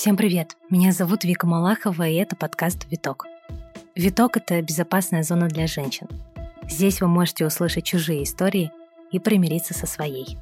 Всем 0.00 0.16
привет! 0.16 0.56
Меня 0.70 0.92
зовут 0.92 1.24
Вика 1.24 1.46
Малахова, 1.46 2.08
и 2.08 2.14
это 2.14 2.34
подкаст 2.34 2.86
«Виток». 2.90 3.26
«Виток»— 3.94 4.36
это 4.38 4.62
безопасная 4.62 5.22
зона 5.22 5.46
для 5.46 5.66
женщин. 5.66 6.08
Здесь 6.66 7.02
вы 7.02 7.06
можете 7.06 7.44
услышать 7.44 7.84
чужие 7.84 8.22
истории 8.22 8.72
и 9.10 9.18
примириться 9.18 9.74
со 9.74 9.86
своей. 9.86 10.38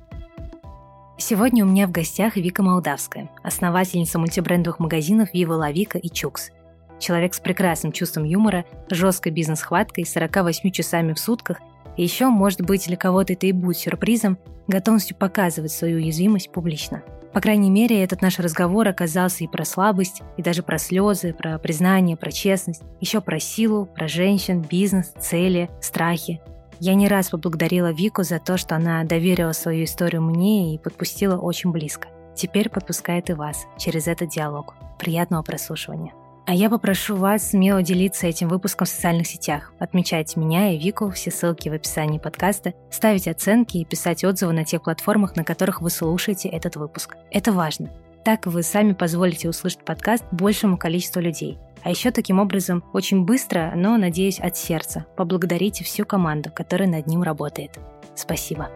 Сегодня 1.17 1.65
у 1.65 1.69
меня 1.69 1.89
в 1.89 1.91
гостях 1.91 2.37
Вика 2.37 2.63
Молдавская, 2.63 3.31
основательница 3.43 4.21
мультибрендовых 4.21 4.79
магазинов 4.79 5.35
La 5.35 5.73
Vika 5.73 5.99
и 5.99 6.09
Чукс. 6.09 6.53
Человек 7.01 7.35
с 7.35 7.41
прекрасным 7.41 7.91
чувством 7.91 8.23
юмора, 8.23 8.65
жесткой 8.91 9.33
бизнес-хваткой, 9.33 10.07
48 10.07 10.71
часами 10.71 11.15
в 11.15 11.19
сутках 11.19 11.59
и 11.97 12.05
еще, 12.05 12.29
может 12.29 12.61
быть, 12.61 12.87
для 12.87 12.97
кого-то 12.97 13.33
это 13.33 13.49
и 13.49 13.53
будет 13.53 13.79
сюрпризом, 13.79 14.39
готовностью 14.69 15.17
показывать 15.17 15.73
свою 15.73 15.97
уязвимость 15.97 16.53
публично. 16.53 17.03
По 17.39 17.43
крайней 17.43 17.71
мере, 17.71 18.03
этот 18.03 18.21
наш 18.21 18.41
разговор 18.41 18.89
оказался 18.89 19.45
и 19.45 19.47
про 19.47 19.65
слабость, 19.65 20.23
и 20.37 20.43
даже 20.43 20.65
про 20.65 20.77
слезы, 20.77 21.33
про 21.33 21.57
признание, 21.61 22.17
про 22.17 22.33
честность, 22.33 22.83
еще 23.01 23.21
про 23.21 23.39
силу, 23.39 23.87
про 23.87 24.09
женщин, 24.09 24.61
бизнес, 24.61 25.13
цели, 25.21 25.71
страхи. 25.81 26.41
Я 26.81 26.95
не 26.95 27.07
раз 27.07 27.31
поблагодарила 27.31 27.93
Вику 27.93 28.25
за 28.25 28.41
то, 28.41 28.57
что 28.57 28.75
она 28.75 29.05
доверила 29.05 29.53
свою 29.53 29.85
историю 29.85 30.21
мне 30.21 30.75
и 30.75 30.79
подпустила 30.79 31.39
очень 31.39 31.71
близко. 31.71 32.09
Теперь 32.35 32.71
подпускает 32.71 33.31
и 33.31 33.35
вас 33.35 33.67
через 33.79 34.09
этот 34.09 34.31
диалог. 34.31 34.75
Приятного 34.99 35.43
прослушивания. 35.43 36.13
А 36.49 36.55
я 36.55 36.71
попрошу 36.71 37.15
вас 37.15 37.51
смело 37.51 37.83
делиться 37.83 38.27
этим 38.27 38.49
выпуском 38.49 38.87
в 38.87 38.89
социальных 38.89 39.27
сетях. 39.27 39.71
Отмечайте 39.79 40.41
меня 40.41 40.73
и 40.73 40.79
Вику, 40.79 41.11
все 41.11 41.31
ссылки 41.31 41.69
в 41.69 41.75
описании 41.75 42.19
подкаста, 42.19 42.73
ставить 42.91 43.29
оценки 43.29 43.77
и 43.77 43.85
писать 43.85 44.25
отзывы 44.25 44.55
на 44.55 44.65
тех 44.65 44.83
платформах, 44.83 45.37
на 45.37 45.45
которых 45.45 45.83
вы 45.83 45.91
слушаете 45.91 46.49
этот 46.49 46.77
выпуск. 46.77 47.17
Это 47.31 47.53
важно. 47.53 47.91
Так 48.25 48.47
вы 48.47 48.63
сами 48.63 48.95
позволите 48.95 49.51
услышать 49.51 49.85
подкаст 49.85 50.25
большему 50.33 50.79
количеству 50.79 51.21
людей. 51.21 51.59
А 51.83 51.91
еще 51.91 52.13
таким 52.13 52.39
образом 52.39 52.83
очень 52.95 53.27
быстро, 53.27 53.75
но, 53.77 53.99
надеюсь, 53.99 54.41
от 54.41 54.57
сердца 54.57 55.05
поблагодарите 55.19 55.85
всю 55.85 56.07
команду, 56.07 56.51
которая 56.51 56.89
над 56.89 57.07
ним 57.07 57.23
работает. 57.23 57.79
Спасибо. 58.15 58.71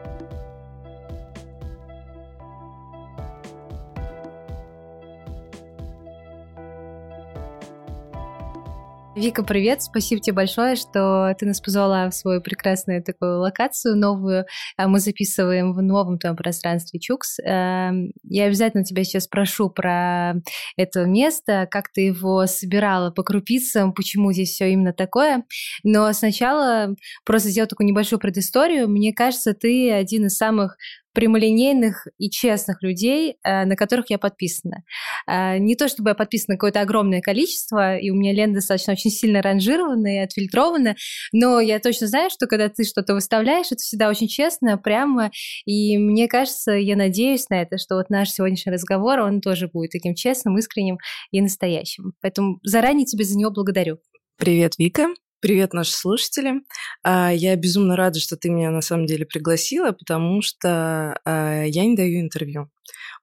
Вика, 9.14 9.42
привет! 9.42 9.82
Спасибо 9.82 10.22
тебе 10.22 10.36
большое, 10.36 10.74
что 10.74 11.36
ты 11.38 11.44
нас 11.44 11.60
позвала 11.60 12.08
в 12.08 12.14
свою 12.14 12.40
прекрасную 12.40 13.02
такую 13.04 13.40
локацию 13.40 13.94
новую. 13.94 14.46
А 14.78 14.88
мы 14.88 15.00
записываем 15.00 15.74
в 15.74 15.82
новом 15.82 16.18
твоем 16.18 16.34
пространстве 16.34 16.98
Чукс. 16.98 17.38
Эм, 17.40 18.12
я 18.22 18.46
обязательно 18.46 18.84
тебя 18.84 19.04
сейчас 19.04 19.24
спрошу 19.24 19.68
про 19.68 20.36
это 20.78 21.04
место, 21.04 21.68
как 21.70 21.92
ты 21.92 22.06
его 22.06 22.46
собирала 22.46 23.10
по 23.10 23.22
крупицам, 23.22 23.92
почему 23.92 24.32
здесь 24.32 24.52
все 24.52 24.72
именно 24.72 24.94
такое. 24.94 25.44
Но 25.82 26.10
сначала 26.14 26.96
просто 27.26 27.50
сделать 27.50 27.68
такую 27.68 27.88
небольшую 27.88 28.18
предысторию. 28.18 28.88
Мне 28.88 29.12
кажется, 29.12 29.52
ты 29.52 29.92
один 29.92 30.26
из 30.26 30.38
самых 30.38 30.78
прямолинейных 31.12 32.06
и 32.18 32.30
честных 32.30 32.82
людей, 32.82 33.36
э, 33.42 33.64
на 33.64 33.76
которых 33.76 34.10
я 34.10 34.18
подписана. 34.18 34.84
Э, 35.26 35.58
не 35.58 35.76
то 35.76 35.88
чтобы 35.88 36.10
я 36.10 36.14
подписана 36.14 36.56
какое-то 36.56 36.80
огромное 36.80 37.20
количество, 37.20 37.96
и 37.96 38.10
у 38.10 38.14
меня 38.14 38.32
лента 38.32 38.56
достаточно 38.56 38.92
очень 38.94 39.10
сильно 39.10 39.42
ранжирована 39.42 40.16
и 40.16 40.18
отфильтрована, 40.18 40.96
но 41.32 41.60
я 41.60 41.78
точно 41.80 42.06
знаю, 42.06 42.30
что 42.30 42.46
когда 42.46 42.68
ты 42.68 42.84
что-то 42.84 43.14
выставляешь, 43.14 43.66
это 43.66 43.78
всегда 43.78 44.08
очень 44.08 44.28
честно, 44.28 44.78
прямо, 44.78 45.30
и 45.64 45.98
мне 45.98 46.28
кажется, 46.28 46.72
я 46.72 46.96
надеюсь 46.96 47.48
на 47.48 47.62
это, 47.62 47.78
что 47.78 47.96
вот 47.96 48.10
наш 48.10 48.30
сегодняшний 48.30 48.72
разговор, 48.72 49.20
он 49.20 49.40
тоже 49.40 49.68
будет 49.68 49.90
таким 49.90 50.14
честным, 50.14 50.58
искренним 50.58 50.98
и 51.30 51.40
настоящим. 51.40 52.12
Поэтому 52.20 52.58
заранее 52.62 53.06
тебе 53.06 53.24
за 53.24 53.36
него 53.36 53.50
благодарю. 53.50 53.98
Привет, 54.36 54.74
Вика. 54.78 55.08
Привет, 55.42 55.72
наши 55.72 55.90
слушатели. 55.90 56.62
А, 57.02 57.32
я 57.32 57.56
безумно 57.56 57.96
рада, 57.96 58.20
что 58.20 58.36
ты 58.36 58.48
меня 58.48 58.70
на 58.70 58.80
самом 58.80 59.06
деле 59.06 59.26
пригласила, 59.26 59.90
потому 59.90 60.40
что 60.40 61.18
а, 61.24 61.64
я 61.64 61.84
не 61.84 61.96
даю 61.96 62.20
интервью. 62.20 62.70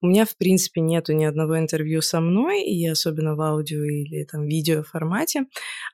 У 0.02 0.07
меня, 0.07 0.25
в 0.25 0.35
принципе, 0.35 0.81
нету 0.81 1.13
ни 1.13 1.24
одного 1.24 1.58
интервью 1.58 2.02
со 2.02 2.19
мной, 2.19 2.63
и 2.63 2.85
особенно 2.85 3.35
в 3.35 3.41
аудио 3.41 3.85
или 3.85 4.25
там 4.25 4.47
видео 4.47 4.84
формате. 4.84 5.46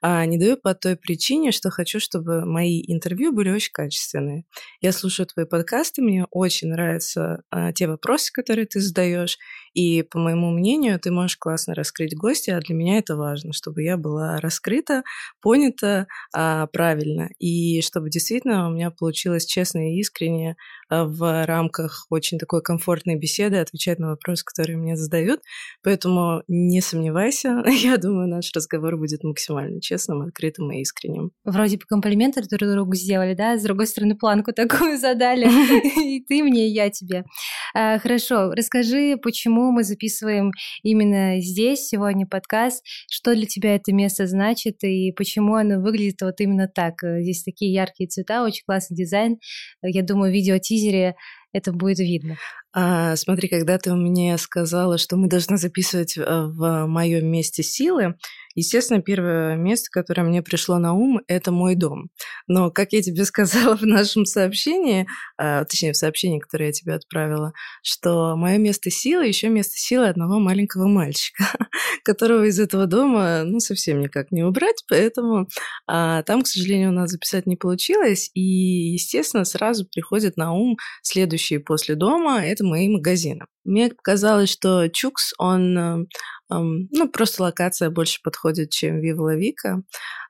А 0.02 0.26
не 0.26 0.40
даю 0.40 0.58
по 0.58 0.74
той 0.74 0.96
причине, 0.96 1.52
что 1.52 1.70
хочу, 1.70 2.00
чтобы 2.00 2.44
мои 2.44 2.84
интервью 2.88 3.32
были 3.32 3.52
очень 3.52 3.72
качественные. 3.72 4.46
Я 4.82 4.94
слушаю 4.94 5.28
твои 5.28 5.46
подкасты, 5.46 6.02
мне 6.02 6.26
очень 6.32 6.70
нравятся 6.70 7.44
те 7.76 7.88
вопросы, 7.88 8.32
которые 8.34 8.66
ты 8.66 8.80
задаешь, 8.80 9.38
и, 9.76 10.04
по 10.04 10.20
моему 10.20 10.52
мнению, 10.52 10.98
ты 11.00 11.12
можешь 11.12 11.38
классно 11.38 11.76
раскрыть 11.76 12.16
гостя, 12.16 12.56
а 12.58 12.62
для 12.62 12.74
меня 12.74 12.98
это 12.98 13.18
важно, 13.18 13.52
чтобы 13.52 13.84
я 13.84 13.98
была 13.98 14.40
раскрыта, 14.40 15.04
понята 15.42 16.08
а, 16.34 16.68
правильно, 16.68 17.30
и 17.40 17.82
чтобы 17.82 18.10
действительно 18.10 18.70
у 18.70 18.72
меня 18.72 18.90
получилось 18.90 19.46
честно 19.46 19.92
и 19.92 20.00
искренне 20.00 20.56
а, 20.90 21.04
в 21.04 21.46
рамках 21.46 22.08
очень 22.10 22.40
такой 22.40 22.62
комфортной 22.62 23.16
беседы 23.16 23.58
отвечать 23.58 24.00
на 24.00 24.12
вопросы, 24.12 24.46
которые 24.46 24.78
мне 24.78 24.96
задают. 24.96 25.42
Поэтому 25.84 26.44
не 26.48 26.80
сомневайся, 26.80 27.62
я 27.68 27.98
думаю, 27.98 28.30
наш 28.30 28.52
разговор 28.56 28.96
будет 28.96 29.24
максимально 29.24 29.82
честным, 29.82 30.22
открытым 30.22 30.72
и 30.72 30.80
искренним. 30.80 31.32
Вроде 31.44 31.76
бы 31.76 31.84
комплименты 31.86 32.42
друг 32.48 32.72
другу 32.72 32.96
сделали, 32.96 33.34
да? 33.34 33.58
С 33.58 33.64
другой 33.64 33.88
стороны, 33.88 34.16
планку 34.16 34.54
такую 34.56 34.98
задали. 34.98 35.46
И 36.06 36.24
ты 36.24 36.44
мне, 36.44 36.70
и 36.70 36.72
я 36.72 36.90
тебе. 36.90 37.26
А, 37.74 38.00
хорошо, 38.00 38.52
расскажи, 38.52 39.18
почему 39.22 39.65
мы 39.72 39.84
записываем 39.84 40.52
именно 40.84 41.40
здесь 41.42 41.88
сегодня 41.88 42.26
подкаст, 42.28 42.84
что 43.10 43.34
для 43.34 43.46
тебя 43.46 43.76
это 43.76 43.94
место 43.94 44.28
значит 44.28 44.84
и 44.84 45.12
почему 45.12 45.56
оно 45.56 45.82
выглядит 45.82 46.22
вот 46.22 46.40
именно 46.40 46.68
так. 46.68 46.96
Здесь 47.02 47.44
такие 47.44 47.74
яркие 47.74 48.08
цвета, 48.08 48.44
очень 48.44 48.64
классный 48.66 48.98
дизайн. 48.98 49.38
Я 49.82 50.04
думаю, 50.04 50.32
видео 50.32 50.58
тизере 50.58 51.16
это 51.56 51.72
будет 51.72 52.00
видно. 52.00 52.36
А, 52.74 53.16
смотри, 53.16 53.48
когда 53.48 53.78
ты 53.78 53.94
мне 53.96 54.38
сказала, 54.38 54.98
что 54.98 55.16
мы 55.16 55.30
должны 55.30 55.58
записывать 55.58 56.18
э, 56.18 56.22
в 56.22 56.86
моем 56.86 57.32
месте 57.32 57.64
силы, 57.64 58.16
естественно, 58.56 59.02
первое 59.02 59.56
место, 59.56 59.90
которое 59.92 60.24
мне 60.24 60.42
пришло 60.42 60.78
на 60.80 60.94
ум, 60.94 61.22
это 61.28 61.52
мой 61.52 61.76
дом. 61.76 62.10
Но, 62.48 62.72
как 62.72 62.94
я 62.94 63.02
тебе 63.02 63.26
сказала 63.26 63.76
в 63.76 63.86
нашем 63.86 64.26
сообщении, 64.26 65.08
а, 65.38 65.64
точнее, 65.66 65.94
в 65.94 65.98
сообщении, 65.98 66.40
которое 66.40 66.68
я 66.68 66.72
тебе 66.72 66.94
отправила, 66.94 67.54
что 67.84 68.36
мое 68.36 68.58
место 68.58 68.90
силы 68.90 69.28
еще 69.28 69.50
место 69.50 69.76
силы 69.78 70.08
одного 70.08 70.40
маленького 70.40 70.88
мальчика, 70.88 71.44
которого 72.04 72.46
из 72.46 72.60
этого 72.60 72.86
дома, 72.88 73.44
ну, 73.44 73.60
совсем 73.60 74.00
никак 74.00 74.32
не 74.32 74.44
убрать, 74.44 74.84
поэтому 74.88 75.48
а, 75.88 76.24
там, 76.24 76.44
к 76.44 76.48
сожалению, 76.48 76.90
у 76.90 76.94
нас 76.94 77.12
записать 77.12 77.46
не 77.46 77.56
получилось, 77.56 78.32
и, 78.34 78.42
естественно, 78.42 79.46
сразу 79.46 79.88
приходит 79.88 80.38
на 80.38 80.54
ум 80.54 80.78
следующие 81.02 81.60
после 81.60 81.96
дома, 81.96 82.44
это 82.44 82.66
мои 82.66 82.90
магазины. 82.90 83.46
Мне 83.66 83.90
показалось, 83.90 84.50
что 84.50 84.88
Чукс, 84.88 85.34
он, 85.38 85.78
эм, 85.78 86.08
ну, 86.50 87.10
просто 87.10 87.44
локация 87.44 87.90
больше 87.90 88.22
подходит, 88.24 88.70
чем 88.70 89.02
Вива 89.02 89.36
Вика. 89.36 89.82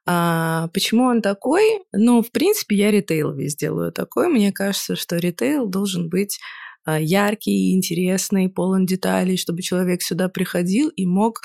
А 0.07 0.69
почему 0.73 1.03
он 1.05 1.21
такой? 1.21 1.63
Ну, 1.91 2.21
в 2.21 2.31
принципе, 2.31 2.75
я 2.75 2.91
ритейл 2.91 3.33
весь 3.33 3.55
делаю 3.55 3.91
такой. 3.91 4.29
Мне 4.29 4.51
кажется, 4.51 4.95
что 4.95 5.17
ритейл 5.17 5.67
должен 5.67 6.09
быть 6.09 6.39
а, 6.85 6.99
яркий, 6.99 7.73
интересный, 7.75 8.49
полон 8.49 8.85
деталей, 8.85 9.37
чтобы 9.37 9.61
человек 9.61 10.01
сюда 10.01 10.29
приходил 10.29 10.89
и 10.89 11.05
мог 11.05 11.41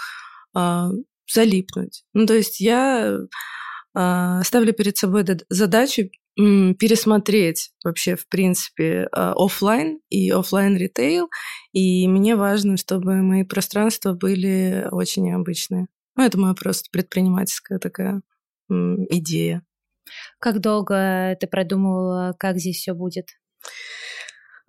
а, 0.55 0.91
залипнуть. 1.33 2.05
Ну, 2.15 2.27
то 2.27 2.34
есть 2.34 2.61
я 2.61 3.19
ставлю 3.93 4.72
перед 4.72 4.97
собой 4.97 5.25
задачу 5.49 6.11
пересмотреть 6.36 7.72
вообще, 7.84 8.16
в 8.16 8.26
принципе, 8.28 9.08
а, 9.12 9.32
офлайн 9.36 10.00
и 10.08 10.30
офлайн 10.30 10.77
ритейл. 10.77 11.28
И 11.72 12.09
мне 12.09 12.36
важно, 12.36 12.77
чтобы 12.77 13.16
мои 13.22 13.44
пространства 13.44 14.15
были 14.15 14.86
очень 14.91 15.24
необычные. 15.24 15.86
Ну, 16.16 16.24
это 16.24 16.38
моя 16.38 16.54
просто 16.54 16.88
предпринимательская 16.91 17.78
такая 17.78 18.22
идея. 18.68 19.62
Как 20.38 20.60
долго 20.60 21.36
ты 21.41 21.47
продумывала, 21.47 22.34
как 22.38 22.59
здесь 22.59 22.78
все 22.78 22.94
будет? 22.94 23.28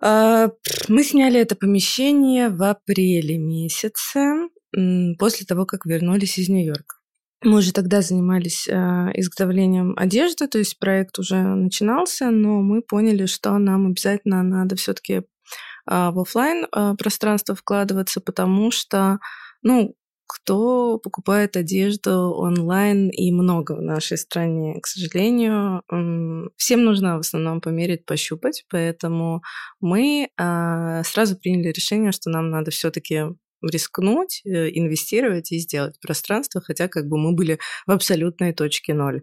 А, 0.00 0.50
мы 0.88 1.04
сняли 1.04 1.40
это 1.40 1.56
помещение 1.56 2.48
в 2.48 2.62
апреле 2.62 3.38
месяце, 3.38 4.48
после 5.18 5.46
того, 5.46 5.66
как 5.66 5.86
вернулись 5.86 6.38
из 6.38 6.48
Нью-Йорка. 6.48 6.96
Мы 7.44 7.58
уже 7.58 7.72
тогда 7.72 8.02
занимались 8.02 8.68
э, 8.68 8.72
изготовлением 9.14 9.94
одежды, 9.96 10.46
то 10.46 10.58
есть 10.58 10.78
проект 10.78 11.18
уже 11.18 11.36
начинался, 11.36 12.30
но 12.30 12.62
мы 12.62 12.82
поняли, 12.82 13.26
что 13.26 13.58
нам 13.58 13.88
обязательно 13.88 14.42
надо 14.42 14.76
все-таки 14.76 15.14
э, 15.14 15.22
в 15.86 16.20
офлайн 16.20 16.66
э, 16.66 16.94
пространство 16.96 17.56
вкладываться, 17.56 18.20
потому 18.20 18.70
что, 18.70 19.18
ну, 19.62 19.96
кто 20.32 20.98
покупает 20.98 21.56
одежду 21.56 22.32
онлайн 22.32 23.10
и 23.10 23.32
много 23.32 23.72
в 23.72 23.82
нашей 23.82 24.16
стране, 24.16 24.80
к 24.80 24.86
сожалению. 24.86 25.82
Всем 26.56 26.84
нужно 26.84 27.16
в 27.16 27.20
основном 27.20 27.60
померить, 27.60 28.06
пощупать, 28.06 28.64
поэтому 28.70 29.42
мы 29.80 30.30
а, 30.38 31.02
сразу 31.04 31.36
приняли 31.36 31.68
решение, 31.68 32.12
что 32.12 32.30
нам 32.30 32.48
надо 32.48 32.70
все-таки 32.70 33.24
рискнуть, 33.62 34.42
э, 34.44 34.68
инвестировать 34.70 35.52
и 35.52 35.58
сделать 35.58 35.98
пространство, 36.00 36.60
хотя 36.60 36.88
как 36.88 37.06
бы 37.06 37.18
мы 37.18 37.32
были 37.32 37.58
в 37.86 37.90
абсолютной 37.90 38.52
точке 38.52 38.94
ноль. 38.94 39.22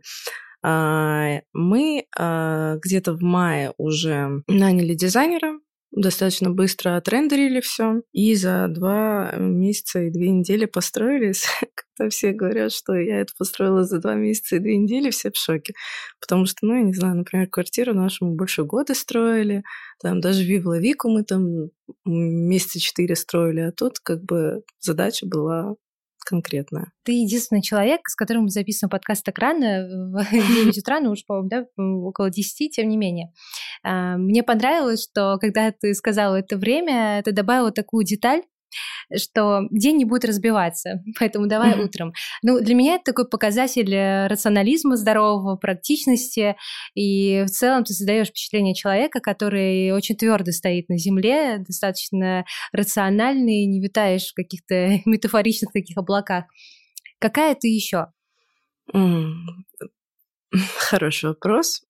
А, 0.62 1.40
мы 1.54 2.06
а, 2.18 2.76
где-то 2.84 3.14
в 3.14 3.22
мае 3.22 3.74
уже 3.78 4.44
наняли 4.48 4.94
дизайнера, 4.94 5.60
достаточно 5.92 6.52
быстро 6.52 6.98
отрендерили 6.98 7.62
все 7.62 8.02
и 8.12 8.36
за 8.36 8.68
два 8.68 9.34
месяца 9.38 10.02
и 10.02 10.12
две 10.12 10.30
недели 10.30 10.66
построились. 10.66 11.46
Когда 11.98 12.10
все 12.10 12.32
говорят, 12.32 12.72
что 12.72 12.96
я 12.96 13.22
это 13.22 13.34
построила 13.38 13.84
за 13.84 14.00
два 14.00 14.16
месяца 14.16 14.56
и 14.56 14.60
две 14.60 14.78
недели, 14.78 15.10
все 15.10 15.32
в 15.32 15.38
шоке. 15.38 15.74
Потому 16.20 16.46
что, 16.46 16.60
ну, 16.62 16.76
я 16.76 16.84
не 16.84 16.94
знаю, 16.94 17.18
например, 17.18 17.48
квартиру 17.48 17.94
нашу 17.94 18.26
мы 18.26 18.36
больше 18.36 18.64
года 18.64 18.94
строили, 18.94 19.64
там 20.02 20.22
даже 20.22 20.44
Вивла 20.44 20.80
Вику 20.80 21.10
мы 21.10 21.24
там 21.24 21.70
месяца 22.06 22.80
четыре 22.80 23.16
строили, 23.16 23.62
а 23.62 23.72
тут 23.72 24.00
как 24.00 24.24
бы 24.24 24.64
задача 24.80 25.26
была 25.26 25.76
конкретно. 26.30 26.92
Ты 27.04 27.14
единственный 27.14 27.62
человек, 27.62 28.02
с 28.08 28.16
которым 28.16 28.44
мы 28.44 28.50
записываем 28.50 28.92
подкаст 28.92 29.26
так 29.26 29.38
рано, 29.40 29.88
в 29.88 30.32
9 30.32 30.78
утра, 30.78 31.00
ну 31.00 31.12
уж, 31.12 31.26
по-моему, 31.26 31.50
да, 31.50 31.66
около 31.78 32.30
10, 32.30 32.72
тем 32.72 32.88
не 32.88 32.98
менее. 32.98 33.32
А, 33.84 34.18
мне 34.18 34.44
понравилось, 34.44 35.04
что 35.04 35.38
когда 35.40 35.72
ты 35.72 35.94
сказала 35.96 36.36
это 36.36 36.58
время, 36.58 37.22
ты 37.26 37.32
добавила 37.32 37.72
такую 37.72 38.06
деталь, 38.06 38.44
что 39.16 39.62
день 39.72 39.98
не 39.98 40.06
будет 40.06 40.26
разбиваться, 40.26 41.04
поэтому 41.20 41.48
давай 41.48 41.74
mm-hmm. 41.74 41.84
утром. 41.84 42.14
Ну, 42.44 42.60
для 42.60 42.76
меня 42.76 42.96
это 42.96 43.06
такой 43.06 43.28
показатель 43.28 43.94
э, 43.94 44.28
рационализма 44.28 44.96
здорового, 44.96 45.56
практичности, 45.56 46.56
и 46.96 47.44
в 47.46 47.50
целом 47.50 47.84
ты 47.84 47.94
создаешь 47.94 48.28
впечатление 48.28 48.76
человека, 48.76 49.20
который 49.20 49.92
очень 49.92 50.16
твердо 50.16 50.52
стоит 50.52 50.90
на 50.90 50.98
земле, 50.98 51.60
достаточно 51.60 52.46
рациональный, 52.72 53.66
не 53.66 53.82
витаешь 53.82 54.32
в 54.32 54.34
каких-то 54.34 55.00
метафоричных 55.06 55.72
таких 55.72 55.98
облаках. 55.98 56.46
Какая 57.20 57.56
ты 57.56 57.68
еще? 57.68 58.08
Mm. 58.94 59.34
Хороший 60.78 61.30
вопрос. 61.30 61.84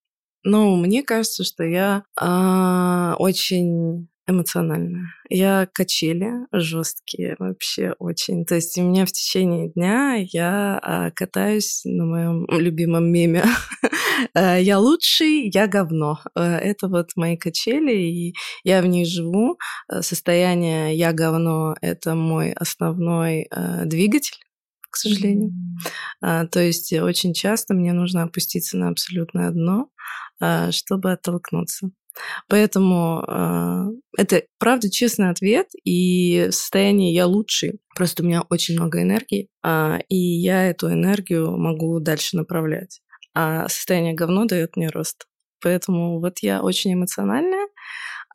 Ну, 0.44 0.78
мне 0.78 1.04
кажется, 1.04 1.44
что 1.44 1.64
я 1.64 2.04
э, 2.20 3.16
очень 3.18 4.08
эмоционально. 4.30 5.14
Я 5.30 5.68
качели 5.74 6.32
жесткие 6.52 7.36
вообще 7.40 7.94
очень. 8.00 8.46
То 8.46 8.56
есть 8.56 8.78
у 8.78 8.84
меня 8.84 9.06
в 9.06 9.12
течение 9.12 9.70
дня 9.72 10.16
я 10.16 10.80
а, 10.82 11.12
катаюсь 11.12 11.82
на 11.86 12.06
моем 12.06 12.46
любимом 12.50 13.12
меме. 13.12 13.44
А, 14.34 14.58
я 14.60 14.80
лучший, 14.80 15.50
я 15.50 15.68
говно. 15.68 16.20
А, 16.36 16.58
это 16.58 16.88
вот 16.88 17.12
мои 17.16 17.38
качели, 17.38 17.94
и 17.94 18.34
я 18.64 18.82
в 18.82 18.86
них 18.86 19.08
живу. 19.08 19.58
Состояние 20.02 20.96
я 20.96 21.12
говно— 21.14 21.76
это 21.82 22.16
мой 22.16 22.52
основной 22.54 23.50
двигатель 23.86 24.38
к 24.92 24.96
сожалению. 24.98 25.52
Mm-hmm. 26.24 26.48
то 26.48 26.60
есть 26.60 26.92
очень 26.94 27.36
часто 27.36 27.76
мне 27.76 27.94
нужно 27.94 28.24
опуститься 28.24 28.76
на 28.76 28.90
абсолютное 28.90 29.52
дно, 29.52 29.88
чтобы 30.72 31.12
оттолкнуться. 31.12 31.92
Поэтому 32.48 33.24
э, 33.28 33.86
это, 34.18 34.44
правда, 34.60 34.90
честный 34.90 35.30
ответ, 35.30 35.68
и 35.84 36.48
в 36.50 36.54
состоянии 36.54 37.14
я 37.14 37.28
лучший. 37.28 37.80
Просто 37.96 38.24
у 38.24 38.26
меня 38.26 38.44
очень 38.50 38.76
много 38.76 39.02
энергии, 39.02 39.50
э, 39.64 40.00
и 40.10 40.16
я 40.16 40.70
эту 40.70 40.92
энергию 40.92 41.58
могу 41.58 42.00
дальше 42.00 42.38
направлять. 42.38 43.02
А 43.34 43.68
состояние 43.70 44.14
говно 44.14 44.46
дает 44.46 44.76
мне 44.76 44.90
рост. 44.90 45.26
Поэтому 45.62 46.20
вот 46.20 46.40
я 46.40 46.62
очень 46.62 46.94
эмоциональная, 46.94 47.68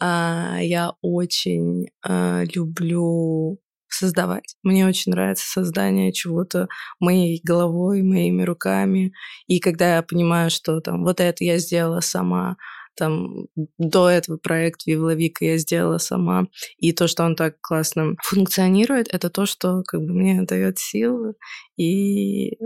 э, 0.00 0.58
я 0.62 0.92
очень 1.00 1.86
э, 2.06 2.44
люблю 2.54 3.58
создавать. 3.88 4.56
Мне 4.62 4.86
очень 4.86 5.12
нравится 5.12 5.46
создание 5.48 6.12
чего-то 6.12 6.68
моей 7.00 7.40
головой, 7.42 8.02
моими 8.02 8.42
руками. 8.42 9.12
И 9.46 9.60
когда 9.60 9.96
я 9.96 10.02
понимаю, 10.02 10.50
что 10.50 10.80
там 10.80 11.04
вот 11.04 11.20
это 11.20 11.44
я 11.44 11.58
сделала 11.58 12.00
сама, 12.00 12.56
там 12.96 13.46
до 13.78 14.08
этого 14.08 14.36
проект 14.36 14.86
Вивловика 14.86 15.44
я 15.44 15.58
сделала 15.58 15.98
сама, 15.98 16.46
и 16.78 16.92
то, 16.92 17.08
что 17.08 17.24
он 17.24 17.36
так 17.36 17.60
классно 17.60 18.14
функционирует, 18.22 19.12
это 19.12 19.30
то, 19.30 19.46
что 19.46 19.82
как 19.82 20.00
бы 20.00 20.12
мне 20.12 20.42
дает 20.42 20.78
силы, 20.78 21.34
и 21.76 22.56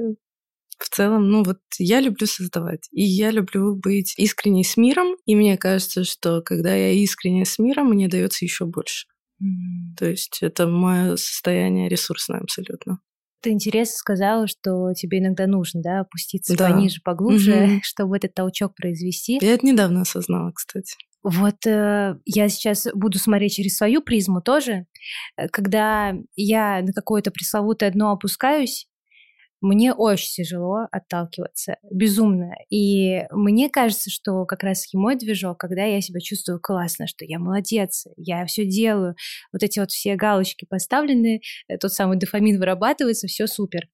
в 0.79 0.89
целом, 0.91 1.29
ну 1.29 1.43
вот 1.43 1.59
я 1.79 2.01
люблю 2.01 2.27
создавать, 2.27 2.89
и 2.93 3.03
я 3.03 3.31
люблю 3.31 3.75
быть 3.75 4.15
искренней 4.17 4.65
с 4.65 4.77
миром, 4.77 5.17
и 5.27 5.35
мне 5.35 5.59
кажется, 5.59 6.05
что 6.05 6.41
когда 6.41 6.75
я 6.75 6.93
искренне 6.93 7.45
с 7.45 7.59
миром, 7.59 7.89
мне 7.89 8.09
дается 8.09 8.45
еще 8.45 8.65
больше. 8.65 9.07
Mm. 9.43 9.97
То 9.99 10.07
есть 10.07 10.39
это 10.41 10.67
мое 10.67 11.17
состояние 11.17 11.89
ресурсное 11.89 12.41
абсолютно. 12.41 13.01
Ты 13.41 13.51
интересно 13.51 13.97
сказала, 13.97 14.47
что 14.47 14.93
тебе 14.95 15.19
иногда 15.19 15.47
нужно, 15.47 15.81
да, 15.83 16.01
опуститься 16.01 16.57
да. 16.57 16.71
пониже, 16.71 17.01
поглубже, 17.05 17.55
угу. 17.55 17.73
чтобы 17.83 18.17
этот 18.17 18.35
толчок 18.35 18.75
произвести. 18.75 19.39
Я 19.41 19.55
это 19.55 19.67
недавно 19.67 20.03
осознала, 20.03 20.53
кстати. 20.53 20.95
Вот 21.23 21.67
э, 21.67 22.17
я 22.25 22.49
сейчас 22.49 22.87
буду 22.95 23.19
смотреть 23.19 23.55
через 23.55 23.77
свою 23.77 24.03
призму 24.03 24.41
тоже. 24.41 24.87
Э, 25.37 25.49
когда 25.49 26.15
я 26.37 26.81
на 26.83 26.93
какое-то 26.93 27.31
пресловутое 27.31 27.91
дно 27.91 28.13
опускаюсь, 28.13 28.89
мне 29.61 29.93
очень 29.93 30.45
тяжело 30.45 30.87
отталкиваться, 30.93 31.77
безумно. 31.91 32.53
И 32.71 33.25
мне 33.31 33.69
кажется, 33.69 34.11
что 34.11 34.45
как 34.45 34.63
раз 34.63 34.93
мой 34.95 35.17
движок, 35.17 35.59
когда 35.59 35.85
я 35.85 36.01
себя 36.01 36.21
чувствую 36.21 36.61
классно, 36.61 37.07
что 37.07 37.25
я 37.25 37.39
молодец, 37.39 38.07
я 38.17 38.47
все 38.47 38.65
делаю, 38.65 39.17
вот 39.53 39.63
эти 39.63 39.81
вот 39.81 39.91
все 39.91 40.15
галочки 40.15 40.65
поставлены, 40.65 41.41
э, 41.69 41.79
тот 41.79 41.93
самый 41.93 42.19
дофамин 42.19 42.59
вырабатывается, 42.59 43.27
все 43.27 43.47
супер. 43.47 43.89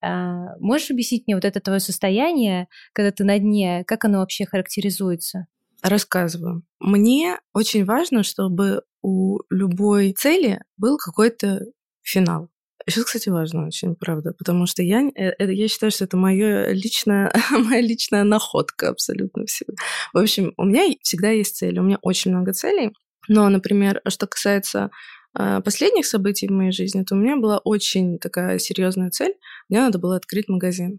А, 0.00 0.56
можешь 0.58 0.90
объяснить 0.90 1.24
мне 1.26 1.34
вот 1.34 1.44
это 1.44 1.60
твое 1.60 1.80
состояние, 1.80 2.68
когда 2.92 3.10
ты 3.10 3.24
на 3.24 3.38
дне, 3.38 3.84
как 3.86 4.04
оно 4.04 4.18
вообще 4.18 4.44
характеризуется? 4.44 5.46
Рассказываю. 5.82 6.62
Мне 6.80 7.38
очень 7.54 7.84
важно, 7.84 8.22
чтобы 8.22 8.82
у 9.02 9.38
любой 9.50 10.12
цели 10.12 10.60
был 10.76 10.98
какой-то 10.98 11.60
финал. 12.02 12.50
Сейчас, 12.88 13.04
кстати, 13.04 13.28
важно 13.28 13.66
очень, 13.66 13.94
правда, 13.94 14.32
потому 14.32 14.66
что 14.66 14.82
я, 14.82 15.02
э, 15.02 15.30
это, 15.38 15.52
я 15.52 15.68
считаю, 15.68 15.92
что 15.92 16.04
это 16.04 16.16
моя 16.16 16.72
личная, 16.72 17.30
моя 17.50 17.82
личная 17.82 18.24
находка 18.24 18.88
абсолютно 18.88 19.44
всего. 19.44 19.74
В 20.14 20.18
общем, 20.18 20.54
у 20.56 20.64
меня 20.64 20.94
всегда 21.02 21.30
есть 21.30 21.56
цели, 21.56 21.78
у 21.78 21.82
меня 21.82 21.98
очень 22.00 22.30
много 22.30 22.52
целей, 22.52 22.92
но, 23.28 23.48
например, 23.50 24.00
что 24.08 24.26
касается 24.26 24.90
э, 25.38 25.60
последних 25.62 26.06
событий 26.06 26.48
в 26.48 26.52
моей 26.52 26.72
жизни, 26.72 27.02
то 27.02 27.14
у 27.14 27.18
меня 27.18 27.36
была 27.36 27.58
очень 27.58 28.18
такая 28.18 28.58
серьезная 28.58 29.10
цель. 29.10 29.34
Мне 29.68 29.80
надо 29.80 29.98
было 29.98 30.16
открыть 30.16 30.48
магазин. 30.48 30.98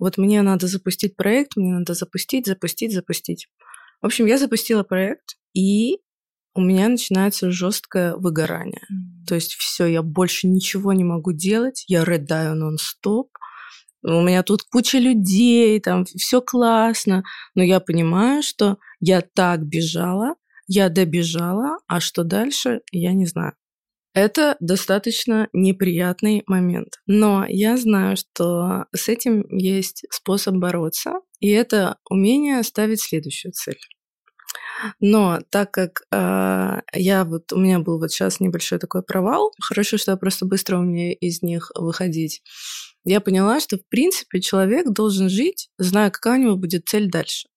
Вот 0.00 0.18
мне 0.18 0.42
надо 0.42 0.66
запустить 0.66 1.16
проект, 1.16 1.56
мне 1.56 1.72
надо 1.72 1.94
запустить, 1.94 2.46
запустить, 2.46 2.92
запустить. 2.92 3.46
В 4.02 4.06
общем, 4.06 4.26
я 4.26 4.38
запустила 4.38 4.82
проект, 4.82 5.36
и 5.54 5.98
у 6.58 6.60
меня 6.60 6.88
начинается 6.88 7.52
жесткое 7.52 8.16
выгорание. 8.16 8.82
Mm. 8.90 9.26
То 9.28 9.36
есть 9.36 9.52
все, 9.52 9.86
я 9.86 10.02
больше 10.02 10.48
ничего 10.48 10.92
не 10.92 11.04
могу 11.04 11.30
делать, 11.30 11.84
я 11.86 12.04
рыдаю 12.04 12.56
нон-стоп. 12.56 13.30
У 14.02 14.22
меня 14.22 14.42
тут 14.42 14.62
куча 14.64 14.98
людей, 14.98 15.78
там 15.78 16.04
все 16.04 16.40
классно, 16.40 17.22
но 17.54 17.62
я 17.62 17.78
понимаю, 17.78 18.42
что 18.42 18.78
я 18.98 19.20
так 19.20 19.64
бежала, 19.66 20.34
я 20.66 20.88
добежала, 20.88 21.78
а 21.86 22.00
что 22.00 22.24
дальше, 22.24 22.80
я 22.90 23.12
не 23.12 23.26
знаю. 23.26 23.52
Это 24.12 24.56
достаточно 24.58 25.48
неприятный 25.52 26.42
момент. 26.48 26.94
Но 27.06 27.44
я 27.46 27.76
знаю, 27.76 28.16
что 28.16 28.86
с 28.92 29.08
этим 29.08 29.44
есть 29.48 30.06
способ 30.10 30.56
бороться, 30.56 31.20
и 31.38 31.50
это 31.50 31.98
умение 32.10 32.64
ставить 32.64 33.00
следующую 33.00 33.52
цель. 33.52 33.78
Но 35.00 35.40
так 35.50 35.70
как 35.72 36.02
э, 36.12 36.80
я 36.94 37.24
вот, 37.24 37.52
у 37.52 37.58
меня 37.58 37.78
был 37.78 37.98
вот 37.98 38.10
сейчас 38.10 38.40
небольшой 38.40 38.78
такой 38.78 39.02
провал, 39.02 39.52
хорошо, 39.60 39.98
что 39.98 40.12
я 40.12 40.16
просто 40.16 40.46
быстро 40.46 40.78
умею 40.78 41.16
из 41.18 41.42
них 41.42 41.70
выходить, 41.74 42.42
я 43.04 43.20
поняла, 43.20 43.60
что, 43.60 43.78
в 43.78 43.88
принципе, 43.88 44.40
человек 44.40 44.90
должен 44.90 45.28
жить, 45.28 45.70
зная, 45.78 46.10
какая 46.10 46.38
у 46.38 46.42
него 46.42 46.56
будет 46.56 46.86
цель 46.86 47.10
дальше. 47.10 47.48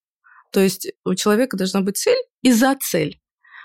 То 0.52 0.60
есть 0.60 0.92
у 1.04 1.14
человека 1.14 1.56
должна 1.56 1.80
быть 1.80 1.96
цель 1.96 2.18
и 2.42 2.52
за 2.52 2.76
цель. 2.80 3.20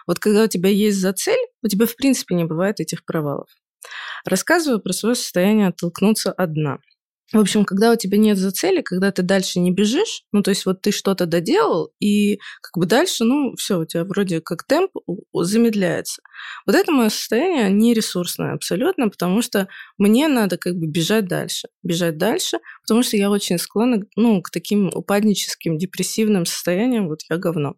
Вот 0.05 0.19
когда 0.19 0.43
у 0.43 0.47
тебя 0.47 0.69
есть 0.69 0.99
за 0.99 1.13
цель, 1.13 1.39
у 1.61 1.67
тебя, 1.67 1.85
в 1.85 1.95
принципе, 1.95 2.35
не 2.35 2.45
бывает 2.45 2.79
этих 2.79 3.05
провалов. 3.05 3.49
Рассказываю 4.25 4.81
про 4.81 4.93
свое 4.93 5.15
состояние 5.15 5.67
оттолкнуться 5.67 6.31
одна. 6.31 6.79
В 7.33 7.39
общем, 7.39 7.65
когда 7.65 7.91
у 7.91 7.95
тебя 7.97 8.17
нет 8.17 8.37
за 8.37 8.51
цели, 8.51 8.81
когда 8.81 9.11
ты 9.11 9.21
дальше 9.21 9.59
не 9.59 9.71
бежишь, 9.71 10.23
ну, 10.31 10.41
то 10.41 10.51
есть 10.51 10.65
вот 10.65 10.81
ты 10.81 10.91
что-то 10.91 11.25
доделал, 11.25 11.91
и 11.99 12.39
как 12.61 12.77
бы 12.77 12.85
дальше, 12.85 13.25
ну, 13.25 13.53
все, 13.57 13.79
у 13.79 13.85
тебя 13.85 14.05
вроде 14.05 14.39
как 14.39 14.63
темп 14.63 14.91
замедляется. 15.33 16.21
Вот 16.65 16.75
это 16.75 16.91
мое 16.91 17.09
состояние 17.09 17.69
не 17.69 17.93
ресурсное 17.93 18.53
абсолютно, 18.53 19.09
потому 19.09 19.41
что 19.41 19.67
мне 19.97 20.27
надо 20.27 20.57
как 20.57 20.75
бы 20.75 20.87
бежать 20.87 21.27
дальше, 21.27 21.69
бежать 21.83 22.17
дальше, 22.17 22.59
потому 22.83 23.03
что 23.03 23.17
я 23.17 23.29
очень 23.31 23.57
склонна, 23.57 24.03
ну, 24.15 24.41
к 24.41 24.51
таким 24.51 24.89
упадническим, 24.93 25.77
депрессивным 25.77 26.45
состояниям, 26.45 27.07
вот 27.07 27.21
я 27.29 27.37
говно. 27.37 27.75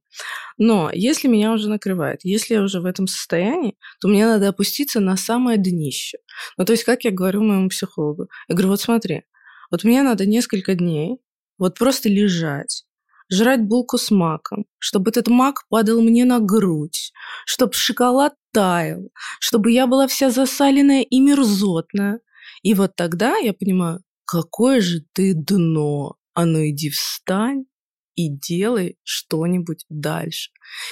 Но 0.57 0.91
если 0.93 1.27
меня 1.27 1.53
уже 1.53 1.69
накрывает, 1.69 2.21
если 2.23 2.55
я 2.55 2.61
уже 2.63 2.81
в 2.81 2.85
этом 2.85 3.07
состоянии, 3.07 3.77
то 4.01 4.07
мне 4.07 4.25
надо 4.25 4.49
опуститься 4.49 4.99
на 4.99 5.17
самое 5.17 5.57
днище. 5.57 6.19
Ну, 6.57 6.65
то 6.65 6.73
есть, 6.73 6.83
как 6.83 7.03
я 7.05 7.11
говорю 7.11 7.43
моему 7.43 7.69
психологу, 7.69 8.27
я 8.47 8.55
говорю, 8.55 8.69
вот 8.69 8.81
смотри, 8.81 9.23
вот 9.71 9.83
мне 9.83 10.03
надо 10.03 10.25
несколько 10.25 10.75
дней 10.75 11.17
вот 11.57 11.77
просто 11.77 12.09
лежать, 12.09 12.85
жрать 13.31 13.61
булку 13.61 13.97
с 13.97 14.11
маком, 14.11 14.65
чтобы 14.79 15.11
этот 15.11 15.27
мак 15.27 15.65
падал 15.69 16.01
мне 16.01 16.25
на 16.25 16.39
грудь, 16.39 17.11
чтобы 17.45 17.73
шоколад 17.73 18.33
таял, 18.51 19.09
чтобы 19.39 19.71
я 19.71 19.87
была 19.87 20.07
вся 20.07 20.31
засаленная 20.31 21.01
и 21.01 21.19
мерзотная. 21.19 22.19
И 22.63 22.73
вот 22.73 22.95
тогда 22.95 23.37
я 23.37 23.53
понимаю, 23.53 24.01
какое 24.25 24.81
же 24.81 25.05
ты 25.13 25.33
дно. 25.33 26.15
А 26.33 26.45
ну 26.45 26.59
иди 26.69 26.89
встань 26.89 27.65
и 28.15 28.29
делай 28.29 28.97
что-нибудь 29.03 29.85
дальше. 29.89 30.51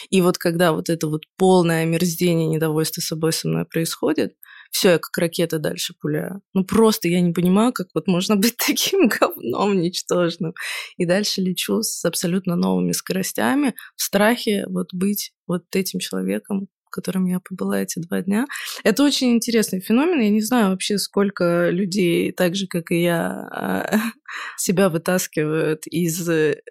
И 0.10 0.22
вот 0.22 0.38
когда 0.38 0.72
вот 0.72 0.90
это 0.90 1.08
вот 1.08 1.24
полное 1.38 1.84
омерзение, 1.84 2.48
недовольство 2.48 3.02
собой 3.02 3.34
со 3.34 3.48
мной 3.48 3.66
происходит, 3.66 4.34
все, 4.72 4.92
я 4.92 4.98
как 5.00 5.18
ракета 5.18 5.60
дальше 5.60 5.94
пуляю. 6.00 6.42
Ну 6.54 6.64
просто 6.64 7.08
я 7.08 7.22
не 7.22 7.34
понимаю, 7.34 7.74
как 7.74 7.88
вот 7.94 8.08
можно 8.08 8.36
быть 8.36 8.58
таким 8.68 9.08
говном 9.08 9.80
ничтожным. 9.80 10.54
И 10.98 11.06
дальше 11.06 11.42
лечу 11.42 11.82
с 11.82 12.04
абсолютно 12.06 12.56
новыми 12.56 12.92
скоростями 12.92 13.76
в 13.96 14.02
страхе 14.02 14.66
вот 14.68 14.94
быть 14.94 15.34
вот 15.48 15.64
этим 15.74 16.00
человеком, 16.00 16.68
которым 16.98 17.26
я 17.26 17.40
побыла 17.40 17.82
эти 17.82 18.00
два 18.00 18.22
дня. 18.22 18.48
Это 18.84 19.04
очень 19.04 19.34
интересный 19.34 19.82
феномен. 19.82 20.20
Я 20.20 20.30
не 20.30 20.42
знаю 20.42 20.72
вообще, 20.72 20.98
сколько 20.98 21.70
людей, 21.70 22.32
так 22.32 22.56
же, 22.56 22.68
как 22.68 22.92
и 22.92 23.04
я, 23.04 23.48
а, 23.52 24.00
себя 24.58 24.90
вытаскивают 24.90 25.86
из 25.86 26.28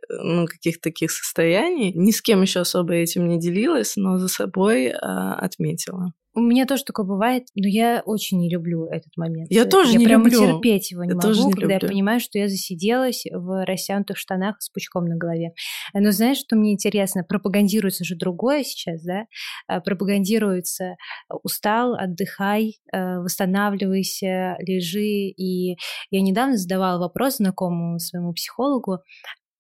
ну, 0.09 0.47
каких-то 0.47 0.83
таких 0.91 1.13
состояний. 1.13 1.93
Ни 1.95 2.11
с 2.11 2.21
кем 2.21 2.43
еще 2.43 2.61
особо 2.61 2.95
этим 2.95 3.29
не 3.29 3.39
делилась, 3.39 3.97
но 3.97 4.19
за 4.19 4.29
собой 4.29 4.91
а, 4.91 5.35
отметила. 5.35 6.13
У 6.37 6.41
меня 6.41 6.67
тоже 6.67 6.85
такое 6.85 7.07
бывает, 7.07 7.49
но 7.55 7.67
я 7.67 8.03
очень 8.05 8.39
не 8.39 8.51
люблю 8.51 8.85
этот 8.85 9.17
момент. 9.17 9.51
Я 9.51 9.65
тоже 9.65 9.93
я 9.93 9.99
не 9.99 10.05
прямо 10.05 10.25
люблю. 10.29 10.41
терпеть 10.41 10.91
его 10.91 11.03
не 11.03 11.09
я 11.09 11.15
могу, 11.15 11.27
тоже 11.27 11.45
не 11.45 11.53
когда 11.53 11.75
люблю. 11.77 11.89
я 11.89 11.93
понимаю, 11.93 12.21
что 12.21 12.39
я 12.39 12.47
засиделась 12.47 13.25
в 13.33 13.65
растянутых 13.65 14.19
штанах 14.19 14.57
с 14.61 14.69
пучком 14.69 15.07
на 15.07 15.17
голове. 15.17 15.53
Но 15.95 16.11
знаешь, 16.11 16.37
что 16.37 16.55
мне 16.55 16.75
интересно? 16.75 17.25
Пропагандируется 17.27 18.05
же 18.05 18.17
другое 18.17 18.65
сейчас, 18.65 19.03
да? 19.03 19.25
А, 19.67 19.81
Пропагандируется 19.81 20.97
устал, 21.43 21.95
отдыхай, 21.95 22.81
э, 22.93 23.19
восстанавливайся, 23.19 24.57
лежи. 24.59 25.01
И 25.07 25.79
я 26.11 26.21
недавно 26.21 26.59
задавала 26.59 26.99
вопрос 26.99 27.37
знакомому 27.37 27.99
своему 27.99 28.35
психологу, 28.35 28.99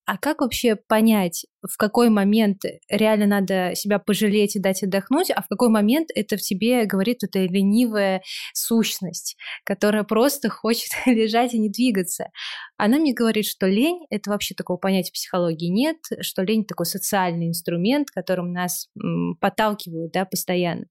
а 0.06 0.18
как 0.18 0.40
вообще 0.40 0.76
понять, 0.76 1.47
в 1.62 1.76
какой 1.76 2.10
момент 2.10 2.62
реально 2.88 3.26
надо 3.26 3.75
себя 3.75 3.98
пожалеть 3.98 4.56
и 4.56 4.60
дать 4.60 4.82
отдохнуть, 4.82 5.30
а 5.30 5.42
в 5.42 5.48
какой 5.48 5.68
момент 5.68 6.08
это 6.14 6.36
в 6.36 6.40
тебе 6.40 6.84
говорит 6.84 7.22
эта 7.22 7.40
ленивая 7.40 8.22
сущность, 8.54 9.36
которая 9.64 10.04
просто 10.04 10.48
хочет 10.48 10.90
лежать 11.06 11.54
и 11.54 11.58
не 11.58 11.70
двигаться. 11.70 12.28
Она 12.76 12.98
мне 12.98 13.14
говорит, 13.14 13.46
что 13.46 13.66
лень— 13.66 14.06
это 14.10 14.30
вообще 14.30 14.54
такого 14.54 14.76
понятия 14.76 15.12
психологии 15.12 15.68
нет, 15.68 15.96
что 16.20 16.42
лень— 16.42 16.64
такой 16.66 16.86
социальный 16.86 17.48
инструмент, 17.48 18.10
которым 18.10 18.52
нас 18.52 18.88
м, 19.02 19.36
подталкивают 19.40 20.12
да, 20.12 20.25
постоянно. 20.25 20.86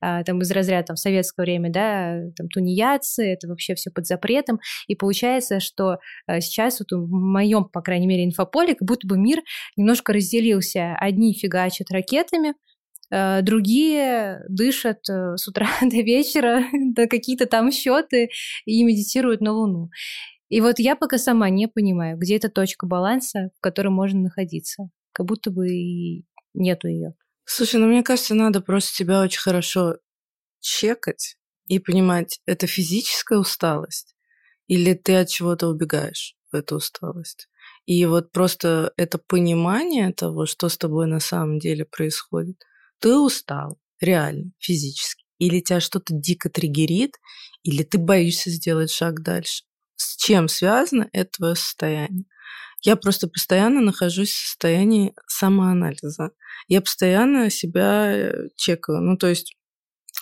А, 0.00 0.24
там 0.24 0.40
из 0.40 0.50
разряда 0.50 0.88
там, 0.88 0.96
в 0.96 1.00
советское 1.00 1.42
время, 1.42 1.70
да, 1.70 2.20
там 2.36 2.48
тунеядцы, 2.48 3.24
это 3.24 3.48
вообще 3.48 3.74
все 3.74 3.90
под 3.90 4.06
запретом. 4.06 4.58
И 4.86 4.94
получается, 4.94 5.60
что 5.60 5.98
а, 6.26 6.40
сейчас 6.40 6.80
вот 6.80 6.92
в 6.92 7.08
моем, 7.08 7.64
по 7.64 7.82
крайней 7.82 8.06
мере, 8.06 8.24
инфополе, 8.24 8.74
как 8.74 8.86
будто 8.86 9.06
бы 9.06 9.16
мир 9.18 9.42
немножко 9.76 10.12
разделился. 10.18 10.94
Одни 10.98 11.34
фигачат 11.34 11.90
ракетами, 11.90 12.54
э, 13.10 13.42
другие 13.42 14.44
дышат 14.48 15.08
э, 15.08 15.36
с 15.36 15.48
утра 15.48 15.68
до 15.80 15.96
вечера 15.96 16.64
до 16.94 17.06
какие-то 17.06 17.46
там 17.46 17.72
счеты 17.72 18.28
и 18.64 18.84
медитируют 18.84 19.40
на 19.40 19.52
Луну. 19.52 19.90
И 20.48 20.60
вот 20.60 20.78
я 20.78 20.96
пока 20.96 21.18
сама 21.18 21.50
не 21.50 21.68
понимаю, 21.68 22.16
где 22.18 22.36
эта 22.36 22.48
точка 22.48 22.86
баланса, 22.86 23.50
в 23.58 23.60
которой 23.60 23.88
можно 23.88 24.20
находиться. 24.20 24.90
Как 25.12 25.26
будто 25.26 25.50
бы 25.50 25.68
и 25.68 26.24
нету 26.54 26.88
ее. 26.88 27.14
Слушай, 27.44 27.80
ну 27.80 27.86
мне 27.86 28.02
кажется, 28.02 28.34
надо 28.34 28.60
просто 28.60 28.94
себя 28.94 29.22
очень 29.22 29.40
хорошо 29.40 29.96
чекать 30.60 31.36
и 31.66 31.78
понимать, 31.78 32.40
это 32.46 32.66
физическая 32.66 33.38
усталость 33.38 34.14
или 34.68 34.94
ты 34.94 35.16
от 35.16 35.28
чего-то 35.28 35.68
убегаешь 35.68 36.36
в 36.52 36.56
эту 36.56 36.76
усталость. 36.76 37.48
И 37.88 38.04
вот 38.04 38.32
просто 38.32 38.92
это 38.98 39.16
понимание 39.16 40.12
того, 40.12 40.44
что 40.44 40.68
с 40.68 40.76
тобой 40.76 41.06
на 41.06 41.20
самом 41.20 41.58
деле 41.58 41.86
происходит. 41.86 42.62
Ты 42.98 43.16
устал, 43.16 43.78
реально, 43.98 44.52
физически. 44.58 45.24
Или 45.38 45.60
тебя 45.60 45.80
что-то 45.80 46.12
дико 46.12 46.50
триггерит, 46.50 47.16
или 47.62 47.82
ты 47.84 47.96
боишься 47.96 48.50
сделать 48.50 48.90
шаг 48.90 49.22
дальше. 49.22 49.64
С 49.96 50.22
чем 50.22 50.48
связано 50.48 51.08
это 51.14 51.30
твое 51.38 51.54
состояние? 51.54 52.26
Я 52.82 52.94
просто 52.96 53.26
постоянно 53.26 53.80
нахожусь 53.80 54.32
в 54.32 54.48
состоянии 54.48 55.14
самоанализа. 55.26 56.32
Я 56.66 56.82
постоянно 56.82 57.48
себя 57.48 58.12
э, 58.12 58.48
чекаю. 58.54 59.00
Ну, 59.00 59.16
то 59.16 59.28
есть, 59.28 59.56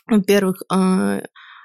во-первых, 0.07 0.63
а, 0.73 1.21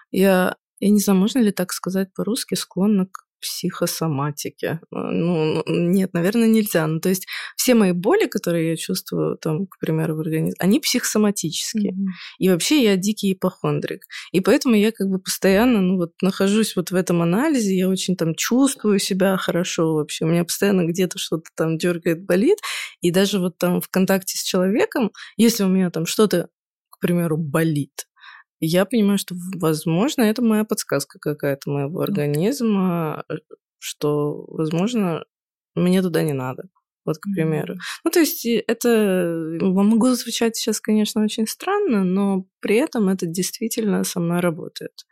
я, 0.09 0.55
я 0.79 0.89
не 0.89 0.99
знаю, 0.99 1.19
можно 1.19 1.37
ли 1.37 1.51
так 1.51 1.71
сказать 1.71 2.11
по-русски, 2.15 2.55
склонна 2.55 3.05
к 3.05 3.27
психосоматике. 3.41 4.79
Ну, 4.91 5.63
нет, 5.67 6.13
наверное, 6.13 6.47
нельзя. 6.47 6.87
Ну, 6.87 6.99
то 6.99 7.09
есть 7.09 7.27
все 7.55 7.75
мои 7.75 7.91
боли, 7.91 8.27
которые 8.27 8.69
я 8.69 8.75
чувствую, 8.77 9.37
там, 9.37 9.67
к 9.67 9.79
примеру, 9.79 10.15
в 10.15 10.19
организме, 10.21 10.55
они 10.59 10.79
психосоматические. 10.79 11.91
Mm-hmm. 11.91 12.37
И 12.39 12.49
вообще 12.49 12.83
я 12.83 12.95
дикий 12.95 13.33
ипохондрик. 13.33 14.03
И 14.31 14.39
поэтому 14.39 14.75
я 14.75 14.91
как 14.91 15.07
бы 15.07 15.19
постоянно, 15.19 15.81
ну, 15.81 15.97
вот 15.97 16.13
нахожусь 16.21 16.75
вот 16.75 16.91
в 16.91 16.95
этом 16.95 17.21
анализе, 17.21 17.75
я 17.75 17.89
очень 17.89 18.15
там 18.15 18.35
чувствую 18.35 18.99
себя 18.99 19.37
хорошо 19.37 19.95
вообще. 19.95 20.25
У 20.25 20.27
меня 20.27 20.43
постоянно 20.43 20.85
где-то 20.85 21.17
что-то 21.17 21.49
там 21.55 21.77
дергает, 21.77 22.23
болит. 22.23 22.59
И 23.01 23.11
даже 23.11 23.39
вот 23.39 23.57
там 23.57 23.81
в 23.81 23.89
контакте 23.89 24.37
с 24.37 24.43
человеком, 24.43 25.11
если 25.37 25.63
у 25.63 25.67
меня 25.67 25.89
там 25.89 26.05
что-то, 26.05 26.49
к 26.89 26.99
примеру, 26.99 27.37
болит, 27.37 28.07
я 28.61 28.85
понимаю, 28.85 29.17
что, 29.17 29.35
возможно, 29.55 30.21
это 30.21 30.41
моя 30.41 30.63
подсказка 30.63 31.19
какая-то 31.19 31.69
моего 31.69 31.99
организма, 32.01 33.25
что, 33.79 34.45
возможно, 34.47 35.25
мне 35.75 36.01
туда 36.01 36.21
не 36.23 36.33
надо. 36.33 36.63
Вот, 37.03 37.17
к 37.17 37.23
примеру. 37.33 37.77
Ну, 38.03 38.11
то 38.11 38.19
есть 38.19 38.45
это 38.45 39.57
могу 39.59 40.07
звучать 40.09 40.55
сейчас, 40.55 40.79
конечно, 40.79 41.23
очень 41.23 41.47
странно, 41.47 42.03
но 42.03 42.45
при 42.59 42.75
этом 42.75 43.09
это 43.09 43.25
действительно 43.25 44.03
со 44.03 44.19
мной 44.19 44.39
работает. 44.39 45.05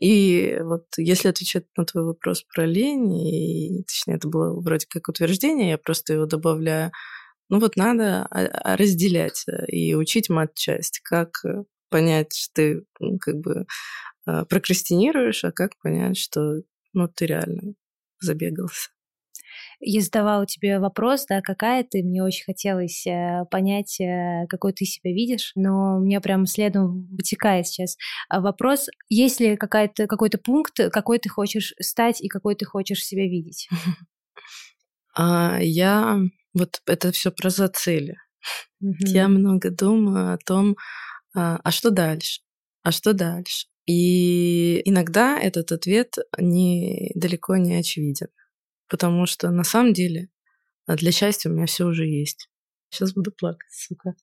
И 0.00 0.58
вот 0.62 0.84
если 0.98 1.28
отвечать 1.28 1.64
на 1.76 1.84
твой 1.84 2.04
вопрос 2.04 2.42
про 2.42 2.66
лень, 2.66 3.26
и, 3.26 3.84
точнее, 3.84 4.16
это 4.16 4.28
было 4.28 4.58
вроде 4.60 4.86
как 4.88 5.08
утверждение, 5.08 5.70
я 5.70 5.78
просто 5.78 6.14
его 6.14 6.26
добавляю, 6.26 6.90
ну 7.48 7.58
вот 7.58 7.76
надо 7.76 8.26
разделять 8.30 9.44
э, 9.48 9.66
и 9.66 9.94
учить 9.94 10.30
мат-часть, 10.30 11.00
как 11.00 11.42
понять, 11.90 12.34
что 12.34 12.54
ты 12.54 12.82
ну, 12.98 13.18
как 13.18 13.36
бы 13.36 13.66
а, 14.26 14.44
прокрастинируешь, 14.44 15.44
а 15.44 15.52
как 15.52 15.78
понять, 15.82 16.16
что 16.16 16.62
ну, 16.92 17.08
ты 17.08 17.26
реально 17.26 17.74
забегался. 18.20 18.90
Я 19.80 20.02
задавала 20.02 20.46
тебе 20.46 20.78
вопрос, 20.78 21.26
да, 21.26 21.40
какая 21.40 21.84
ты, 21.84 22.02
мне 22.02 22.22
очень 22.22 22.44
хотелось 22.44 23.06
э, 23.06 23.44
понять, 23.50 23.98
э, 24.00 24.46
какой 24.48 24.72
ты 24.72 24.84
себя 24.84 25.12
видишь, 25.12 25.52
но 25.54 25.96
у 25.96 26.00
меня 26.00 26.20
прям 26.20 26.46
следом 26.46 27.08
вытекает 27.10 27.66
сейчас 27.66 27.96
а 28.28 28.40
вопрос, 28.40 28.88
есть 29.08 29.40
ли 29.40 29.56
какая-то, 29.56 30.06
какой-то 30.06 30.38
пункт, 30.38 30.78
какой 30.92 31.18
ты 31.18 31.28
хочешь 31.28 31.74
стать 31.80 32.20
и 32.20 32.28
какой 32.28 32.54
ты 32.54 32.64
хочешь 32.64 33.04
себя 33.04 33.24
видеть? 33.24 33.68
А, 35.12 35.58
я, 35.60 36.20
вот 36.54 36.80
это 36.86 37.10
все 37.10 37.32
про 37.32 37.50
зацели. 37.50 38.14
Я 38.80 39.26
много 39.26 39.70
думаю 39.70 40.32
о 40.32 40.38
том, 40.38 40.76
а, 41.34 41.60
а 41.62 41.70
что 41.70 41.90
дальше? 41.90 42.42
А 42.82 42.92
что 42.92 43.12
дальше? 43.12 43.66
И 43.86 44.80
иногда 44.88 45.38
этот 45.38 45.72
ответ 45.72 46.16
не, 46.38 47.12
далеко 47.14 47.56
не 47.56 47.74
очевиден, 47.74 48.28
потому 48.88 49.26
что 49.26 49.50
на 49.50 49.64
самом 49.64 49.92
деле 49.92 50.28
а, 50.86 50.96
для 50.96 51.12
счастья 51.12 51.50
у 51.50 51.52
меня 51.52 51.66
все 51.66 51.86
уже 51.86 52.06
есть. 52.06 52.48
Сейчас 52.90 53.12
буду 53.12 53.32
плакать, 53.32 53.72
сука. 53.72 54.14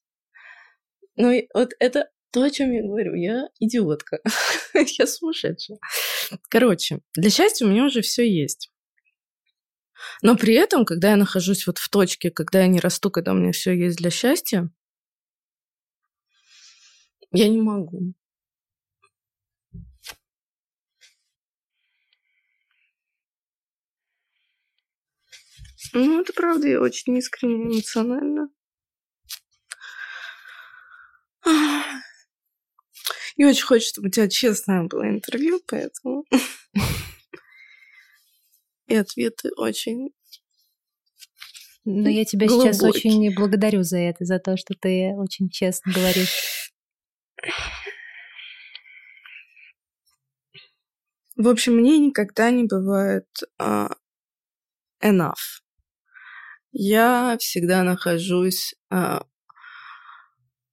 Ну, 1.15 1.31
и 1.31 1.47
вот 1.53 1.73
это 1.79 2.09
то, 2.31 2.43
о 2.43 2.49
чем 2.49 2.71
я 2.71 2.83
говорю. 2.83 3.15
Я 3.15 3.49
идиотка. 3.59 4.19
я 4.73 5.07
сумасшедшая. 5.07 5.79
Короче, 6.49 6.99
для 7.15 7.29
счастья 7.29 7.65
у 7.65 7.69
меня 7.69 7.85
уже 7.85 8.01
все 8.01 8.29
есть. 8.29 8.71
Но 10.21 10.35
при 10.35 10.53
этом, 10.53 10.85
когда 10.85 11.11
я 11.11 11.15
нахожусь 11.15 11.65
вот 11.65 11.79
в 11.79 11.89
точке, 11.89 12.29
когда 12.29 12.61
я 12.61 12.67
не 12.67 12.79
расту, 12.79 13.09
когда 13.09 13.31
у 13.31 13.35
меня 13.35 13.51
все 13.51 13.73
есть 13.73 13.97
для 13.97 14.11
счастья, 14.11 14.69
я 17.31 17.49
не 17.49 17.61
могу. 17.61 18.13
Ну, 25.93 26.21
это 26.21 26.33
правда, 26.33 26.67
я 26.67 26.81
очень 26.81 27.17
искренне 27.17 27.55
эмоционально. 27.55 28.49
И 33.35 33.45
очень 33.45 33.65
хочется, 33.65 33.93
чтобы 33.93 34.07
у 34.07 34.11
тебя 34.11 34.27
честное 34.27 34.83
было 34.83 35.07
интервью, 35.07 35.61
поэтому... 35.67 36.25
И 38.87 38.95
ответы 38.95 39.49
очень 39.57 40.13
но 41.89 42.09
я 42.09 42.25
тебя 42.25 42.47
глубокий. 42.47 42.73
сейчас 42.73 42.83
очень 42.83 43.33
благодарю 43.33 43.81
за 43.81 43.97
это, 43.97 44.25
за 44.25 44.39
то, 44.39 44.57
что 44.57 44.73
ты 44.77 45.13
очень 45.15 45.49
честно 45.49 45.93
говоришь. 45.93 46.56
В 51.35 51.47
общем, 51.47 51.75
мне 51.77 51.99
никогда 51.99 52.49
не 52.49 52.63
бывает 52.63 53.27
uh, 53.61 53.93
enough. 55.03 55.61
Я 56.71 57.37
всегда 57.39 57.83
нахожусь 57.83 58.73
uh, 58.91 59.23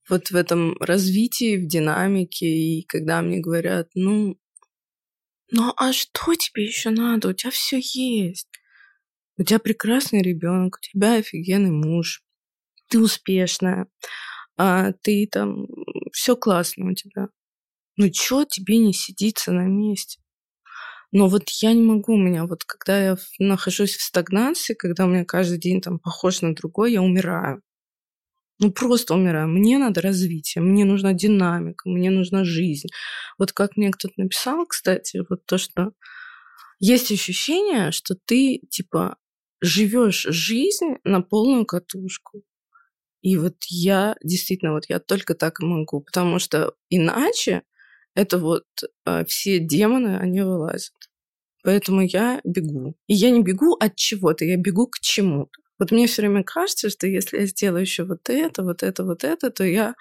вот 0.08 0.30
в 0.30 0.36
этом 0.36 0.76
развитии, 0.80 1.56
в 1.56 1.66
динамике, 1.66 2.46
и 2.46 2.84
когда 2.86 3.20
мне 3.22 3.40
говорят, 3.40 3.90
ну, 3.94 4.38
ну 5.50 5.72
а 5.76 5.92
что 5.92 6.34
тебе 6.34 6.64
еще 6.64 6.90
надо? 6.90 7.28
У 7.28 7.32
тебя 7.32 7.50
все 7.50 7.78
есть. 7.78 8.48
У 9.36 9.42
тебя 9.42 9.58
прекрасный 9.58 10.22
ребенок, 10.22 10.78
у 10.78 10.80
тебя 10.80 11.14
офигенный 11.16 11.72
муж, 11.72 12.22
ты 12.88 13.00
успешная, 13.00 13.86
а 14.58 14.92
ты 15.02 15.28
там 15.30 15.66
все 16.12 16.36
классно 16.36 16.90
у 16.90 16.94
тебя. 16.94 17.28
Ну 17.98 18.10
чё 18.10 18.44
тебе 18.44 18.78
не 18.78 18.92
сидится 18.94 19.52
на 19.52 19.66
месте? 19.66 20.20
Но 21.12 21.28
вот 21.28 21.48
я 21.62 21.72
не 21.74 21.82
могу, 21.82 22.14
у 22.14 22.18
меня 22.18 22.46
вот 22.46 22.64
когда 22.64 23.00
я 23.04 23.16
нахожусь 23.40 23.96
в 23.96 24.02
стагнации, 24.02 24.74
когда 24.74 25.06
у 25.06 25.08
меня 25.08 25.24
каждый 25.24 25.58
день 25.58 25.80
там 25.80 25.98
похож 26.00 26.42
на 26.42 26.54
другой, 26.54 26.92
я 26.92 27.02
умираю. 27.02 27.62
Ну, 28.60 28.72
просто 28.72 29.14
умираю. 29.14 29.48
Мне 29.48 29.78
надо 29.78 30.00
развитие, 30.02 30.62
мне 30.62 30.84
нужна 30.84 31.12
динамика, 31.12 31.88
мне 31.88 32.10
нужна 32.10 32.44
жизнь. 32.44 32.88
Вот 33.38 33.52
как 33.52 33.76
мне 33.76 33.90
кто-то 33.92 34.14
написал, 34.18 34.66
кстати, 34.66 35.22
вот 35.28 35.46
то, 35.46 35.58
что 35.58 35.92
есть 36.80 37.12
ощущение, 37.12 37.92
что 37.92 38.16
ты, 38.26 38.60
типа, 38.70 39.16
живешь 39.62 40.24
жизнь 40.30 40.96
на 41.04 41.22
полную 41.22 41.66
катушку. 41.66 42.42
И 43.24 43.38
вот 43.38 43.54
я 43.68 44.16
действительно, 44.22 44.74
вот 44.74 44.84
я 44.90 45.00
только 45.00 45.34
так 45.34 45.60
могу, 45.60 46.02
потому 46.02 46.38
что 46.38 46.74
иначе 46.90 47.62
это 48.14 48.36
вот 48.36 48.66
э, 49.06 49.24
все 49.24 49.58
демоны, 49.58 50.18
они 50.18 50.42
вылазят. 50.42 50.92
Поэтому 51.62 52.02
я 52.02 52.42
бегу. 52.44 52.96
И 53.06 53.14
я 53.14 53.30
не 53.30 53.42
бегу 53.42 53.76
от 53.80 53.96
чего-то, 53.96 54.44
я 54.44 54.58
бегу 54.58 54.88
к 54.88 54.98
чему-то. 55.00 55.58
Вот 55.78 55.90
мне 55.90 56.06
все 56.06 56.20
время 56.20 56.44
кажется, 56.44 56.90
что 56.90 57.06
если 57.06 57.38
я 57.38 57.46
сделаю 57.46 57.80
еще 57.80 58.04
вот 58.04 58.28
это, 58.28 58.62
вот 58.62 58.82
это, 58.82 59.04
вот 59.04 59.24
это, 59.24 59.50
то 59.50 59.64
я 59.64 59.94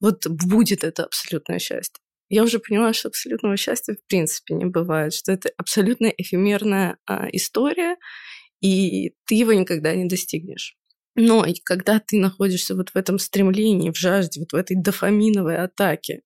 вот 0.00 0.26
будет 0.26 0.82
это 0.82 1.04
абсолютное 1.04 1.60
счастье. 1.60 2.02
Я 2.28 2.42
уже 2.42 2.58
поняла, 2.58 2.92
что 2.92 3.10
абсолютного 3.10 3.56
счастья 3.56 3.94
в 3.94 4.04
принципе 4.08 4.54
не 4.54 4.64
бывает, 4.64 5.14
что 5.14 5.30
это 5.30 5.50
абсолютно 5.56 6.06
эфемерная 6.06 6.98
а, 7.06 7.28
история, 7.30 7.96
и 8.60 9.14
ты 9.26 9.36
его 9.36 9.52
никогда 9.52 9.94
не 9.94 10.08
достигнешь. 10.08 10.79
Но 11.14 11.44
и 11.44 11.54
когда 11.54 11.98
ты 11.98 12.18
находишься 12.18 12.74
вот 12.74 12.90
в 12.90 12.96
этом 12.96 13.18
стремлении, 13.18 13.90
в 13.90 13.96
жажде, 13.96 14.40
вот 14.40 14.52
в 14.52 14.56
этой 14.56 14.76
дофаминовой 14.76 15.58
атаке, 15.58 16.22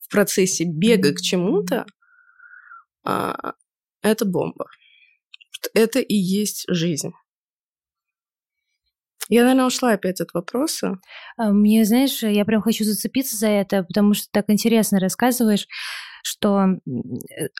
в 0.00 0.08
процессе 0.10 0.64
бега 0.64 1.14
к 1.14 1.20
чему-то, 1.20 1.86
а, 3.04 3.54
это 4.02 4.24
бомба. 4.24 4.66
Это 5.74 6.00
и 6.00 6.14
есть 6.14 6.64
жизнь. 6.68 7.12
Я, 9.28 9.42
наверное, 9.42 9.66
ушла 9.66 9.92
опять 9.92 10.20
от 10.20 10.34
вопроса. 10.34 10.98
А, 11.36 11.52
мне, 11.52 11.84
знаешь, 11.84 12.22
я 12.22 12.44
прям 12.44 12.60
хочу 12.60 12.84
зацепиться 12.84 13.36
за 13.36 13.48
это, 13.48 13.84
потому 13.84 14.14
что 14.14 14.28
так 14.30 14.46
интересно 14.48 15.00
рассказываешь 15.00 15.66
что 16.22 16.78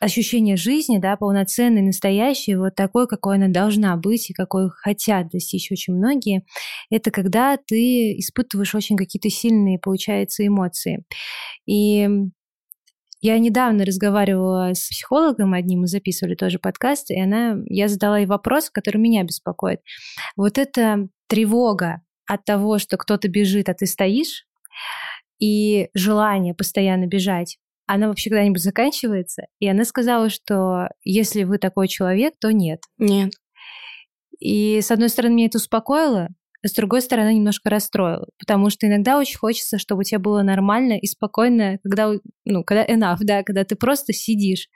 ощущение 0.01 0.55
жизни, 0.55 0.97
да, 0.97 1.17
полноценной, 1.17 1.81
настоящей, 1.81 2.55
вот 2.55 2.75
такой, 2.75 3.07
какой 3.07 3.35
она 3.35 3.49
должна 3.49 3.95
быть 3.97 4.29
и 4.29 4.33
какой 4.33 4.69
хотят 4.69 5.29
достичь 5.29 5.71
очень 5.71 5.93
многие, 5.93 6.45
это 6.89 7.11
когда 7.11 7.57
ты 7.57 8.17
испытываешь 8.17 8.73
очень 8.73 8.97
какие-то 8.97 9.29
сильные, 9.29 9.79
получается, 9.79 10.47
эмоции. 10.47 11.05
И 11.65 12.07
я 13.21 13.39
недавно 13.39 13.85
разговаривала 13.85 14.73
с 14.73 14.89
психологом 14.89 15.53
одним, 15.53 15.81
мы 15.81 15.87
записывали 15.87 16.35
тоже 16.35 16.59
подкаст, 16.59 17.09
и 17.11 17.19
она, 17.19 17.57
я 17.67 17.87
задала 17.87 18.19
ей 18.19 18.25
вопрос, 18.25 18.69
который 18.69 18.97
меня 18.97 19.23
беспокоит. 19.23 19.79
Вот 20.35 20.57
эта 20.57 21.07
тревога 21.27 22.01
от 22.25 22.43
того, 22.43 22.79
что 22.79 22.97
кто-то 22.97 23.27
бежит, 23.29 23.69
а 23.69 23.73
ты 23.73 23.85
стоишь, 23.85 24.45
и 25.39 25.89
желание 25.93 26.53
постоянно 26.53 27.05
бежать, 27.05 27.57
она 27.85 28.07
вообще 28.07 28.29
когда-нибудь 28.29 28.61
заканчивается? 28.61 29.43
И 29.59 29.67
она 29.67 29.85
сказала, 29.85 30.29
что 30.29 30.89
если 31.03 31.43
вы 31.43 31.57
такой 31.57 31.87
человек, 31.87 32.33
то 32.39 32.51
нет. 32.51 32.81
Нет. 32.97 33.31
И 34.39 34.81
с 34.81 34.91
одной 34.91 35.09
стороны, 35.09 35.35
меня 35.35 35.47
это 35.47 35.57
успокоило, 35.57 36.29
а 36.63 36.67
с 36.67 36.73
другой 36.73 37.01
стороны, 37.01 37.33
немножко 37.33 37.69
расстроило. 37.69 38.27
Потому 38.39 38.69
что 38.69 38.87
иногда 38.87 39.17
очень 39.17 39.37
хочется, 39.37 39.77
чтобы 39.77 40.01
у 40.01 40.03
тебя 40.03 40.19
было 40.19 40.41
нормально 40.41 40.97
и 40.97 41.07
спокойно, 41.07 41.77
когда, 41.83 42.13
ну, 42.45 42.63
когда 42.63 42.85
enough, 42.85 43.19
да, 43.21 43.43
когда 43.43 43.63
ты 43.65 43.75
просто 43.75 44.13
сидишь. 44.13 44.69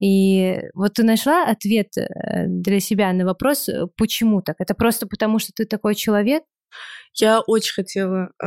И 0.00 0.58
вот 0.74 0.94
ты 0.94 1.02
нашла 1.02 1.44
ответ 1.44 1.88
э, 1.96 2.46
для 2.46 2.80
себя 2.80 3.12
на 3.12 3.24
вопрос, 3.24 3.68
э, 3.68 3.86
почему 3.96 4.40
так? 4.40 4.56
Это 4.58 4.74
просто 4.74 5.06
потому, 5.06 5.38
что 5.38 5.52
ты 5.54 5.66
такой 5.66 5.94
человек? 5.94 6.42
Я 7.14 7.40
очень 7.40 7.74
хотела 7.74 8.30
э, 8.42 8.46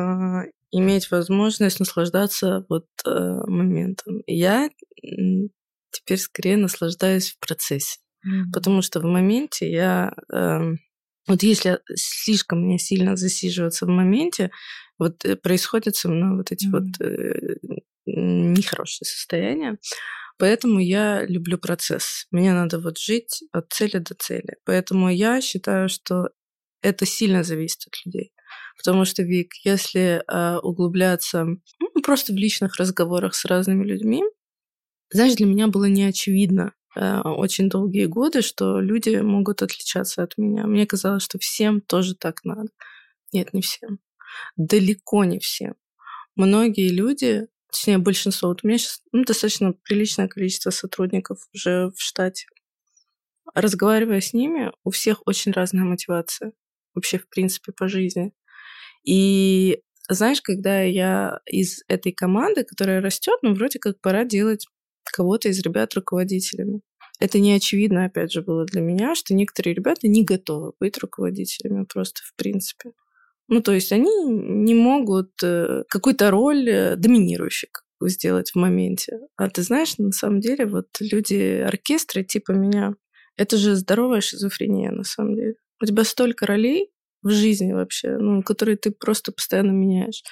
иметь 0.74 1.12
возможность 1.12 1.80
наслаждаться 1.80 2.66
вот 2.70 2.88
э, 3.06 3.10
моментом. 3.48 4.22
я 4.28 4.70
теперь 5.92 6.18
скорее 6.18 6.58
наслаждаюсь 6.58 7.32
в 7.32 7.40
процессе, 7.40 8.00
mm-hmm. 8.26 8.52
потому 8.52 8.82
что 8.82 9.00
в 9.00 9.06
моменте 9.06 9.72
я 9.72 10.14
э, 10.34 10.60
вот 11.28 11.44
если 11.44 11.80
слишком 11.96 12.66
мне 12.66 12.80
сильно 12.80 13.16
засиживаться 13.16 13.86
в 13.86 13.90
моменте, 13.90 14.52
вот 14.98 15.24
э, 15.26 15.36
происходят 15.36 15.96
со 15.96 16.10
мной 16.10 16.38
вот 16.38 16.52
эти 16.52 16.66
mm-hmm. 16.66 16.72
вот 16.72 17.06
э, 17.06 17.58
нехорошие 18.06 19.06
состояния. 19.06 19.78
Поэтому 20.40 20.80
я 20.80 21.26
люблю 21.26 21.60
процесс. 21.60 22.26
Мне 22.32 22.54
надо 22.54 22.80
вот 22.80 22.98
жить 22.98 23.44
от 23.52 23.72
цели 23.72 24.00
до 24.00 24.16
цели. 24.16 24.58
Поэтому 24.66 25.10
я 25.10 25.40
считаю, 25.42 25.88
что 25.90 26.30
это 26.82 27.06
сильно 27.06 27.44
зависит 27.44 27.88
от 27.88 27.94
людей. 28.06 28.34
Потому 28.78 29.06
что, 29.06 29.24
Вик, 29.24 29.54
если 29.64 30.24
э, 30.28 30.58
углубляться 30.60 31.46
ну, 31.46 32.02
просто 32.04 32.34
в 32.34 32.36
личных 32.36 32.78
разговорах 32.78 33.36
с 33.36 33.46
разными 33.46 33.86
людьми, 33.86 34.24
знаешь, 35.12 35.36
для 35.36 35.46
меня 35.46 35.68
было 35.68 35.86
неочевидно 35.86 36.74
э, 36.96 37.20
очень 37.22 37.70
долгие 37.70 38.06
годы, 38.06 38.42
что 38.42 38.80
люди 38.80 39.16
могут 39.18 39.62
отличаться 39.62 40.24
от 40.24 40.38
меня. 40.38 40.66
Мне 40.66 40.88
казалось, 40.88 41.24
что 41.24 41.38
всем 41.38 41.82
тоже 41.82 42.16
так 42.16 42.44
надо. 42.44 42.70
Нет, 43.32 43.54
не 43.54 43.62
всем. 43.62 44.00
Далеко 44.56 45.24
не 45.24 45.40
всем. 45.40 45.76
Многие 46.36 46.90
люди, 46.90 47.48
точнее, 47.72 48.00
большинство, 48.00 48.50
вот 48.50 48.62
у 48.64 48.68
меня 48.68 48.80
сейчас 48.80 49.02
ну, 49.12 49.24
достаточно 49.24 49.74
приличное 49.74 50.28
количество 50.28 50.72
сотрудников 50.72 51.48
уже 51.54 51.92
в 51.96 52.02
штате. 52.02 52.48
Разговаривая 53.54 54.20
с 54.20 54.34
ними, 54.34 54.72
у 54.84 54.90
всех 54.90 55.22
очень 55.28 55.52
разная 55.52 55.84
мотивация 55.84 56.54
вообще, 56.96 57.20
в 57.20 57.28
принципе, 57.30 57.72
по 57.72 57.88
жизни. 57.88 58.34
И 59.04 59.82
знаешь, 60.10 60.42
когда 60.42 60.82
я 60.82 61.40
из 61.46 61.84
этой 61.88 62.12
команды, 62.12 62.64
которая 62.64 63.02
растет, 63.02 63.40
ну, 63.42 63.54
вроде 63.54 63.80
как 63.80 64.00
пора 64.02 64.26
делать 64.26 64.66
кого-то 65.04 65.50
из 65.50 65.62
ребят 65.62 65.94
руководителями. 65.96 66.82
Это 67.20 67.40
не 67.40 67.54
очевидно, 67.54 68.06
опять 68.06 68.32
же, 68.32 68.42
было 68.42 68.66
для 68.66 68.82
меня, 68.82 69.16
что 69.16 69.34
некоторые 69.34 69.76
ребята 69.76 70.08
не 70.08 70.24
готовы 70.24 70.74
быть 70.80 70.98
руководителями 70.98 71.86
просто 71.86 72.22
в 72.24 72.36
принципе. 72.36 72.92
Ну, 73.48 73.62
то 73.62 73.74
есть 73.74 73.92
они 73.92 74.10
не 74.26 74.74
могут 74.74 75.32
э, 75.44 75.84
какую-то 75.90 76.32
роль 76.32 76.70
э, 76.70 76.96
доминирующей 76.96 77.70
сделать 78.02 78.52
в 78.52 78.56
моменте. 78.56 79.20
А 79.38 79.50
ты 79.50 79.62
знаешь, 79.62 79.98
на 79.98 80.12
самом 80.12 80.42
деле, 80.42 80.66
вот 80.66 80.88
люди 81.00 81.62
оркестра 81.66 82.24
типа 82.24 82.52
меня, 82.52 82.96
это 83.38 83.58
же 83.58 83.76
здоровая 83.76 84.22
шизофрения 84.22 84.92
на 84.92 85.04
самом 85.04 85.36
деле. 85.36 85.56
У 85.82 85.86
тебя 85.86 86.04
столько 86.04 86.46
ролей, 86.46 86.90
в 87.24 87.32
жизни 87.32 87.74
вообще, 87.74 88.18
ну, 88.18 88.44
которые 88.44 88.78
ты 88.78 88.92
просто 88.92 89.32
постоянно 89.32 89.72
меняешь. 89.72 90.24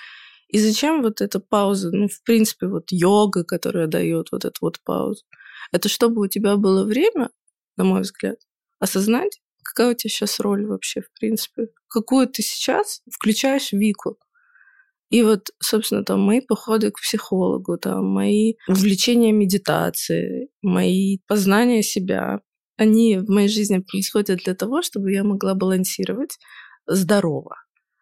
И 0.50 0.60
зачем 0.60 1.02
вот 1.02 1.22
эта 1.22 1.40
пауза? 1.40 1.92
Ну, 1.92 2.08
в 2.08 2.24
принципе, 2.24 2.68
вот 2.68 2.92
йога, 2.92 3.44
которая 3.44 3.88
дает 3.88 4.28
вот 4.32 4.46
эту 4.46 4.58
вот 4.62 4.80
паузу. 4.84 5.24
Это 5.72 5.88
чтобы 5.88 6.22
у 6.22 6.28
тебя 6.28 6.58
было 6.58 6.84
время, 6.84 7.30
на 7.78 7.86
мой 7.86 8.02
взгляд, 8.02 8.38
осознать, 8.80 9.42
какая 9.64 9.92
у 9.92 9.94
тебя 9.96 10.10
сейчас 10.10 10.40
роль 10.40 10.66
вообще, 10.66 11.02
в 11.02 11.12
принципе? 11.18 11.68
Какую 11.88 12.28
ты 12.28 12.42
сейчас 12.42 13.02
включаешь 13.10 13.72
Вику? 13.72 14.18
И 15.10 15.24
вот, 15.24 15.52
собственно, 15.62 16.04
там 16.04 16.22
мои 16.22 16.40
походы 16.40 16.90
к 16.90 17.02
психологу, 17.02 17.78
там 17.78 18.06
мои 18.06 18.56
увлечения 18.68 19.34
медитацией, 19.34 20.50
мои 20.62 21.20
познания 21.28 21.84
себя, 21.84 22.42
они 22.78 23.18
в 23.18 23.30
моей 23.30 23.50
жизни 23.50 23.80
происходят 23.80 24.40
для 24.46 24.56
того, 24.56 24.82
чтобы 24.82 25.12
я 25.12 25.24
могла 25.24 25.54
балансировать 25.54 26.40
здорово, 26.96 27.56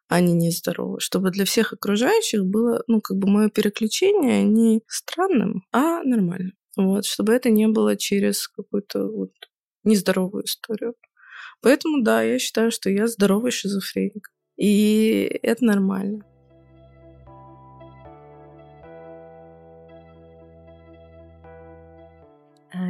а 0.07 0.21
не 0.21 0.33
нездорово. 0.33 0.99
Чтобы 0.99 1.31
для 1.31 1.45
всех 1.45 1.73
окружающих 1.73 2.45
было, 2.45 2.83
ну, 2.87 3.01
как 3.01 3.17
бы 3.17 3.29
мое 3.29 3.49
переключение 3.49 4.43
не 4.43 4.81
странным, 4.87 5.63
а 5.71 6.03
нормальным. 6.03 6.53
Вот, 6.75 7.05
чтобы 7.05 7.33
это 7.33 7.49
не 7.49 7.67
было 7.67 7.95
через 7.97 8.47
какую-то 8.47 9.07
вот 9.07 9.31
нездоровую 9.83 10.45
историю. 10.45 10.95
Поэтому, 11.61 12.03
да, 12.03 12.21
я 12.21 12.39
считаю, 12.39 12.71
что 12.71 12.89
я 12.89 13.07
здоровый 13.07 13.51
шизофреник. 13.51 14.29
И 14.57 15.39
это 15.41 15.65
нормально. 15.65 16.23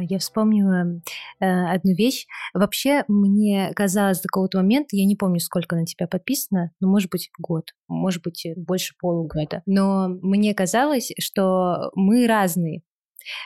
Я 0.08 0.18
вспомнила 0.18 1.00
э, 1.40 1.46
одну 1.46 1.94
вещь. 1.94 2.26
Вообще, 2.54 3.04
мне 3.08 3.72
казалось 3.74 4.20
до 4.20 4.28
какого-то 4.28 4.58
момента, 4.58 4.96
я 4.96 5.04
не 5.04 5.16
помню, 5.16 5.40
сколько 5.40 5.76
на 5.76 5.86
тебя 5.86 6.06
подписано, 6.06 6.70
но, 6.80 6.88
может 6.88 7.10
быть, 7.10 7.30
год, 7.38 7.70
может 7.88 8.22
быть, 8.22 8.46
больше 8.56 8.94
полугода. 9.00 9.62
Но 9.66 10.08
мне 10.08 10.54
казалось, 10.54 11.12
что 11.18 11.90
мы 11.94 12.26
разные. 12.26 12.82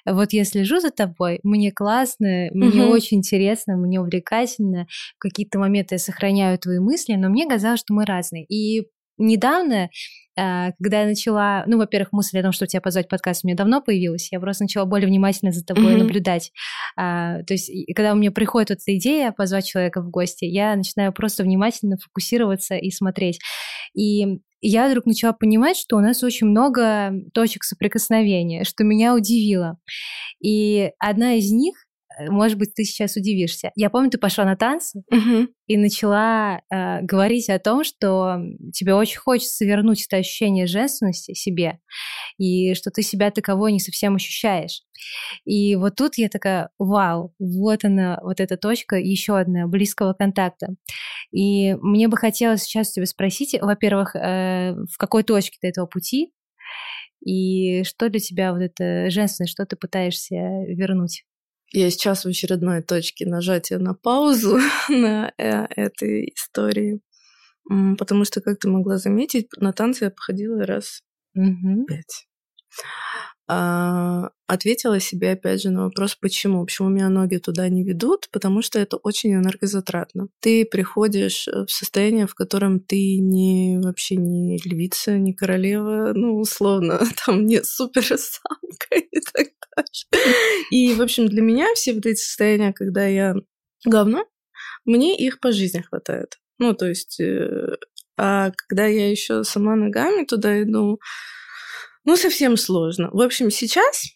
Вот 0.06 0.32
я 0.32 0.44
слежу 0.44 0.80
за 0.80 0.90
тобой, 0.90 1.40
мне 1.42 1.72
классно, 1.72 2.48
мне 2.52 2.84
угу. 2.84 2.92
очень 2.92 3.18
интересно, 3.18 3.76
мне 3.76 4.00
увлекательно. 4.00 4.86
В 5.16 5.18
какие-то 5.18 5.58
моменты 5.58 5.96
я 5.96 5.98
сохраняю 5.98 6.58
твои 6.58 6.78
мысли, 6.78 7.14
но 7.14 7.28
мне 7.28 7.48
казалось, 7.48 7.80
что 7.80 7.94
мы 7.94 8.04
разные. 8.04 8.44
И 8.44 8.86
недавно, 9.18 9.90
а, 10.36 10.72
когда 10.82 11.02
я 11.02 11.06
начала, 11.06 11.64
ну, 11.66 11.78
во-первых, 11.78 12.12
мысль 12.12 12.38
о 12.38 12.42
том, 12.42 12.52
что 12.52 12.66
тебя 12.66 12.80
позвать 12.80 13.06
в 13.06 13.10
подкаст, 13.10 13.44
у 13.44 13.46
меня 13.46 13.56
давно 13.56 13.80
появилась, 13.80 14.32
я 14.32 14.40
просто 14.40 14.64
начала 14.64 14.84
более 14.84 15.06
внимательно 15.06 15.52
за 15.52 15.64
тобой 15.64 15.94
mm-hmm. 15.94 15.98
наблюдать. 15.98 16.52
А, 16.96 17.42
то 17.44 17.54
есть, 17.54 17.70
когда 17.94 18.12
у 18.12 18.16
меня 18.16 18.32
приходит 18.32 18.70
вот 18.70 18.78
эта 18.80 18.96
идея 18.96 19.32
позвать 19.32 19.66
человека 19.66 20.02
в 20.02 20.10
гости, 20.10 20.44
я 20.44 20.74
начинаю 20.74 21.12
просто 21.12 21.42
внимательно 21.44 21.96
фокусироваться 21.96 22.74
и 22.76 22.90
смотреть. 22.90 23.38
И 23.96 24.40
я 24.60 24.88
вдруг 24.88 25.06
начала 25.06 25.32
понимать, 25.32 25.76
что 25.76 25.96
у 25.96 26.00
нас 26.00 26.22
очень 26.22 26.46
много 26.48 27.12
точек 27.32 27.64
соприкосновения, 27.64 28.64
что 28.64 28.82
меня 28.82 29.14
удивило. 29.14 29.78
И 30.40 30.90
одна 30.98 31.34
из 31.34 31.52
них 31.52 31.74
Э, 31.76 31.93
может 32.28 32.58
быть, 32.58 32.74
ты 32.74 32.84
сейчас 32.84 33.16
удивишься. 33.16 33.70
Я 33.74 33.90
помню, 33.90 34.10
ты 34.10 34.18
пошла 34.18 34.44
на 34.44 34.56
танцы 34.56 35.02
угу. 35.10 35.48
и 35.66 35.76
начала 35.76 36.60
э, 36.72 37.02
говорить 37.02 37.48
о 37.50 37.58
том, 37.58 37.84
что 37.84 38.38
тебе 38.72 38.94
очень 38.94 39.18
хочется 39.18 39.64
вернуть 39.64 40.06
это 40.06 40.18
ощущение 40.18 40.66
женственности 40.66 41.34
себе, 41.34 41.80
и 42.38 42.74
что 42.74 42.90
ты 42.90 43.02
себя 43.02 43.30
таковой 43.30 43.72
не 43.72 43.80
совсем 43.80 44.16
ощущаешь. 44.16 44.82
И 45.44 45.76
вот 45.76 45.96
тут 45.96 46.16
я 46.16 46.28
такая, 46.28 46.70
вау, 46.78 47.34
вот 47.38 47.84
она, 47.84 48.18
вот 48.22 48.40
эта 48.40 48.56
точка, 48.56 48.96
еще 48.96 49.38
одна 49.38 49.66
близкого 49.66 50.14
контакта. 50.14 50.68
И 51.32 51.74
мне 51.74 52.08
бы 52.08 52.16
хотелось 52.16 52.62
сейчас 52.62 52.92
тебя 52.92 53.06
спросить, 53.06 53.56
во-первых, 53.60 54.16
э, 54.16 54.74
в 54.90 54.96
какой 54.98 55.22
точке 55.22 55.58
ты 55.60 55.68
этого 55.68 55.86
пути, 55.86 56.32
и 57.24 57.84
что 57.84 58.10
для 58.10 58.20
тебя 58.20 58.52
вот 58.52 58.60
это 58.60 59.10
женственность, 59.10 59.52
что 59.52 59.64
ты 59.64 59.76
пытаешься 59.76 60.34
вернуть? 60.34 61.24
Я 61.76 61.90
сейчас 61.90 62.24
в 62.24 62.28
очередной 62.28 62.82
точке 62.82 63.26
нажатия 63.26 63.78
на 63.78 63.94
паузу 63.94 64.58
на 64.88 65.32
э, 65.36 65.66
этой 65.74 66.32
истории. 66.34 67.00
Потому 67.98 68.24
что, 68.24 68.40
как 68.40 68.58
ты 68.60 68.68
могла 68.68 68.98
заметить, 68.98 69.48
на 69.56 69.72
танцы 69.72 70.04
я 70.04 70.10
походила 70.10 70.66
раз 70.66 71.00
угу. 71.34 71.84
пять. 71.86 72.26
А, 73.46 74.30
ответила 74.46 75.00
себе 75.00 75.32
опять 75.32 75.60
же 75.60 75.70
на 75.70 75.84
вопрос, 75.84 76.14
почему. 76.14 76.64
Почему 76.64 76.88
меня 76.88 77.10
ноги 77.10 77.36
туда 77.36 77.68
не 77.68 77.84
ведут? 77.84 78.28
Потому 78.32 78.62
что 78.62 78.78
это 78.78 78.96
очень 78.96 79.34
энергозатратно. 79.34 80.28
Ты 80.40 80.64
приходишь 80.64 81.46
э, 81.48 81.64
в 81.66 81.70
состояние, 81.70 82.26
в 82.26 82.34
котором 82.34 82.80
ты 82.80 83.18
не 83.18 83.78
вообще 83.82 84.16
не 84.16 84.58
львица, 84.64 85.18
не 85.18 85.34
королева, 85.34 86.12
ну, 86.14 86.38
условно, 86.38 87.00
там 87.26 87.44
не 87.44 87.62
суперсамка 87.62 88.94
и 88.94 89.20
так 89.20 89.48
далее. 89.76 90.36
И, 90.70 90.94
в 90.94 91.02
общем, 91.02 91.26
для 91.26 91.42
меня 91.42 91.66
все 91.74 91.92
вот 91.92 92.06
эти 92.06 92.18
состояния, 92.18 92.72
когда 92.72 93.06
я 93.06 93.34
говно, 93.84 94.24
мне 94.86 95.16
их 95.18 95.40
по 95.40 95.52
жизни 95.52 95.80
хватает. 95.80 96.38
Ну, 96.58 96.72
то 96.72 96.86
есть, 96.86 97.20
э, 97.20 97.76
а 98.16 98.52
когда 98.52 98.86
я 98.86 99.10
еще 99.10 99.44
сама 99.44 99.76
ногами 99.76 100.24
туда 100.24 100.62
иду, 100.62 100.98
ну, 102.04 102.16
совсем 102.16 102.56
сложно. 102.56 103.10
В 103.12 103.20
общем, 103.20 103.50
сейчас 103.50 104.14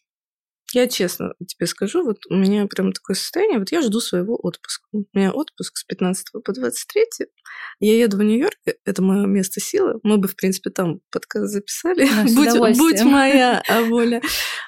я 0.72 0.86
честно 0.86 1.32
тебе 1.46 1.66
скажу, 1.66 2.04
вот 2.04 2.18
у 2.28 2.34
меня 2.34 2.66
прям 2.66 2.92
такое 2.92 3.16
состояние, 3.16 3.58
вот 3.58 3.72
я 3.72 3.80
жду 3.80 4.00
своего 4.00 4.36
отпуска. 4.36 4.86
У 4.92 5.04
меня 5.14 5.32
отпуск 5.32 5.78
с 5.78 5.84
15 5.84 6.32
по 6.44 6.52
23. 6.52 7.04
Я 7.80 7.96
еду 7.96 8.18
в 8.18 8.22
Нью-Йорк, 8.22 8.58
это 8.84 9.02
мое 9.02 9.26
место 9.26 9.60
силы. 9.60 9.98
Мы 10.02 10.18
бы, 10.18 10.28
в 10.28 10.36
принципе, 10.36 10.70
там 10.70 11.00
подкаст 11.10 11.52
записали. 11.52 12.06
будь, 12.34 12.76
будь 12.78 13.02
моя 13.02 13.62
воля. 13.88 14.20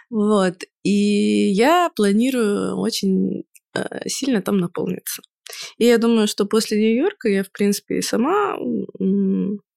Вот. 0.09 0.57
И 0.85 1.51
я 1.51 1.91
планирую 1.95 2.79
очень 2.79 3.45
э, 3.75 4.09
сильно 4.09 4.41
там 4.41 4.57
наполниться. 4.57 5.23
И 5.77 5.85
я 5.85 5.99
думаю, 5.99 6.29
что 6.29 6.47
после 6.47 6.79
Нью-Йорка 6.79 7.29
я, 7.29 7.45
в 7.45 7.53
принципе, 7.53 7.99
и 7.99 8.03
сама 8.03 8.57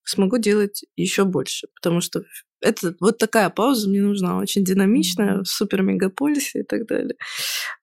смогу 0.04 0.38
делать 0.38 0.84
еще 0.96 1.26
больше, 1.26 1.68
потому 1.76 2.02
что 2.02 2.24
это 2.62 2.96
вот 3.00 3.18
такая 3.18 3.50
пауза 3.50 3.90
мне 3.90 4.02
нужна, 4.02 4.38
очень 4.38 4.64
динамичная, 4.64 5.42
в 5.42 5.46
супер-мегаполисе 5.46 6.62
и 6.62 6.64
так 6.64 6.88
далее. 6.88 7.16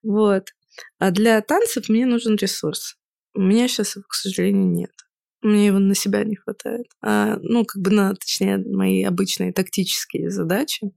Вот. 0.03 0.49
А 0.99 1.11
для 1.11 1.41
танцев 1.41 1.89
мне 1.89 2.05
нужен 2.05 2.35
ресурс. 2.35 2.95
У 3.33 3.41
меня 3.41 3.67
сейчас 3.67 3.95
его, 3.95 4.05
к 4.07 4.13
сожалению, 4.13 4.69
нет. 4.69 4.91
Мне 5.41 5.67
его 5.67 5.79
на 5.79 5.95
себя 5.95 6.23
не 6.23 6.35
хватает. 6.35 6.87
А, 7.01 7.37
ну, 7.41 7.65
как 7.65 7.81
бы 7.81 7.91
на, 7.91 8.13
точнее, 8.13 8.57
мои 8.57 9.03
обычные 9.03 9.53
тактические 9.53 10.29
задачи. 10.29 10.91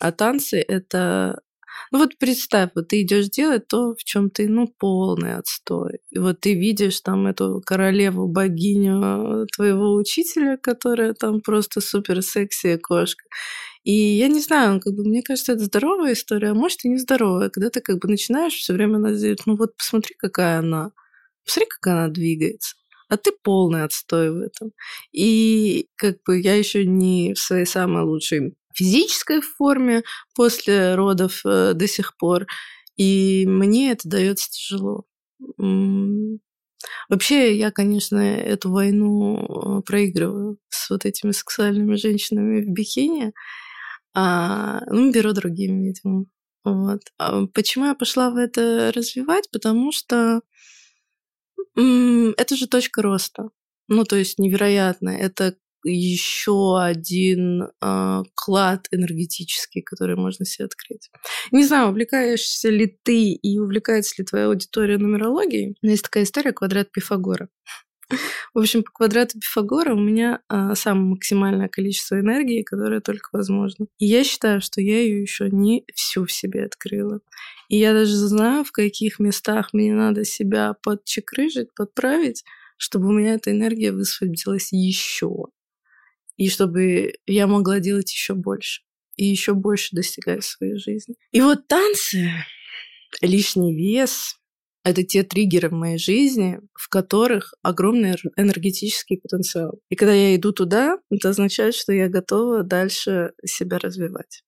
А 0.00 0.12
танцы— 0.12 0.58
это 0.68 1.40
ну 1.90 1.98
вот 1.98 2.18
представь, 2.18 2.70
вот 2.74 2.88
ты 2.88 3.02
идешь 3.02 3.28
делать 3.28 3.68
то, 3.68 3.94
в 3.94 4.04
чем 4.04 4.30
ты, 4.30 4.48
ну, 4.48 4.68
полный 4.78 5.36
отстой. 5.36 6.00
И 6.10 6.18
вот 6.18 6.40
ты 6.40 6.54
видишь 6.54 7.00
там 7.00 7.26
эту 7.26 7.62
королеву, 7.64 8.28
богиню 8.28 9.46
твоего 9.54 9.94
учителя, 9.94 10.56
которая 10.56 11.14
там 11.14 11.40
просто 11.40 11.80
супер 11.80 12.22
секси 12.22 12.76
кошка. 12.78 13.24
И 13.84 13.92
я 13.92 14.28
не 14.28 14.40
знаю, 14.40 14.80
как 14.80 14.94
бы 14.94 15.04
мне 15.04 15.22
кажется, 15.22 15.52
это 15.52 15.64
здоровая 15.64 16.12
история, 16.12 16.50
а 16.50 16.54
может 16.54 16.84
и 16.84 16.88
не 16.88 16.98
здоровая, 16.98 17.48
когда 17.50 17.70
ты 17.70 17.80
как 17.80 17.98
бы 18.00 18.08
начинаешь 18.08 18.54
все 18.54 18.74
время 18.74 18.98
надеяться, 18.98 19.44
ну 19.48 19.56
вот 19.56 19.76
посмотри, 19.76 20.14
какая 20.18 20.58
она, 20.60 20.92
посмотри, 21.44 21.68
как 21.70 21.86
она 21.92 22.08
двигается 22.08 22.76
а 23.10 23.16
ты 23.16 23.32
полный 23.42 23.82
отстой 23.84 24.30
в 24.30 24.38
этом. 24.40 24.70
И 25.12 25.88
как 25.96 26.18
бы 26.24 26.40
я 26.40 26.54
еще 26.54 26.86
не 26.86 27.34
в 27.34 27.38
своей 27.40 27.66
самой 27.66 28.04
лучшей 28.04 28.54
физической 28.74 29.40
форме 29.40 30.02
после 30.34 30.94
родов 30.94 31.40
э, 31.44 31.72
до 31.74 31.86
сих 31.88 32.16
пор. 32.16 32.46
И 32.96 33.46
мне 33.46 33.92
это 33.92 34.08
дается 34.08 34.50
тяжело. 34.50 35.04
Вообще, 37.08 37.56
я, 37.56 37.70
конечно, 37.70 38.16
эту 38.18 38.70
войну 38.70 39.78
э, 39.80 39.82
проигрываю 39.82 40.58
с 40.68 40.90
вот 40.90 41.04
этими 41.04 41.32
сексуальными 41.32 41.96
женщинами 41.96 42.62
в 42.62 42.70
бикини. 42.70 43.32
А, 44.14 44.80
ну, 44.86 45.12
беру 45.12 45.32
другими, 45.32 45.88
видимо. 45.88 46.24
Вот. 46.64 47.00
А 47.18 47.46
почему 47.46 47.86
я 47.86 47.94
пошла 47.94 48.30
в 48.30 48.36
это 48.36 48.92
развивать? 48.94 49.50
Потому 49.50 49.92
что 49.92 50.40
это 51.76 52.56
же 52.56 52.66
точка 52.66 53.02
роста. 53.02 53.50
Ну, 53.88 54.04
то 54.04 54.16
есть 54.16 54.38
невероятно. 54.38 55.10
Это 55.10 55.56
еще 55.84 56.80
один 56.80 57.62
э, 57.62 58.22
клад 58.34 58.86
энергетический, 58.90 59.82
который 59.82 60.16
можно 60.16 60.44
себе 60.44 60.66
открыть. 60.66 61.10
Не 61.50 61.64
знаю, 61.64 61.90
увлекаешься 61.90 62.68
ли 62.68 62.98
ты 63.02 63.32
и 63.32 63.58
увлекается 63.58 64.14
ли 64.18 64.24
твоя 64.24 64.46
аудитория 64.46 64.98
нумерологией, 64.98 65.76
но 65.82 65.90
есть 65.90 66.04
такая 66.04 66.24
история 66.24 66.52
«Квадрат 66.52 66.90
Пифагора». 66.90 67.48
В 68.54 68.58
общем, 68.58 68.82
по 68.82 68.90
квадрату 68.90 69.38
Пифагора 69.38 69.94
у 69.94 70.00
меня 70.00 70.40
а, 70.48 70.74
самое 70.74 71.06
максимальное 71.06 71.68
количество 71.68 72.18
энергии, 72.18 72.62
которое 72.62 73.00
только 73.00 73.28
возможно. 73.32 73.86
И 73.98 74.06
я 74.06 74.24
считаю, 74.24 74.60
что 74.60 74.80
я 74.80 75.00
ее 75.00 75.22
еще 75.22 75.48
не 75.50 75.84
всю 75.94 76.26
в 76.26 76.32
себе 76.32 76.64
открыла. 76.64 77.20
И 77.68 77.78
я 77.78 77.92
даже 77.92 78.16
знаю, 78.16 78.64
в 78.64 78.72
каких 78.72 79.20
местах 79.20 79.72
мне 79.72 79.94
надо 79.94 80.24
себя 80.24 80.74
подчекрыжить, 80.82 81.72
подправить, 81.74 82.44
чтобы 82.76 83.08
у 83.08 83.12
меня 83.12 83.34
эта 83.34 83.52
энергия 83.52 83.92
высвободилась 83.92 84.72
еще 84.72 85.46
и 86.40 86.48
чтобы 86.48 87.12
я 87.26 87.46
могла 87.46 87.80
делать 87.80 88.10
еще 88.10 88.32
больше 88.32 88.80
и 89.16 89.26
еще 89.26 89.52
больше 89.52 89.94
достигать 89.94 90.42
в 90.42 90.48
своей 90.48 90.78
жизни. 90.78 91.14
И 91.32 91.42
вот 91.42 91.68
танцы, 91.68 92.30
лишний 93.20 93.76
вес, 93.76 94.36
это 94.82 95.02
те 95.02 95.22
триггеры 95.22 95.68
в 95.68 95.74
моей 95.74 95.98
жизни, 95.98 96.58
в 96.72 96.88
которых 96.88 97.52
огромный 97.60 98.14
энергетический 98.36 99.20
потенциал. 99.20 99.80
И 99.90 99.96
когда 99.96 100.14
я 100.14 100.34
иду 100.34 100.52
туда, 100.52 100.96
это 101.10 101.28
означает, 101.28 101.74
что 101.74 101.92
я 101.92 102.08
готова 102.08 102.62
дальше 102.62 103.32
себя 103.44 103.76
развивать. 103.76 104.42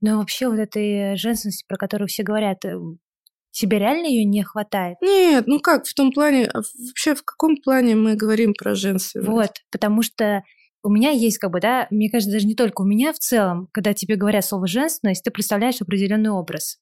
Но 0.00 0.18
вообще 0.18 0.48
вот 0.48 0.58
этой 0.58 1.16
женственности, 1.16 1.64
про 1.68 1.76
которую 1.76 2.08
все 2.08 2.24
говорят, 2.24 2.64
э, 2.64 2.76
тебе 3.52 3.78
реально 3.78 4.06
ее 4.06 4.24
не 4.24 4.42
хватает? 4.42 4.96
Нет, 5.00 5.46
ну 5.46 5.60
как, 5.60 5.86
в 5.86 5.94
том 5.94 6.10
плане, 6.10 6.46
а 6.46 6.62
вообще 6.88 7.14
в 7.14 7.22
каком 7.22 7.58
плане 7.58 7.94
мы 7.94 8.16
говорим 8.16 8.54
про 8.54 8.74
женственность? 8.74 9.28
Вот, 9.28 9.52
потому 9.70 10.02
что 10.02 10.42
у 10.82 10.90
меня 10.90 11.10
есть 11.10 11.38
как 11.38 11.50
бы, 11.50 11.60
да, 11.60 11.86
мне 11.90 12.10
кажется, 12.10 12.32
даже 12.32 12.46
не 12.46 12.54
только 12.54 12.82
у 12.82 12.84
меня 12.84 13.12
в 13.12 13.18
целом, 13.18 13.68
когда 13.72 13.94
тебе 13.94 14.16
говорят 14.16 14.44
слово 14.44 14.66
женственность, 14.66 15.24
ты 15.24 15.30
представляешь 15.30 15.80
определенный 15.80 16.30
образ. 16.30 16.78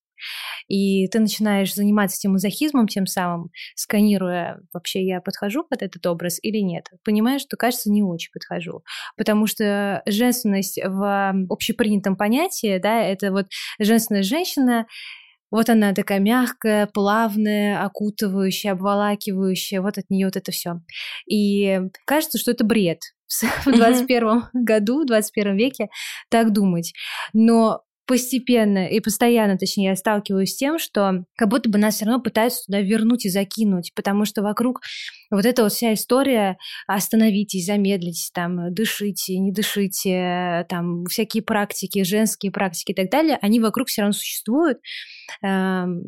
И 0.69 1.09
ты 1.09 1.19
начинаешь 1.21 1.75
заниматься 1.75 2.19
этим 2.19 2.33
мазохизмом 2.33 2.87
тем 2.87 3.07
самым, 3.07 3.51
сканируя, 3.75 4.61
вообще 4.73 5.05
я 5.05 5.21
подхожу 5.21 5.65
под 5.65 5.83
этот 5.83 6.07
образ 6.07 6.39
или 6.43 6.59
нет. 6.59 6.87
Понимаешь, 7.05 7.43
что, 7.43 7.57
кажется, 7.57 7.91
не 7.91 8.03
очень 8.03 8.31
подхожу. 8.33 8.83
Потому 9.17 9.47
что 9.47 10.03
женственность 10.07 10.79
в 10.85 11.35
общепринятом 11.49 12.17
понятии, 12.17 12.79
да, 12.79 13.03
это 13.03 13.33
вот 13.33 13.47
женственная 13.79 14.23
женщина, 14.23 14.87
вот 15.51 15.69
она 15.69 15.93
такая 15.93 16.21
мягкая, 16.21 16.87
плавная, 16.87 17.85
окутывающая, 17.85 18.73
обволакивающая, 18.73 19.81
вот 19.81 19.99
от 19.99 20.09
нее 20.11 20.27
вот 20.27 20.37
это 20.37 20.53
все. 20.53 20.81
И 21.29 21.81
кажется, 22.07 22.39
что 22.39 22.51
это 22.51 22.65
бред 22.65 23.01
в 23.65 23.73
21 23.73 24.45
году, 24.53 25.03
в 25.03 25.07
21 25.07 25.57
веке 25.57 25.89
так 26.29 26.53
думать. 26.53 26.93
Но 27.33 27.83
постепенно 28.11 28.89
и 28.89 28.99
постоянно, 28.99 29.57
точнее, 29.57 29.91
я 29.91 29.95
сталкиваюсь 29.95 30.55
с 30.55 30.57
тем, 30.57 30.81
что 30.81 31.25
как 31.37 31.49
будто 31.49 31.71
бы 31.71 31.79
нас 31.79 31.95
все 31.95 32.07
равно 32.07 32.21
пытаются 32.21 32.65
туда 32.67 32.81
вернуть 32.81 33.25
и 33.25 33.31
закинуть, 33.31 33.93
потому 33.95 34.25
что 34.25 34.43
вокруг 34.43 34.81
вот 35.31 35.47
эта 35.47 35.63
вот 35.63 35.73
вся 35.73 35.95
история 35.95 36.59
«остановитесь, 36.89 37.67
замедлитесь, 37.67 38.33
там, 38.35 38.75
дышите, 38.75 39.39
не 39.39 39.53
дышите», 39.53 40.67
там, 40.69 41.05
всякие 41.05 41.45
практики, 41.45 42.03
женские 42.03 42.51
практики 42.51 42.91
и 42.91 42.95
так 42.97 43.11
далее, 43.13 43.39
они 43.43 43.61
вокруг 43.61 43.87
все 43.87 44.03
равно 44.03 44.13
существуют. 44.13 44.79
Эм, 45.45 46.03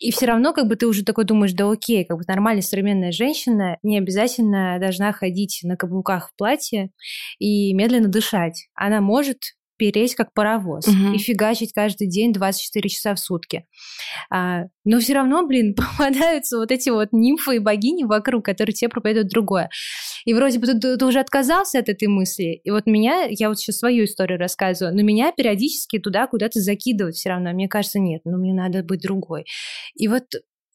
и 0.00 0.10
все 0.10 0.26
равно, 0.26 0.52
как 0.52 0.66
бы 0.66 0.74
ты 0.74 0.88
уже 0.88 1.04
такой 1.04 1.26
думаешь, 1.26 1.52
да 1.52 1.70
окей, 1.70 2.04
как 2.04 2.18
бы 2.18 2.24
нормальная 2.26 2.62
современная 2.62 3.12
женщина 3.12 3.78
не 3.84 3.98
обязательно 3.98 4.78
должна 4.80 5.12
ходить 5.12 5.60
на 5.62 5.76
каблуках 5.76 6.30
в 6.30 6.36
платье 6.36 6.90
и 7.38 7.72
медленно 7.72 8.08
дышать. 8.08 8.66
Она 8.74 9.00
может 9.00 9.38
переть 9.76 10.14
как 10.14 10.32
паровоз 10.32 10.86
угу. 10.86 11.14
и 11.14 11.18
фигачить 11.18 11.72
каждый 11.72 12.06
день 12.06 12.32
24 12.32 12.88
часа 12.88 13.14
в 13.14 13.20
сутки. 13.20 13.66
А, 14.30 14.64
но 14.84 15.00
все 15.00 15.14
равно, 15.14 15.46
блин, 15.46 15.74
попадаются 15.98 16.58
вот 16.58 16.70
эти 16.70 16.90
вот 16.90 17.08
нимфы 17.12 17.56
и 17.56 17.58
богини 17.58 18.04
вокруг, 18.04 18.44
которые 18.44 18.74
тебе 18.74 18.88
проповедуют 18.88 19.28
другое. 19.28 19.70
И 20.24 20.34
вроде 20.34 20.58
бы 20.58 20.66
ты, 20.66 20.96
ты 20.96 21.04
уже 21.04 21.20
отказался 21.20 21.78
от 21.78 21.88
этой 21.88 22.08
мысли. 22.08 22.60
И 22.64 22.70
вот 22.70 22.86
меня, 22.86 23.26
я 23.28 23.48
вот 23.48 23.58
сейчас 23.58 23.78
свою 23.78 24.04
историю 24.04 24.38
рассказываю, 24.38 24.94
но 24.94 25.02
меня 25.02 25.32
периодически 25.32 25.98
туда 25.98 26.26
куда-то 26.26 26.60
закидывают 26.60 27.16
все 27.16 27.30
равно. 27.30 27.52
Мне 27.52 27.68
кажется, 27.68 27.98
нет, 27.98 28.22
ну 28.24 28.38
мне 28.38 28.54
надо 28.54 28.82
быть 28.82 29.02
другой. 29.02 29.44
И 29.94 30.08
вот 30.08 30.24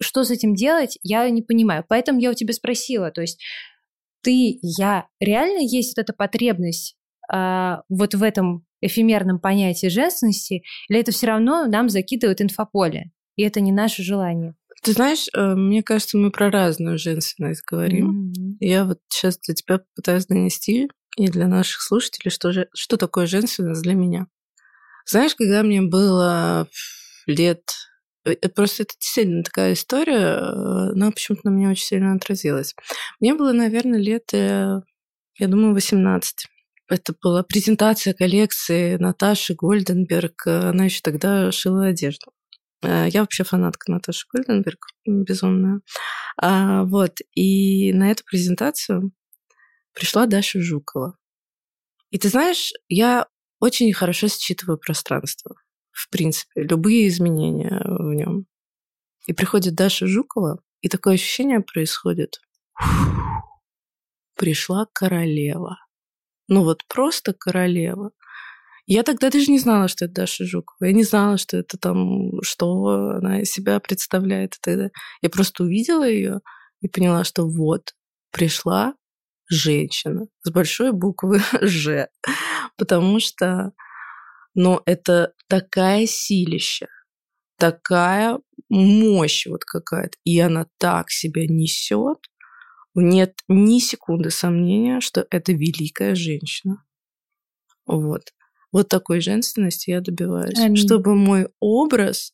что 0.01 0.23
с 0.23 0.31
этим 0.31 0.55
делать, 0.55 0.97
я 1.03 1.29
не 1.29 1.41
понимаю. 1.41 1.85
Поэтому 1.87 2.19
я 2.19 2.31
у 2.31 2.33
тебя 2.33 2.53
спросила, 2.53 3.11
то 3.11 3.21
есть 3.21 3.41
ты, 4.21 4.59
я, 4.61 5.07
реально 5.19 5.59
есть 5.59 5.95
вот 5.95 6.03
эта 6.03 6.13
потребность 6.13 6.95
вот 7.31 8.15
в 8.15 8.23
этом 8.23 8.65
эфемерном 8.81 9.39
понятии 9.39 9.87
женственности, 9.87 10.63
или 10.87 10.99
это 10.99 11.11
все 11.11 11.27
равно 11.27 11.65
нам 11.65 11.89
закидывает 11.89 12.41
инфополе, 12.41 13.11
и 13.35 13.43
это 13.43 13.59
не 13.59 13.71
наше 13.71 14.03
желание? 14.03 14.55
Ты 14.81 14.93
знаешь, 14.93 15.27
э, 15.35 15.55
мне 15.55 15.83
кажется, 15.83 16.17
мы 16.17 16.31
про 16.31 16.49
разную 16.49 16.97
женственность 16.97 17.63
говорим. 17.65 18.31
Mm-hmm. 18.31 18.55
Я 18.61 18.85
вот 18.85 18.99
сейчас 19.09 19.37
для 19.39 19.53
тебя 19.53 19.81
пытаюсь 19.95 20.25
донести 20.25 20.89
и 21.17 21.27
для 21.27 21.47
наших 21.47 21.81
слушателей, 21.81 22.31
что, 22.31 22.51
же, 22.51 22.69
что 22.73 22.95
такое 22.95 23.27
женственность 23.27 23.81
для 23.81 23.93
меня. 23.93 24.27
Знаешь, 25.05 25.35
когда 25.35 25.63
мне 25.63 25.81
было 25.81 26.69
лет... 27.25 27.63
Э, 28.23 28.35
просто 28.49 28.83
это 28.83 28.93
действительно 28.99 29.43
такая 29.43 29.73
история, 29.73 30.37
э, 30.37 30.91
но 30.93 31.11
почему-то 31.11 31.49
на 31.49 31.53
меня 31.53 31.71
очень 31.71 31.85
сильно 31.85 32.13
отразилась. 32.13 32.73
Мне 33.19 33.33
было, 33.33 33.51
наверное, 33.51 33.99
лет, 33.99 34.31
я 34.31 34.81
думаю, 35.39 35.73
18. 35.73 36.47
Это 36.89 37.13
была 37.21 37.43
презентация 37.43 38.15
коллекции 38.15 38.97
Наташи 38.97 39.53
Гольденберг. 39.53 40.47
Она 40.47 40.85
еще 40.85 41.01
тогда 41.03 41.51
шила 41.51 41.85
одежду. 41.85 42.31
Э, 42.81 43.07
я 43.09 43.21
вообще 43.21 43.43
фанатка 43.43 43.91
Наташи 43.91 44.25
Гольденберг, 44.33 44.87
безумная. 45.05 45.81
А, 46.41 46.85
вот, 46.85 47.19
и 47.35 47.93
на 47.93 48.09
эту 48.09 48.23
презентацию 48.25 49.11
пришла 49.93 50.25
Даша 50.25 50.59
Жукова. 50.61 51.15
И 52.09 52.17
ты 52.17 52.29
знаешь, 52.29 52.73
я 52.87 53.27
очень 53.59 53.93
хорошо 53.93 54.27
считываю 54.27 54.79
пространство, 54.79 55.55
в 55.91 56.09
принципе, 56.09 56.63
любые 56.63 57.07
изменения 57.07 57.83
в 57.85 58.13
нем. 58.15 58.47
И 59.27 59.33
приходит 59.33 59.75
Даша 59.75 60.07
Жукова, 60.07 60.59
и 60.81 60.89
такое 60.89 61.15
ощущение 61.15 61.59
происходит. 61.59 62.41
Пришла 64.35 64.87
королева 64.91 65.77
ну 66.49 66.63
вот 66.63 66.83
просто 66.87 67.33
королева. 67.33 68.11
Я 68.87 69.03
тогда 69.03 69.29
даже 69.29 69.51
не 69.51 69.59
знала, 69.59 69.87
что 69.87 70.05
это 70.05 70.15
Даша 70.15 70.45
Жукова. 70.45 70.87
Я 70.87 70.93
не 70.93 71.03
знала, 71.03 71.37
что 71.37 71.57
это 71.57 71.77
там, 71.77 72.41
что 72.41 73.17
она 73.17 73.41
из 73.41 73.51
себя 73.51 73.79
представляет. 73.79 74.57
Тогда 74.61 74.89
я 75.21 75.29
просто 75.29 75.63
увидела 75.63 76.09
ее 76.09 76.41
и 76.81 76.87
поняла, 76.87 77.23
что 77.23 77.47
вот 77.47 77.93
пришла 78.31 78.95
женщина 79.47 80.25
с 80.41 80.51
большой 80.51 80.91
буквы 80.91 81.39
Ж. 81.61 82.07
Потому 82.77 83.19
что, 83.19 83.73
ну, 84.55 84.81
это 84.85 85.33
такая 85.47 86.07
силища, 86.07 86.87
такая 87.59 88.39
мощь 88.69 89.45
вот 89.45 89.65
какая-то. 89.65 90.17
И 90.23 90.39
она 90.39 90.65
так 90.79 91.11
себя 91.11 91.45
несет, 91.47 92.19
нет 92.95 93.35
ни 93.47 93.79
секунды 93.79 94.29
сомнения, 94.29 94.99
что 94.99 95.25
это 95.29 95.53
великая 95.53 96.15
женщина. 96.15 96.83
Вот. 97.85 98.33
Вот 98.71 98.87
такой 98.87 99.19
женственности 99.19 99.89
я 99.89 100.01
добиваюсь. 100.01 100.59
Аминь. 100.59 100.75
Чтобы 100.75 101.15
мой 101.15 101.49
образ, 101.59 102.33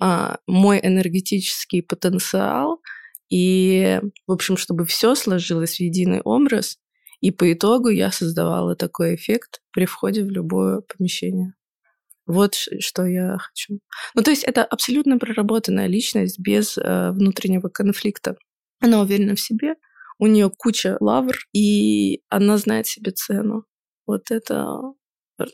а, 0.00 0.38
мой 0.46 0.80
энергетический 0.82 1.82
потенциал 1.82 2.80
и, 3.28 4.00
в 4.26 4.32
общем, 4.32 4.56
чтобы 4.56 4.86
все 4.86 5.14
сложилось 5.14 5.76
в 5.76 5.80
единый 5.80 6.20
образ, 6.20 6.78
и 7.20 7.30
по 7.30 7.52
итогу 7.52 7.88
я 7.88 8.12
создавала 8.12 8.76
такой 8.76 9.16
эффект 9.16 9.60
при 9.72 9.86
входе 9.86 10.22
в 10.22 10.30
любое 10.30 10.80
помещение. 10.80 11.54
Вот 12.26 12.54
что 12.54 13.04
я 13.06 13.38
хочу. 13.38 13.78
Ну, 14.14 14.22
то 14.22 14.30
есть 14.30 14.44
это 14.44 14.64
абсолютно 14.64 15.18
проработанная 15.18 15.86
личность 15.86 16.38
без 16.38 16.76
э, 16.76 17.10
внутреннего 17.12 17.68
конфликта. 17.68 18.36
Она 18.80 19.00
уверена 19.00 19.34
в 19.34 19.40
себе, 19.40 19.74
у 20.18 20.26
нее 20.26 20.50
куча 20.50 20.96
лавр, 21.00 21.36
и 21.52 22.22
она 22.28 22.58
знает 22.58 22.86
себе 22.86 23.12
цену. 23.12 23.64
Вот 24.06 24.30
это, 24.30 24.78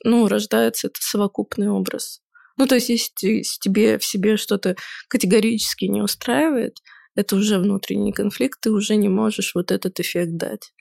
ну, 0.05 0.29
рождается 0.29 0.89
это 0.89 0.99
совокупный 1.01 1.69
образ. 1.69 2.21
Ну, 2.59 2.67
то 2.67 2.75
есть, 2.75 2.91
если 2.91 3.43
тебе 3.61 3.99
в 3.99 4.05
себе 4.05 4.37
что-то 4.37 4.77
категорически 5.09 5.87
не 5.87 6.03
устраивает, 6.03 6.79
это 7.15 7.37
уже 7.37 7.59
внутренний 7.59 8.13
конфликт, 8.13 8.61
ты 8.61 8.71
уже 8.71 8.97
не 8.97 9.09
можешь 9.09 9.55
вот 9.55 9.71
этот 9.71 10.01
эффект 10.01 10.37
дать. 10.37 10.73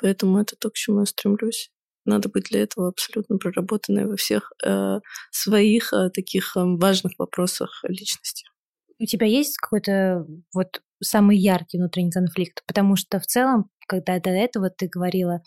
Поэтому 0.00 0.40
это 0.40 0.56
то, 0.56 0.70
к 0.70 0.74
чему 0.74 1.00
я 1.00 1.06
стремлюсь. 1.06 1.70
Надо 2.06 2.28
быть 2.28 2.44
для 2.50 2.62
этого 2.62 2.88
абсолютно 2.88 3.36
проработанной 3.36 4.06
во 4.06 4.16
всех 4.16 4.52
э, 4.64 5.00
своих 5.30 5.92
э, 5.92 6.08
таких 6.10 6.56
э, 6.56 6.60
важных 6.64 7.12
вопросах 7.18 7.84
личности. 7.86 8.46
У 8.98 9.04
тебя 9.04 9.26
есть 9.26 9.58
какой-то 9.58 10.26
вот 10.54 10.80
самый 11.02 11.38
яркий 11.38 11.78
внутренний 11.78 12.10
конфликт, 12.10 12.62
потому 12.66 12.96
что 12.96 13.18
в 13.20 13.26
целом, 13.26 13.70
когда 13.86 14.18
до 14.20 14.30
этого 14.30 14.70
ты 14.70 14.88
говорила, 14.88 15.40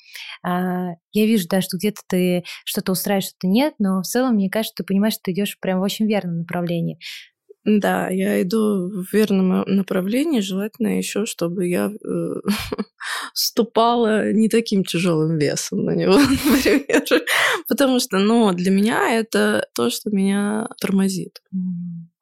а, 0.43 0.91
я 1.11 1.25
вижу, 1.25 1.47
да, 1.49 1.61
что 1.61 1.77
где-то 1.77 2.01
ты 2.07 2.43
что-то 2.65 2.91
устраиваешь, 2.91 3.25
что-то 3.25 3.47
нет, 3.47 3.73
но 3.79 4.01
в 4.01 4.05
целом, 4.05 4.35
мне 4.35 4.49
кажется, 4.49 4.75
ты 4.77 4.83
понимаешь, 4.83 5.13
что 5.13 5.23
ты 5.25 5.31
идешь 5.31 5.57
прям 5.59 5.79
в 5.79 5.83
очень 5.83 6.07
верном 6.07 6.39
направлении. 6.39 6.99
Да, 7.65 8.09
я 8.09 8.41
иду 8.41 8.89
в 8.89 9.13
верном 9.13 9.63
направлении, 9.65 10.41
желательно 10.41 10.97
еще, 10.97 11.25
чтобы 11.25 11.67
я 11.67 11.91
э, 11.91 12.33
ступала 13.33 14.33
не 14.33 14.49
таким 14.49 14.83
тяжелым 14.83 15.37
весом 15.37 15.85
на 15.85 15.91
него, 15.91 16.13
например. 16.45 17.05
Потому 17.69 18.01
что, 18.01 18.19
ну, 18.19 18.51
для 18.51 18.69
меня 18.69 19.17
это 19.17 19.65
то, 19.75 19.89
что 19.89 20.09
меня 20.09 20.67
тормозит. 20.81 21.41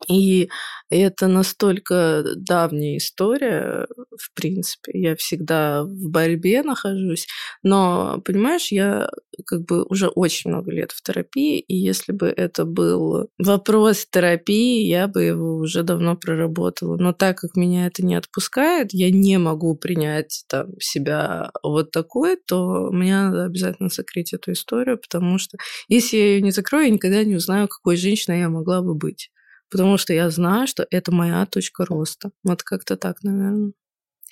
И 0.08 0.50
это 0.90 1.28
настолько 1.28 2.24
давняя 2.36 2.98
история, 2.98 3.88
в 4.18 4.34
принципе. 4.34 4.92
Я 5.00 5.16
всегда 5.16 5.84
в 5.84 6.10
борьбе 6.10 6.64
нахожусь. 6.64 7.28
Но, 7.64 8.22
понимаешь, 8.26 8.72
я 8.72 9.10
как 9.46 9.64
бы 9.66 9.84
уже 9.84 10.08
очень 10.10 10.52
много 10.52 10.72
лет 10.72 10.92
в 10.92 11.02
терапии, 11.02 11.60
и 11.60 11.76
если 11.78 12.12
бы 12.12 12.28
это 12.28 12.66
был 12.66 13.30
вопрос 13.38 14.06
терапии, 14.10 14.86
я 14.86 15.08
бы 15.08 15.24
его 15.24 15.56
уже 15.58 15.84
давно 15.84 16.16
проработала. 16.18 16.98
Но 16.98 17.14
так 17.14 17.38
как 17.40 17.56
меня 17.56 17.88
это 17.88 18.04
не 18.06 18.16
отпускает, 18.16 18.90
я 18.94 19.10
не 19.12 19.38
могу 19.38 19.76
принять 19.76 20.44
там, 20.48 20.68
себя 20.80 21.52
вот 21.64 21.92
такой, 21.92 22.38
то 22.48 22.90
мне 22.92 23.14
надо 23.16 23.46
обязательно 23.46 23.90
закрыть 23.90 24.34
эту 24.34 24.52
историю, 24.54 24.98
потому 25.00 25.38
что 25.38 25.58
если 25.88 26.18
я 26.18 26.26
ее 26.36 26.42
не 26.42 26.52
закрою, 26.52 26.86
я 26.86 26.92
никогда 26.92 27.24
не 27.24 27.36
узнаю, 27.36 27.68
какой 27.68 27.96
женщиной 27.98 28.40
я 28.40 28.50
могла 28.50 28.82
бы 28.82 28.96
быть 28.96 29.31
потому 29.72 29.98
что 29.98 30.14
я 30.14 30.30
знаю, 30.30 30.68
что 30.68 30.86
это 30.92 31.12
моя 31.12 31.46
точка 31.46 31.86
роста. 31.86 32.32
Вот 32.44 32.64
как-то 32.64 32.98
так, 32.98 33.24
наверное. 33.24 33.72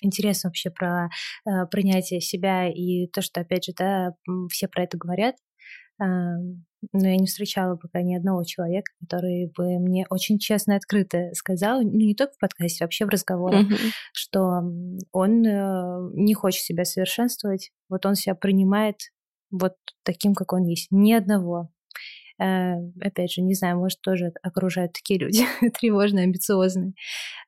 Интересно 0.02 0.50
вообще 0.50 0.70
про 0.70 1.10
э, 1.46 1.66
принятие 1.72 2.22
себя 2.22 2.70
и 2.70 3.08
то, 3.08 3.22
что, 3.22 3.42
опять 3.42 3.66
же, 3.66 3.74
да, 3.78 4.14
все 4.50 4.68
про 4.68 4.84
это 4.84 4.98
говорят. 4.98 5.36
Э, 6.02 6.06
но 6.94 7.08
я 7.08 7.18
не 7.18 7.28
встречала 7.28 7.76
пока 7.76 8.02
ни 8.02 8.16
одного 8.16 8.44
человека, 8.44 8.92
который 9.02 9.52
бы 9.56 9.80
мне 9.80 10.06
очень 10.10 10.40
честно 10.40 10.74
и 10.74 10.76
открыто 10.76 11.32
сказал, 11.34 11.82
ну 11.82 11.90
не 11.90 12.16
только 12.16 12.34
в 12.34 12.40
подкасте, 12.40 12.86
вообще 12.86 13.06
в 13.06 13.10
разговорах, 13.10 13.70
mm-hmm. 13.70 13.92
что 14.14 14.62
он 15.12 15.46
э, 15.46 16.12
не 16.14 16.34
хочет 16.34 16.64
себя 16.64 16.86
совершенствовать, 16.86 17.72
вот 17.90 18.06
он 18.06 18.16
себя 18.16 18.36
принимает 18.36 18.96
вот 19.52 19.74
таким, 20.04 20.34
как 20.36 20.54
он 20.54 20.64
есть. 20.64 20.88
Ни 20.92 21.12
одного. 21.12 21.70
Э, 22.42 22.76
опять 23.02 23.32
же, 23.32 23.42
не 23.42 23.54
знаю, 23.54 23.78
может, 23.78 24.02
тоже 24.02 24.32
окружают 24.42 24.94
такие 24.94 25.20
люди, 25.20 25.44
тревожные, 25.80 26.24
амбициозные. 26.24 26.94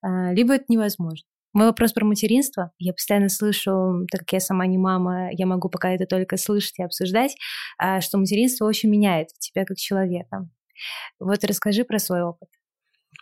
Э, 0.04 0.34
либо 0.34 0.56
это 0.56 0.66
невозможно. 0.68 1.26
Мой 1.54 1.68
вопрос 1.68 1.92
про 1.92 2.06
материнство. 2.06 2.72
Я 2.80 2.94
постоянно 2.94 3.28
слышу, 3.28 4.06
так 4.10 4.22
как 4.22 4.34
я 4.34 4.40
сама 4.40 4.66
не 4.68 4.78
мама, 4.78 5.30
я 5.34 5.46
могу 5.46 5.70
пока 5.70 5.92
это 5.94 6.06
только 6.06 6.38
слышать 6.38 6.80
и 6.80 6.84
обсуждать, 6.84 7.36
а, 7.78 8.00
что 8.00 8.18
материнство 8.18 8.66
очень 8.66 8.90
меняет 8.90 9.28
тебя 9.40 9.66
как 9.66 9.78
человека. 9.78 10.48
Вот 11.20 11.44
расскажи 11.44 11.84
про 11.84 12.00
свой 12.00 12.22
опыт. 12.24 12.48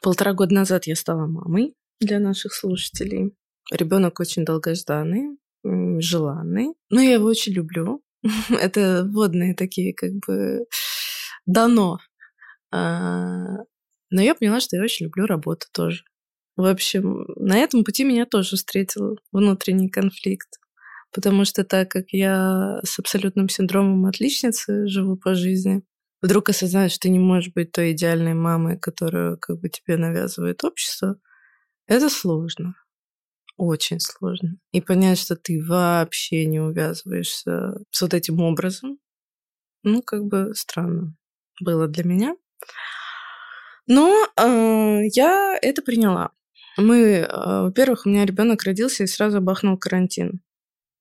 Полтора 0.04 0.34
года 0.34 0.54
назад 0.54 0.86
я 0.86 0.96
стала 0.96 1.26
мамой 1.26 1.74
для 2.00 2.20
наших 2.20 2.54
слушателей. 2.54 3.34
Ребенок 3.72 4.20
очень 4.20 4.46
долгожданный, 4.46 5.38
желанный. 6.00 6.74
Но 6.90 7.02
я 7.02 7.16
его 7.16 7.26
очень 7.26 7.54
люблю. 7.54 8.04
Это 8.50 9.10
водные 9.12 9.56
такие 9.56 9.94
как 9.94 10.12
бы 10.26 10.66
дано. 11.50 12.00
А, 12.72 13.58
но 14.10 14.22
я 14.22 14.36
поняла, 14.36 14.60
что 14.60 14.76
я 14.76 14.84
очень 14.84 15.06
люблю 15.06 15.26
работу 15.26 15.68
тоже. 15.74 16.04
В 16.56 16.66
общем, 16.66 17.26
на 17.36 17.58
этом 17.58 17.84
пути 17.84 18.04
меня 18.04 18.26
тоже 18.26 18.56
встретил 18.56 19.18
внутренний 19.32 19.90
конфликт. 19.90 20.50
Потому 21.12 21.46
что 21.46 21.64
так 21.64 21.90
как 21.90 22.12
я 22.12 22.80
с 22.84 23.00
абсолютным 23.00 23.50
синдромом 23.50 24.06
отличницы 24.06 24.88
живу 24.88 25.18
по 25.18 25.34
жизни, 25.34 25.82
вдруг 26.22 26.50
осознаешь, 26.50 26.92
что 26.92 27.04
ты 27.04 27.10
не 27.10 27.18
можешь 27.18 27.52
быть 27.54 27.72
той 27.72 27.94
идеальной 27.94 28.36
мамой, 28.36 28.78
которую 28.78 29.40
как 29.40 29.60
бы 29.60 29.70
тебе 29.70 29.98
навязывает 29.98 30.64
общество, 30.64 31.20
это 31.88 32.10
сложно. 32.10 32.76
Очень 33.58 34.00
сложно. 34.00 34.58
И 34.72 34.82
понять, 34.82 35.18
что 35.18 35.36
ты 35.36 35.64
вообще 35.66 36.46
не 36.46 36.60
увязываешься 36.60 37.80
с 37.90 38.02
вот 38.02 38.14
этим 38.14 38.40
образом, 38.42 39.00
ну, 39.84 40.04
как 40.04 40.26
бы 40.26 40.54
странно 40.56 41.16
было 41.60 41.88
для 41.88 42.04
меня. 42.04 42.36
Но 43.88 44.28
э, 44.38 45.02
я 45.14 45.58
это 45.62 45.82
приняла. 45.82 46.32
Мы, 46.78 46.98
э, 46.98 47.28
во-первых, 47.64 48.06
у 48.06 48.10
меня 48.10 48.26
ребенок 48.26 48.64
родился 48.64 49.04
и 49.04 49.08
сразу 49.08 49.42
бахнул 49.42 49.78
карантин. 49.78 50.42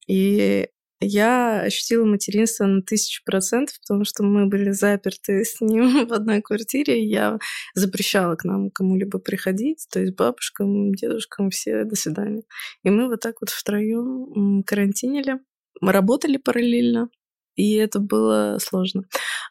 И 0.07 0.69
я 1.01 1.61
ощутила 1.61 2.05
материнство 2.05 2.65
на 2.67 2.83
тысячу 2.83 3.23
процентов, 3.25 3.79
потому 3.81 4.05
что 4.05 4.25
мы 4.25 4.47
были 4.47 4.71
заперты 4.73 5.45
с 5.45 5.61
ним 5.61 6.07
в 6.07 6.13
одной 6.13 6.43
квартире. 6.43 7.05
И 7.05 7.09
я 7.09 7.39
запрещала 7.75 8.35
к 8.37 8.45
нам 8.45 8.71
кому-либо 8.71 9.19
приходить, 9.19 9.87
то 9.93 10.01
есть 10.01 10.15
бабушкам, 10.17 10.95
дедушкам, 10.95 11.51
все 11.51 11.85
до 11.85 11.95
свидания. 11.95 12.43
И 12.83 12.91
мы 12.91 13.09
вот 13.09 13.21
так 13.21 13.37
вот 13.41 13.51
втроем 13.51 14.63
карантинили. 14.65 15.41
Мы 15.81 15.93
работали 15.93 16.39
параллельно, 16.39 17.11
и 17.59 17.75
это 17.75 17.99
было 17.99 18.59
сложно. 18.61 19.03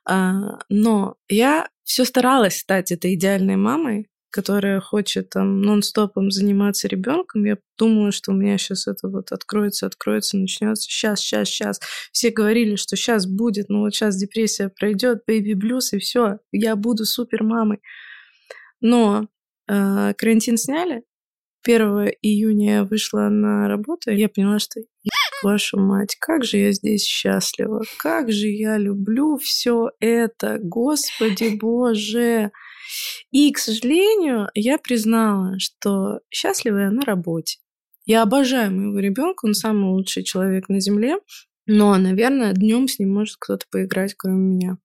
А, 0.05 0.59
но 0.69 1.17
я 1.27 1.67
все 1.83 2.05
старалась 2.05 2.57
стать 2.57 2.91
этой 2.91 3.15
идеальной 3.15 3.57
мамой, 3.57 4.07
которая 4.29 4.79
хочет 4.79 5.29
там 5.29 5.61
нон-стопом 5.61 6.31
заниматься 6.31 6.87
ребенком, 6.87 7.43
я 7.43 7.57
думаю, 7.77 8.13
что 8.13 8.31
у 8.31 8.35
меня 8.35 8.57
сейчас 8.57 8.87
это 8.87 9.09
вот 9.09 9.31
откроется, 9.33 9.87
откроется, 9.87 10.37
начнется. 10.37 10.89
Сейчас, 10.89 11.19
сейчас, 11.19 11.49
сейчас. 11.49 11.79
Все 12.13 12.29
говорили, 12.29 12.75
что 12.77 12.95
сейчас 12.95 13.25
будет, 13.25 13.67
но 13.67 13.81
вот 13.81 13.93
сейчас 13.93 14.15
депрессия 14.15 14.69
пройдет, 14.69 15.23
бэйби 15.27 15.53
блюз, 15.53 15.91
и 15.91 15.99
все, 15.99 16.39
я 16.51 16.75
буду 16.77 17.03
супер 17.03 17.43
мамой. 17.43 17.79
Но 18.79 19.27
э, 19.67 20.13
карантин 20.17 20.57
сняли. 20.57 21.03
1 21.63 22.11
июня 22.21 22.75
я 22.75 22.83
вышла 22.85 23.27
на 23.27 23.67
работу, 23.67 24.11
и 24.11 24.17
я 24.17 24.29
поняла, 24.29 24.59
что 24.59 24.79
вашу 25.47 25.79
мать, 25.79 26.17
как 26.19 26.43
же 26.43 26.57
я 26.57 26.73
здесь 26.73 27.05
счастлива, 27.05 27.83
как 27.99 28.31
же 28.31 28.47
я 28.47 28.77
люблю 28.77 29.38
все 29.38 29.91
это, 30.01 30.60
Господи 30.62 31.57
Боже. 31.57 32.51
И, 33.31 33.51
к 33.53 33.57
сожалению, 33.57 34.49
я 34.53 34.77
признала, 34.77 35.57
что 35.60 36.19
счастлива 36.29 36.79
я 36.79 36.91
на 36.91 37.01
работе. 37.03 37.60
Я 38.05 38.23
обожаю 38.23 38.71
моего 38.71 38.99
ребенка, 38.99 39.45
он 39.45 39.53
самый 39.53 39.89
лучший 39.91 40.23
человек 40.23 40.67
на 40.67 40.81
Земле, 40.81 41.17
но, 41.65 41.97
наверное, 41.97 42.53
днем 42.53 42.88
с 42.89 42.99
ним 42.99 43.13
может 43.13 43.38
кто-то 43.39 43.65
поиграть, 43.71 44.15
кроме 44.17 44.55
меня. 44.55 44.77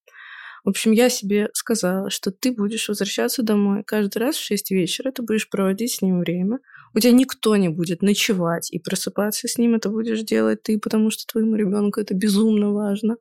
В 0.64 0.68
общем, 0.68 0.92
я 0.92 1.08
себе 1.08 1.48
сказала, 1.54 2.08
что 2.10 2.30
ты 2.30 2.52
будешь 2.52 2.88
возвращаться 2.88 3.42
домой 3.42 3.82
каждый 3.84 4.18
раз 4.18 4.36
в 4.36 4.44
6 4.44 4.70
вечера, 4.70 5.10
ты 5.10 5.22
будешь 5.22 5.48
проводить 5.48 5.94
с 5.94 6.02
ним 6.02 6.20
время. 6.20 6.60
У 6.94 6.98
тебя 6.98 7.12
никто 7.12 7.56
не 7.56 7.68
будет 7.68 8.02
ночевать 8.02 8.70
и 8.70 8.78
просыпаться 8.78 9.48
с 9.48 9.58
ним, 9.58 9.74
это 9.74 9.88
будешь 9.88 10.22
делать 10.22 10.62
ты, 10.62 10.78
потому 10.78 11.10
что 11.10 11.26
твоему 11.26 11.56
ребенку 11.56 12.00
это 12.00 12.14
безумно 12.14 12.72
важно. 12.72 13.16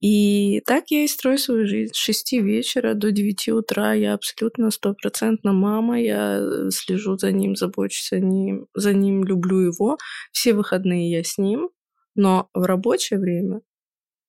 И 0.00 0.62
так 0.64 0.84
я 0.90 1.04
и 1.04 1.08
строю 1.08 1.38
свою 1.38 1.66
жизнь. 1.66 1.92
С 1.92 1.98
6 1.98 2.32
вечера 2.40 2.94
до 2.94 3.12
9 3.12 3.48
утра 3.50 3.92
я 3.92 4.14
абсолютно 4.14 4.70
стопроцентно 4.70 5.52
мама, 5.52 6.00
я 6.00 6.42
слежу 6.70 7.18
за 7.18 7.32
ним, 7.32 7.54
забочусь 7.54 8.08
за 8.10 8.18
ним, 8.20 8.66
за 8.74 8.94
ним, 8.94 9.24
люблю 9.24 9.60
его. 9.60 9.98
Все 10.32 10.54
выходные 10.54 11.10
я 11.10 11.22
с 11.22 11.36
ним, 11.36 11.68
но 12.14 12.48
в 12.54 12.62
рабочее 12.64 13.20
время, 13.20 13.60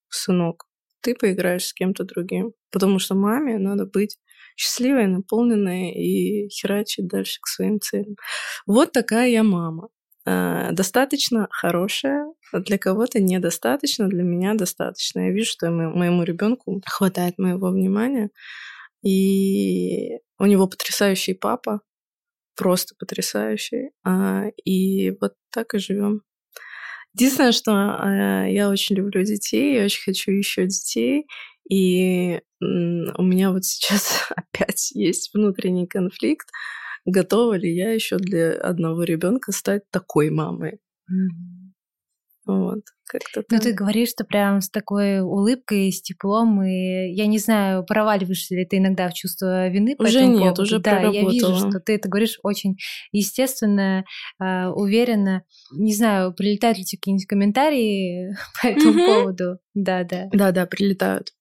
сынок, 0.09 0.65
ты 1.01 1.15
поиграешь 1.15 1.65
с 1.67 1.73
кем-то 1.73 2.03
другим. 2.03 2.53
Потому 2.71 2.99
что 2.99 3.15
маме 3.15 3.57
надо 3.57 3.85
быть 3.85 4.17
счастливой, 4.55 5.07
наполненной 5.07 5.91
и 5.91 6.49
херачить 6.49 7.07
дальше 7.07 7.39
к 7.41 7.47
своим 7.47 7.79
целям. 7.79 8.15
Вот 8.65 8.91
такая 8.91 9.29
я 9.29 9.43
мама. 9.43 9.89
А, 10.25 10.71
достаточно 10.71 11.47
хорошая, 11.49 12.25
для 12.53 12.77
кого-то 12.77 13.19
недостаточно, 13.19 14.07
для 14.07 14.23
меня 14.23 14.53
достаточно. 14.53 15.21
Я 15.21 15.31
вижу, 15.31 15.51
что 15.51 15.71
моему 15.71 16.23
ребенку 16.23 16.81
хватает 16.85 17.37
моего 17.37 17.69
внимания. 17.69 18.29
И 19.03 20.19
у 20.37 20.45
него 20.45 20.67
потрясающий 20.67 21.33
папа, 21.33 21.81
просто 22.55 22.95
потрясающий. 22.99 23.91
А, 24.03 24.45
и 24.63 25.11
вот 25.21 25.33
так 25.51 25.73
и 25.73 25.79
живем. 25.79 26.21
Единственное, 27.13 27.51
что 27.51 27.71
я 28.47 28.69
очень 28.69 28.95
люблю 28.95 29.23
детей, 29.23 29.75
я 29.75 29.85
очень 29.85 30.03
хочу 30.03 30.31
еще 30.31 30.65
детей, 30.65 31.27
и 31.69 32.41
у 32.59 33.23
меня 33.23 33.51
вот 33.51 33.65
сейчас 33.65 34.29
опять 34.35 34.91
есть 34.91 35.33
внутренний 35.33 35.87
конфликт, 35.87 36.47
готова 37.05 37.55
ли 37.55 37.73
я 37.73 37.91
еще 37.91 38.17
для 38.17 38.53
одного 38.53 39.03
ребенка 39.03 39.51
стать 39.51 39.89
такой 39.89 40.29
мамой. 40.29 40.79
Mm-hmm. 41.09 41.61
Вот, 42.47 42.81
как-то 43.05 43.43
Ну, 43.49 43.59
ты 43.59 43.71
говоришь, 43.71 44.09
что 44.09 44.23
прям 44.23 44.61
с 44.61 44.69
такой 44.69 45.19
улыбкой, 45.19 45.91
с 45.91 46.01
теплом, 46.01 46.63
и 46.63 47.13
я 47.13 47.27
не 47.27 47.37
знаю, 47.37 47.85
проваливаешься 47.85 48.55
ли 48.55 48.65
ты 48.65 48.77
иногда 48.77 49.09
в 49.09 49.13
чувство 49.13 49.67
вины 49.67 49.95
по 49.95 50.03
Уже 50.03 50.25
нет, 50.25 50.39
поводу. 50.39 50.61
уже 50.63 50.79
Да, 50.79 51.01
я 51.01 51.29
вижу, 51.29 51.55
что 51.55 51.79
ты 51.79 51.95
это 51.95 52.09
говоришь 52.09 52.39
очень 52.41 52.77
естественно, 53.11 54.05
э, 54.41 54.67
уверенно. 54.69 55.43
Не 55.71 55.93
знаю, 55.93 56.33
прилетают 56.33 56.79
ли 56.79 56.83
тебе 56.83 56.99
какие-нибудь 56.99 57.27
комментарии 57.27 58.35
по 58.61 58.67
этому 58.67 59.05
поводу? 59.05 59.59
Да, 59.75 60.03
да. 60.03 60.27
Да, 60.31 60.51
да, 60.51 60.65
прилетают. 60.65 61.33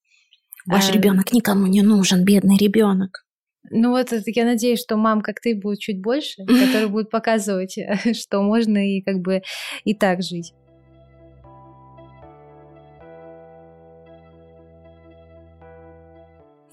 Ваш 0.65 0.89
а... 0.89 0.93
ребенок 0.93 1.33
никому 1.33 1.67
не 1.67 1.81
нужен, 1.81 2.23
бедный 2.23 2.57
ребенок. 2.57 3.25
Ну 3.69 3.91
вот 3.91 4.09
я 4.25 4.45
надеюсь, 4.45 4.81
что 4.81 4.97
мам, 4.97 5.21
как 5.21 5.39
ты, 5.39 5.55
будет 5.55 5.79
чуть 5.79 6.01
больше, 6.01 6.43
которые 6.45 6.87
будут 6.87 7.09
показывать, 7.09 7.77
что 8.13 8.41
можно 8.41 8.77
и 8.77 9.01
как 9.01 9.19
бы 9.19 9.41
и 9.83 9.93
так 9.93 10.21
жить. 10.21 10.53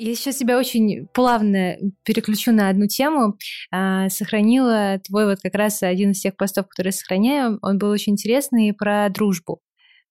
Я 0.01 0.15
сейчас 0.15 0.39
себя 0.39 0.59
очень 0.59 1.09
плавно 1.13 1.77
переключу 2.05 2.53
на 2.53 2.69
одну 2.69 2.87
тему. 2.87 3.37
А, 3.73 4.09
сохранила 4.09 5.01
твой 5.05 5.27
вот 5.27 5.41
как 5.43 5.57
раз 5.57 5.83
один 5.83 6.13
из 6.13 6.21
тех 6.21 6.37
постов, 6.37 6.69
которые 6.69 6.93
сохраняю. 6.93 7.59
Он 7.63 7.79
был 7.79 7.91
очень 7.91 8.13
интересный 8.13 8.73
про 8.73 9.09
дружбу. 9.09 9.61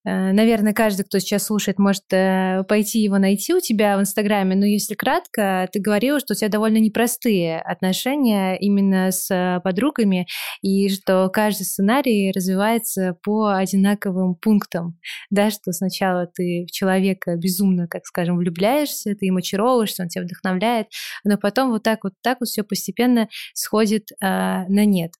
Э, 0.06 0.32
наверное, 0.32 0.74
каждый, 0.74 1.04
кто 1.04 1.20
сейчас 1.20 1.46
слушает, 1.46 1.80
может 1.80 2.04
э, 2.12 2.64
пойти 2.68 3.00
его 3.00 3.18
найти 3.18 3.54
у 3.54 3.60
тебя 3.60 3.98
в 3.98 4.02
Инстаграме. 4.02 4.56
Но 4.56 4.66
если 4.66 4.96
кратко, 4.96 5.68
ты 5.72 5.80
говорила, 5.80 6.20
что 6.20 6.34
у 6.34 6.36
тебя 6.36 6.50
довольно 6.50 6.78
непростые 6.78 7.60
отношения 7.60 8.56
именно 8.58 9.12
с 9.12 9.30
э, 9.30 9.60
подругами, 9.64 10.28
и 10.62 10.90
что 10.90 11.30
каждый 11.30 11.64
сценарий 11.64 12.32
развивается 12.32 13.18
по 13.24 13.50
одинаковым 13.56 14.36
пунктам. 14.36 14.98
Да, 15.30 15.50
что 15.52 15.72
сначала 15.74 16.28
ты 16.28 16.66
в 16.68 16.72
человека 16.72 17.36
безумно, 17.36 17.88
как 17.88 18.06
скажем, 18.06 18.38
влюбляешься, 18.38 19.16
ты 19.16 19.26
ему 19.26 19.40
очаровываешься, 19.40 20.04
он 20.04 20.10
тебя 20.10 20.24
вдохновляет, 20.24 20.88
но 21.24 21.38
потом 21.38 21.72
вот 21.72 21.84
так 21.84 22.04
вот 22.04 22.14
так 22.24 22.38
вот 22.40 22.48
все 22.48 22.64
постепенно 22.64 23.28
сходит 23.54 24.12
э, 24.12 24.26
на 24.26 24.86
нет. 24.86 25.12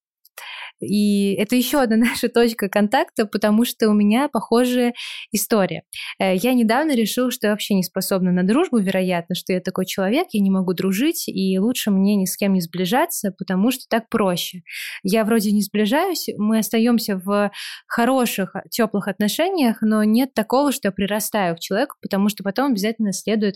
И 0.80 1.34
это 1.34 1.56
еще 1.56 1.82
одна 1.82 1.96
наша 2.10 2.30
точка 2.30 2.70
контакта, 2.70 3.26
потому 3.26 3.66
что 3.66 3.90
у 3.90 3.94
меня 3.94 4.30
похожая 4.30 4.94
история. 5.32 5.84
Э, 6.20 6.36
я 6.36 6.54
недавно 6.54 6.96
решила, 6.96 7.32
что 7.32 7.48
я 7.48 7.54
вообще 7.54 7.74
не 7.74 7.84
способна 7.84 8.32
на 8.32 8.44
дружбу, 8.44 8.78
вероятно, 8.78 9.36
что 9.36 9.54
я 9.54 9.60
такой 9.60 9.86
человек, 9.86 10.28
я 10.32 10.42
не 10.42 10.52
могу 10.52 10.74
дружить, 10.74 11.28
и 11.28 11.58
лучше 11.60 11.92
мне 11.92 12.16
ни 12.16 12.26
с 12.26 12.38
кем 12.38 12.54
не 12.54 12.62
сближаться, 12.62 13.34
потому 13.38 13.72
что 13.72 13.84
так 13.90 14.10
проще. 14.10 14.62
Я 15.04 15.24
вроде 15.24 15.52
не 15.52 15.62
сближаюсь, 15.62 16.30
мы 16.38 16.60
остаемся 16.60 17.18
в 17.18 17.52
хороших, 17.88 18.56
теплых 18.70 19.08
отношениях, 19.08 19.78
но 19.82 20.04
нет 20.04 20.34
такого, 20.34 20.72
что 20.72 20.90
я 20.90 20.92
прирастаю 20.92 21.56
к 21.56 21.60
человеку, 21.60 21.96
потому 22.02 22.30
что 22.30 22.44
потом 22.44 22.72
обязательно 22.72 23.14
следует 23.14 23.56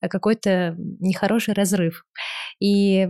какой-то 0.00 0.74
нехороший 1.00 1.54
разрыв. 1.54 2.04
И 2.60 3.08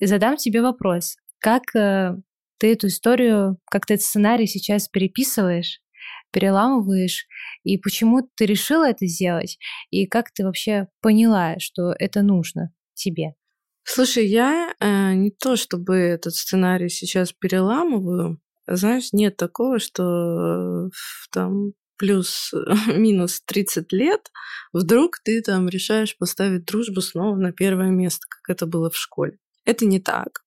задам 0.00 0.36
тебе 0.36 0.62
вопрос. 0.62 1.16
Как 1.40 1.62
э, 1.74 2.16
ты 2.64 2.72
эту 2.72 2.86
историю, 2.86 3.58
как 3.70 3.84
ты 3.84 3.92
этот 3.92 4.06
сценарий 4.06 4.46
сейчас 4.46 4.88
переписываешь, 4.88 5.82
переламываешь, 6.30 7.26
и 7.62 7.76
почему 7.76 8.26
ты 8.36 8.46
решила 8.46 8.88
это 8.88 9.06
сделать, 9.06 9.58
и 9.90 10.06
как 10.06 10.32
ты 10.32 10.44
вообще 10.44 10.88
поняла, 11.02 11.58
что 11.58 11.94
это 11.98 12.22
нужно 12.22 12.72
тебе? 12.94 13.34
Слушай, 13.82 14.28
я 14.28 14.74
э, 14.80 15.12
не 15.12 15.30
то 15.30 15.56
чтобы 15.56 15.96
этот 15.96 16.36
сценарий 16.36 16.88
сейчас 16.88 17.34
переламываю, 17.34 18.40
знаешь, 18.66 19.12
нет 19.12 19.36
такого, 19.36 19.78
что 19.78 20.88
там 21.32 21.74
плюс-минус 21.98 23.42
30 23.46 23.92
лет, 23.92 24.30
вдруг 24.72 25.18
ты 25.22 25.42
там 25.42 25.68
решаешь 25.68 26.16
поставить 26.16 26.64
дружбу 26.64 27.02
снова 27.02 27.36
на 27.36 27.52
первое 27.52 27.90
место, 27.90 28.24
как 28.26 28.56
это 28.56 28.64
было 28.64 28.88
в 28.88 28.96
школе. 28.96 29.36
Это 29.66 29.84
не 29.84 30.00
так. 30.00 30.44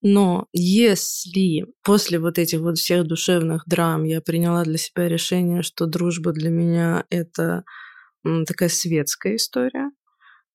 Но 0.00 0.48
если 0.52 1.66
после 1.82 2.18
вот 2.18 2.38
этих 2.38 2.60
вот 2.60 2.78
всех 2.78 3.06
душевных 3.06 3.64
драм 3.66 4.04
я 4.04 4.20
приняла 4.20 4.64
для 4.64 4.78
себя 4.78 5.08
решение, 5.08 5.62
что 5.62 5.86
дружба 5.86 6.32
для 6.32 6.50
меня 6.50 7.04
это 7.10 7.64
такая 8.46 8.68
светская 8.68 9.36
история, 9.36 9.90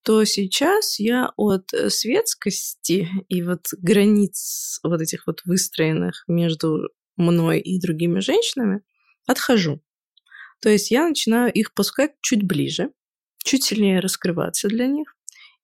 то 0.03 0.23
сейчас 0.23 0.99
я 0.99 1.32
от 1.36 1.73
э, 1.73 1.89
светскости 1.89 3.09
и 3.28 3.43
вот 3.43 3.67
границ 3.78 4.80
вот 4.82 5.01
этих 5.01 5.28
вот 5.28 5.41
выстроенных 5.43 6.23
между 6.30 6.89
мной 7.17 7.59
и 7.59 7.78
другими 7.78 8.21
женщинами 8.21 8.84
отхожу. 9.25 9.82
То 10.61 10.69
есть 10.69 10.91
я 10.91 11.09
начинаю 11.09 11.51
их 11.51 11.73
пускать 11.73 12.11
чуть 12.21 12.47
ближе, 12.47 12.91
чуть 13.43 13.65
сильнее 13.65 13.99
раскрываться 13.99 14.69
для 14.69 14.88
них, 14.88 15.16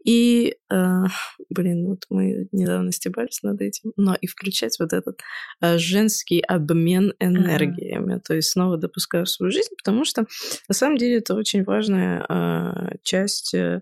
и, 0.04 0.56
э, 0.72 1.04
блин, 1.50 1.88
вот 1.88 2.06
мы 2.10 2.48
недавно 2.52 2.92
стебались 2.92 3.42
над 3.44 3.62
этим, 3.62 3.94
но 3.96 4.16
и 4.20 4.28
включать 4.28 4.78
вот 4.80 4.94
этот 4.94 5.20
э, 5.62 5.78
женский 5.78 6.42
обмен 6.42 7.14
энергиями, 7.20 8.16
uh-huh. 8.16 8.22
то 8.26 8.36
есть 8.36 8.50
снова 8.50 8.78
допускаю 8.78 9.26
в 9.26 9.30
свою 9.30 9.52
жизнь, 9.52 9.74
потому 9.78 10.06
что 10.06 10.26
на 10.68 10.74
самом 10.76 10.98
деле 10.98 11.18
это 11.18 11.36
очень 11.36 11.64
важная 11.64 12.26
э, 12.28 12.98
часть 13.04 13.54
э, 13.54 13.82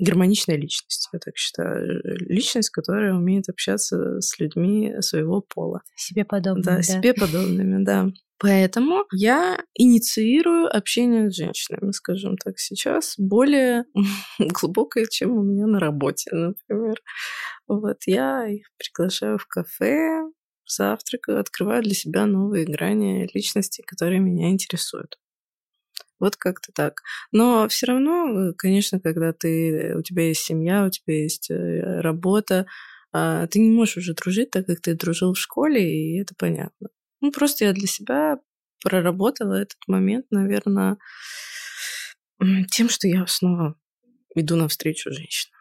гармоничной 0.00 0.56
личности, 0.56 1.08
я 1.12 1.18
так 1.18 1.36
считаю. 1.36 2.00
Личность, 2.28 2.70
которая 2.70 3.14
умеет 3.14 3.48
общаться 3.48 4.20
с 4.20 4.38
людьми 4.38 4.94
своего 5.00 5.40
пола. 5.40 5.82
Себе 5.94 6.24
подобными. 6.24 6.64
Да, 6.64 6.76
да. 6.76 6.82
себе 6.82 7.14
подобными, 7.14 7.84
да. 7.84 8.08
Поэтому 8.38 9.04
я 9.12 9.62
инициирую 9.74 10.74
общение 10.74 11.30
с 11.30 11.36
женщинами, 11.36 11.92
скажем 11.92 12.38
так, 12.38 12.58
сейчас 12.58 13.14
более 13.18 13.84
глубокое, 14.38 15.06
чем 15.06 15.32
у 15.32 15.42
меня 15.42 15.66
на 15.66 15.78
работе, 15.78 16.30
например. 16.34 16.96
Вот 17.68 17.98
я 18.06 18.48
их 18.48 18.66
приглашаю 18.78 19.36
в 19.38 19.46
кафе, 19.46 20.22
завтракаю, 20.66 21.38
открываю 21.38 21.82
для 21.82 21.94
себя 21.94 22.24
новые 22.24 22.64
грани 22.64 23.28
личности, 23.34 23.82
которые 23.86 24.20
меня 24.20 24.48
интересуют. 24.48 25.18
Вот 26.20 26.36
как-то 26.36 26.70
так. 26.72 27.00
Но 27.32 27.66
все 27.68 27.86
равно, 27.86 28.52
конечно, 28.56 29.00
когда 29.00 29.32
ты, 29.32 29.96
у 29.96 30.02
тебя 30.02 30.28
есть 30.28 30.42
семья, 30.42 30.84
у 30.86 30.90
тебя 30.90 31.22
есть 31.22 31.50
э, 31.50 32.00
работа, 32.00 32.66
а, 33.12 33.46
ты 33.48 33.58
не 33.58 33.70
можешь 33.70 33.96
уже 33.96 34.14
дружить 34.14 34.50
так, 34.50 34.66
как 34.66 34.80
ты 34.80 34.94
дружил 34.94 35.34
в 35.34 35.38
школе, 35.38 35.82
и 35.82 36.20
это 36.20 36.34
понятно. 36.36 36.88
Ну, 37.20 37.32
просто 37.32 37.64
я 37.64 37.72
для 37.72 37.86
себя 37.86 38.38
проработала 38.82 39.54
этот 39.54 39.78
момент, 39.86 40.26
наверное, 40.30 40.96
тем, 42.70 42.88
что 42.88 43.08
я 43.08 43.26
снова 43.26 43.74
иду 44.34 44.56
навстречу 44.56 45.10
женщинам. 45.12 45.52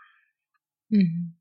Mm-hmm. 0.94 1.40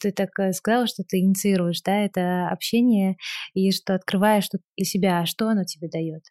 Ты 0.00 0.12
так 0.12 0.38
э, 0.38 0.52
сказала, 0.52 0.86
что 0.86 1.02
ты 1.02 1.18
инициируешь, 1.18 1.82
да, 1.82 2.04
это 2.04 2.48
общение, 2.48 3.16
и 3.52 3.72
что 3.72 3.94
открываешь 3.94 4.44
что 4.44 4.58
для 4.76 4.86
себя. 4.86 5.20
А 5.20 5.26
что 5.26 5.48
оно 5.48 5.64
тебе 5.64 5.88
дает? 5.88 6.22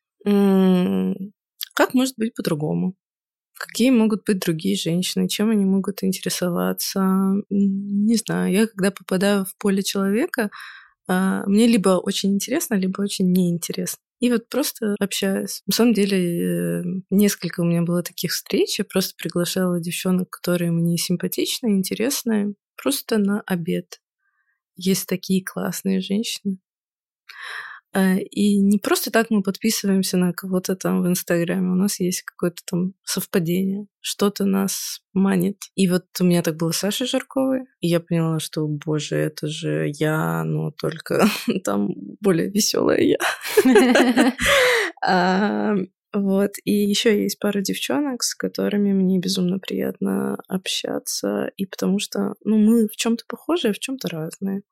Как 1.76 1.93
может 1.93 2.15
быть 2.17 2.34
по-другому? 2.36 2.95
Какие 3.57 3.91
могут 3.91 4.26
быть 4.26 4.39
другие 4.39 4.76
женщины? 4.78 5.30
Чем 5.30 5.51
они 5.51 5.65
могут 5.65 6.03
интересоваться? 6.03 7.01
Не 7.49 8.15
знаю. 8.17 8.53
Я 8.53 8.67
когда 8.67 8.91
попадаю 8.91 9.45
в 9.45 9.55
поле 9.57 9.84
человека, 9.84 10.51
а, 11.07 11.45
мне 11.47 11.67
либо 11.67 11.89
очень 11.91 12.34
интересно, 12.36 12.76
либо 12.76 13.01
очень 13.01 13.32
неинтересно. 13.32 13.99
И 14.21 14.32
вот 14.32 14.49
просто 14.49 14.95
общаюсь. 14.99 15.61
На 15.67 15.73
самом 15.76 15.93
деле, 15.93 16.82
э, 16.82 16.84
несколько 17.11 17.61
у 17.61 17.65
меня 17.65 17.84
было 17.84 18.03
таких 18.03 18.32
встреч. 18.32 18.80
Я 18.80 18.86
просто 18.86 19.13
приглашала 19.17 19.80
девчонок, 19.82 20.30
которые 20.30 20.71
мне 20.71 20.97
симпатичны, 20.97 21.69
интересны, 21.69 22.55
просто 22.78 23.17
на 23.19 23.41
обед. 23.41 24.01
Есть 24.78 25.07
такие 25.07 25.43
классные 25.43 26.01
женщины. 26.01 26.59
А, 27.96 28.18
и 28.18 28.58
не 28.58 28.78
просто 28.78 29.10
так 29.10 29.30
мы 29.30 29.41
подписываемся 29.41 30.18
на 30.18 30.34
кого-то 30.34 30.76
там 30.76 31.02
в 31.02 31.08
Инстаграме. 31.08 31.72
У 31.72 31.76
нас 31.76 32.02
есть 32.02 32.24
какое-то 32.24 32.62
там 32.70 32.93
совпадение. 33.06 33.88
Что-то 34.02 34.43
нас 34.43 35.00
манит. 35.14 35.62
И 35.76 35.88
вот 35.88 36.04
у 36.20 36.26
меня 36.26 36.41
так 36.41 36.58
было 36.58 36.72
с 36.72 36.80
Сашей 36.80 37.08
Жарковой. 37.08 37.62
И 37.80 37.88
я 37.88 38.02
поняла, 38.02 38.39
что, 38.39 38.68
боже, 38.68 39.16
это 39.16 39.48
же 39.48 39.89
я, 39.93 40.43
но 40.43 40.72
только 40.72 41.26
там 41.64 41.88
более 42.20 42.50
веселая 42.50 43.00
я. 43.02 43.18
А, 45.08 45.76
вот. 46.14 46.52
И 46.64 46.72
еще 46.72 47.22
есть 47.24 47.39
пара 47.39 47.62
девчонок, 47.62 48.24
с 48.24 48.34
которыми 48.36 48.91
мне 48.91 49.20
безумно 49.20 49.60
приятно 49.60 50.38
общаться. 50.48 51.52
И 51.58 51.66
потому 51.66 52.00
что, 52.00 52.34
ну, 52.43 52.58
мы 52.58 52.88
в 52.88 52.96
чем-то 52.96 53.24
похожи, 53.28 53.70
а 53.70 53.74
в 53.74 53.80
чем-то 53.80 54.10
разные. 54.10 54.64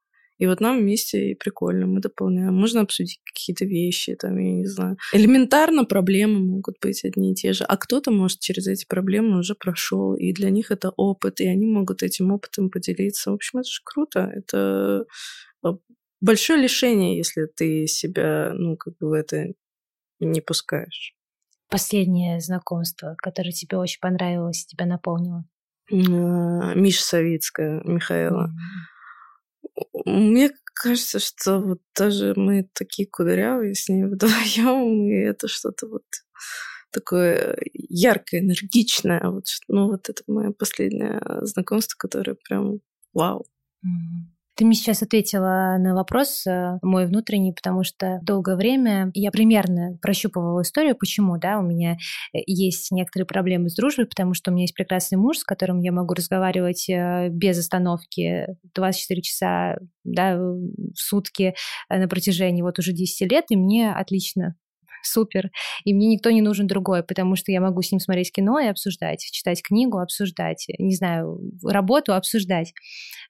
И 0.44 0.46
вот 0.46 0.60
нам 0.60 0.80
вместе 0.80 1.32
и 1.32 1.36
прикольно, 1.36 1.88
мы 1.88 2.02
дополняем. 2.02 2.54
Можно 2.54 2.82
обсудить 2.82 3.22
какие-то 3.24 3.64
вещи, 3.64 4.14
там, 4.16 4.38
я 4.38 4.52
не 4.52 4.66
знаю. 4.66 4.98
Элементарно 5.14 5.86
проблемы 5.86 6.40
могут 6.40 6.76
быть 6.82 7.06
одни 7.06 7.32
и 7.32 7.36
те 7.36 7.54
же, 7.54 7.64
а 7.64 7.78
кто-то, 7.78 8.12
может, 8.12 8.42
через 8.42 8.68
эти 8.68 8.86
проблемы 8.86 9.40
уже 9.40 9.56
прошел, 9.56 10.16
и 10.16 10.34
для 10.34 10.50
них 10.50 10.70
это 10.70 10.90
опыт, 10.98 11.40
и 11.40 11.48
они 11.48 11.66
могут 11.66 12.04
этим 12.04 12.34
опытом 12.34 12.70
поделиться. 12.70 13.32
В 13.32 13.36
общем, 13.36 13.60
это 13.60 13.70
же 13.70 13.80
круто. 13.86 14.30
Это 14.36 15.06
а, 15.64 15.78
большое 16.20 16.62
лишение, 16.62 17.16
если 17.16 17.46
ты 17.46 17.88
себя, 17.88 18.52
ну, 18.54 18.76
как 18.76 18.98
бы 18.98 19.12
в 19.12 19.14
это 19.14 19.46
не 20.20 20.42
пускаешь. 20.42 21.16
Последнее 21.70 22.42
знакомство, 22.42 23.16
которое 23.18 23.54
тебе 23.54 23.78
очень 23.78 24.02
понравилось, 24.02 24.66
тебя 24.66 24.88
наполнило? 24.88 25.46
А, 25.90 25.96
Миша 26.76 27.02
Савицкая, 27.02 27.82
Михаила. 27.86 28.48
Mm-hmm. 28.48 28.93
Мне 30.06 30.52
кажется, 30.74 31.20
что 31.20 31.60
вот 31.60 31.82
даже 31.96 32.34
мы 32.36 32.70
такие 32.74 33.08
кудрявые 33.08 33.76
с 33.76 33.90
ней 33.90 34.04
вдвоем, 34.06 35.08
и 35.10 35.16
это 35.16 35.48
что-то 35.48 35.88
вот 35.88 36.04
такое 36.92 37.58
яркое, 37.74 38.42
энергичное. 38.42 39.22
Вот, 39.30 39.46
ну, 39.68 39.88
вот 39.88 40.10
это 40.10 40.24
мое 40.28 40.52
последнее 40.52 41.22
знакомство, 41.42 41.96
которое 41.98 42.36
прям 42.36 42.80
вау. 43.14 43.46
Ты 44.56 44.66
мне 44.66 44.76
сейчас 44.76 45.02
ответила 45.02 45.78
на 45.80 45.96
вопрос 45.96 46.46
э, 46.46 46.78
мой 46.84 47.08
внутренний, 47.08 47.54
потому 47.54 47.84
что 47.84 48.20
долгое 48.22 48.56
время 48.56 49.10
я 49.16 49.32
примерно 49.32 49.98
прощупывала 50.00 50.62
историю, 50.62 50.96
почему, 50.96 51.40
да, 51.40 51.58
у 51.58 51.64
меня 51.64 51.98
э, 52.34 52.40
есть 52.46 52.92
некоторые 52.92 53.26
проблемы 53.26 53.70
с 53.70 53.76
дружбой, 53.76 54.06
потому 54.06 54.36
что 54.36 54.52
у 54.52 54.54
меня 54.54 54.66
есть 54.66 54.76
прекрасный 54.76 55.18
муж, 55.18 55.40
с 55.40 55.44
которым 55.44 55.80
я 55.80 55.92
могу 55.92 56.14
разговаривать 56.14 56.88
э, 56.88 57.30
без 57.30 57.58
остановки 57.58 58.46
24 58.76 59.22
часа 59.24 59.78
да, 60.04 60.38
в 60.38 60.60
сутки 60.96 61.56
на 61.90 62.08
протяжении 62.08 62.62
вот 62.62 62.78
уже 62.78 62.94
10 62.94 63.32
лет, 63.32 63.46
и 63.50 63.56
мне 63.56 63.92
отлично 63.92 64.56
супер, 65.06 65.50
и 65.84 65.94
мне 65.94 66.08
никто 66.08 66.32
не 66.32 66.42
нужен 66.42 66.68
другой, 66.68 67.04
потому 67.04 67.36
что 67.36 67.52
я 67.52 67.62
могу 67.62 67.82
с 67.82 67.92
ним 67.92 68.00
смотреть 68.00 68.32
кино 68.32 68.60
и 68.60 68.68
обсуждать, 68.68 69.20
читать 69.32 69.62
книгу, 69.62 70.00
обсуждать, 70.00 70.66
не 70.80 70.96
знаю, 70.96 71.40
работу 71.64 72.14
обсуждать. 72.14 72.74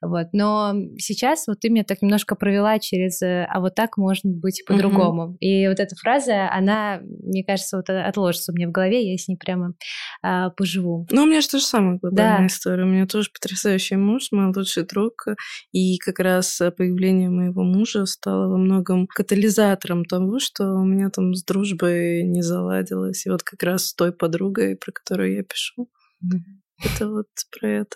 Вот. 0.02 0.28
Но 0.34 0.74
сейчас 0.98 1.48
вот 1.48 1.60
ты 1.60 1.70
меня 1.70 1.84
так 1.84 2.02
немножко 2.02 2.36
провела 2.36 2.80
через 2.80 3.22
э, 3.22 3.46
«а 3.50 3.60
вот 3.60 3.76
так 3.76 3.98
может 3.98 4.26
быть 4.26 4.64
по-другому». 4.68 5.24
Угу. 5.24 5.38
И 5.40 5.68
вот 5.68 5.80
эта 5.80 5.96
фраза, 5.96 6.50
она, 6.52 7.00
мне 7.02 7.44
кажется, 7.44 7.78
вот 7.78 7.90
отложится 7.90 8.52
у 8.52 8.56
меня 8.56 8.68
в 8.68 8.72
голове, 8.72 9.10
я 9.10 9.18
с 9.18 9.28
ней 9.28 9.38
прямо 9.38 9.74
а, 10.22 10.50
поживу. 10.52 11.08
Ну, 11.12 11.24
у 11.24 11.26
меня 11.26 11.42
же 11.42 11.48
то 11.48 11.60
же 11.60 11.66
самое 11.66 11.98
глобальная 12.00 12.40
да. 12.40 12.48
история. 12.48 12.84
У 12.84 12.88
меня 12.88 13.08
тоже 13.08 13.30
потрясающий 13.34 13.96
муж, 13.96 14.28
мой 14.32 14.54
лучший 14.54 14.86
друг, 14.86 15.28
и 15.72 15.98
как 15.98 16.20
раз 16.20 16.62
появление 16.78 17.30
моего 17.30 17.64
мужа 17.64 18.06
стало 18.06 18.50
во 18.50 18.58
многом 18.58 19.08
катализатором 19.08 20.06
того, 20.06 20.40
что 20.40 20.74
у 20.74 20.84
меня 20.84 21.10
там 21.10 21.34
с 21.34 21.44
дружбой 21.64 22.24
не 22.24 22.42
заладилось. 22.42 23.26
И 23.26 23.30
вот 23.30 23.44
как 23.44 23.64
раз 23.64 23.88
с 23.88 23.96
той 23.96 24.12
подругой, 24.12 24.76
про 24.76 24.92
которую 24.92 25.36
я 25.36 25.44
пишу, 25.44 25.90
mm 26.24 26.40
это 26.84 27.08
вот 27.08 27.28
про 27.58 27.70
это. 27.70 27.96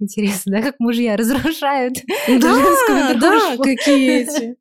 Интересно, 0.00 0.52
да, 0.52 0.62
как 0.62 0.74
мужья 0.80 1.16
разрушают 1.16 1.94
да, 2.26 3.14
да, 3.14 3.56
какие 3.56 4.22
эти 4.22 4.56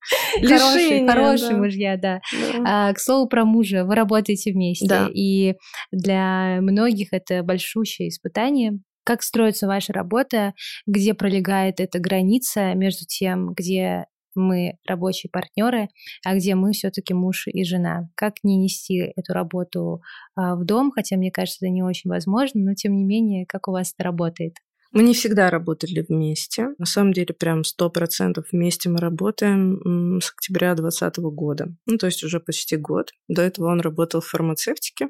хорошие, 0.48 1.06
хорошие 1.06 1.52
да. 1.52 1.58
мужья, 1.58 1.98
да. 1.98 2.22
да. 2.32 2.90
А, 2.90 2.94
к 2.94 3.00
слову 3.00 3.28
про 3.28 3.44
мужа, 3.44 3.84
вы 3.84 3.96
работаете 3.96 4.54
вместе, 4.54 4.88
да. 4.88 5.10
и 5.14 5.56
для 5.92 6.60
многих 6.62 7.10
это 7.12 7.44
большущее 7.44 8.08
испытание. 8.08 8.80
Как 9.04 9.22
строится 9.22 9.68
ваша 9.68 9.92
работа, 9.92 10.54
где 10.86 11.14
пролегает 11.14 11.82
эта 11.82 12.00
граница 12.00 12.74
между 12.74 13.06
тем, 13.06 13.54
где 13.54 14.06
мы 14.38 14.78
рабочие 14.88 15.30
партнеры, 15.32 15.90
а 16.24 16.36
где 16.36 16.56
мы 16.56 16.72
все-таки 16.72 17.14
муж 17.14 17.48
и 17.48 17.64
жена. 17.64 18.10
Как 18.16 18.36
не 18.44 18.58
нести 18.58 19.14
эту 19.16 19.34
работу 19.34 20.02
а, 20.36 20.56
в 20.56 20.66
дом, 20.66 20.92
хотя 20.92 21.18
мне 21.18 21.32
кажется, 21.32 21.66
это 21.66 21.72
не 21.72 21.84
очень 21.84 22.10
возможно, 22.10 22.62
но 22.62 22.74
тем 22.74 22.96
не 22.96 23.04
менее, 23.04 23.46
как 23.46 23.68
у 23.68 23.72
вас 23.72 23.94
это 23.94 24.04
работает? 24.04 24.56
Мы 24.94 25.04
не 25.04 25.14
всегда 25.14 25.50
работали 25.50 26.06
вместе. 26.08 26.70
На 26.78 26.86
самом 26.86 27.14
деле, 27.14 27.34
прям 27.34 27.64
сто 27.64 27.90
процентов 27.90 28.46
вместе 28.52 28.90
мы 28.90 29.00
работаем 29.00 30.20
с 30.22 30.32
октября 30.32 30.76
2020 30.76 31.18
года. 31.34 31.76
Ну, 31.86 31.98
то 31.98 32.06
есть 32.06 32.24
уже 32.24 32.40
почти 32.40 32.78
год. 32.78 33.12
До 33.28 33.42
этого 33.42 33.68
он 33.68 33.82
работал 33.82 34.22
в 34.22 34.28
фармацевтике. 34.28 35.10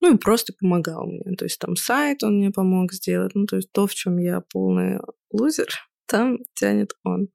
Ну, 0.00 0.14
и 0.14 0.18
просто 0.18 0.54
помогал 0.58 1.06
мне. 1.06 1.36
То 1.36 1.44
есть 1.44 1.58
там 1.58 1.76
сайт 1.76 2.22
он 2.22 2.38
мне 2.38 2.50
помог 2.50 2.92
сделать. 2.92 3.32
Ну, 3.34 3.46
то 3.46 3.56
есть 3.56 3.70
то, 3.72 3.86
в 3.86 3.94
чем 3.94 4.18
я 4.18 4.40
полный 4.40 4.98
лузер, 5.30 5.68
там 6.08 6.38
тянет 6.54 6.92
он. 7.04 7.28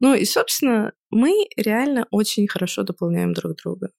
Ну 0.00 0.14
и, 0.14 0.24
собственно, 0.24 0.92
мы 1.10 1.32
реально 1.56 2.06
очень 2.10 2.48
хорошо 2.48 2.82
дополняем 2.82 3.32
друг 3.32 3.56
друга. 3.56 3.90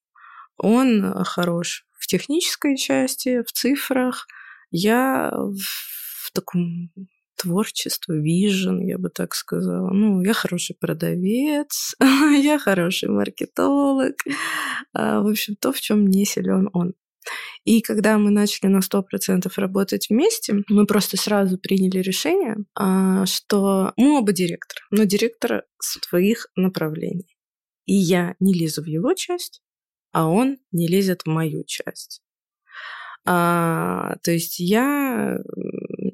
Он 0.58 1.06
э, 1.06 1.24
хорош 1.24 1.86
в 1.94 2.08
технической 2.08 2.78
части, 2.78 3.42
в 3.42 3.52
цифрах. 3.52 4.28
Я 4.72 5.32
в 5.34 6.32
таком 6.34 6.92
творчестве, 7.36 8.20
вижен, 8.20 8.80
я 8.80 8.98
бы 8.98 9.10
так 9.10 9.36
сказала. 9.36 9.90
Ну, 9.92 10.22
я 10.24 10.34
хороший 10.34 10.76
продавец, 10.80 11.96
я 12.44 12.60
хороший 12.60 13.10
маркетолог. 13.10 14.16
А, 14.94 15.22
в 15.22 15.28
общем, 15.28 15.56
то, 15.56 15.72
в 15.72 15.82
чем 15.82 16.08
не 16.08 16.26
силен 16.26 16.70
он. 16.74 16.94
И 17.64 17.82
когда 17.82 18.18
мы 18.18 18.30
начали 18.32 18.70
на 18.70 18.80
100% 18.80 19.52
работать 19.58 20.08
вместе, 20.10 20.64
мы 20.70 20.86
просто 20.86 21.18
сразу 21.18 21.58
приняли 21.58 22.00
решение, 22.00 22.58
а, 22.76 23.26
что 23.26 23.94
мы 23.98 24.18
оба 24.18 24.34
директор, 24.34 24.78
но 24.92 25.04
директора 25.04 25.64
своих 25.80 26.48
направлений. 26.56 27.36
И 27.86 27.94
я 27.94 28.36
не 28.40 28.54
лезу 28.54 28.82
в 28.82 28.88
его 28.88 29.14
часть, 29.14 29.62
а 30.12 30.28
он 30.28 30.58
не 30.72 30.88
лезет 30.88 31.24
в 31.24 31.28
мою 31.28 31.64
часть. 31.66 32.22
А, 33.26 34.16
то 34.24 34.32
есть 34.32 34.60
я 34.60 35.38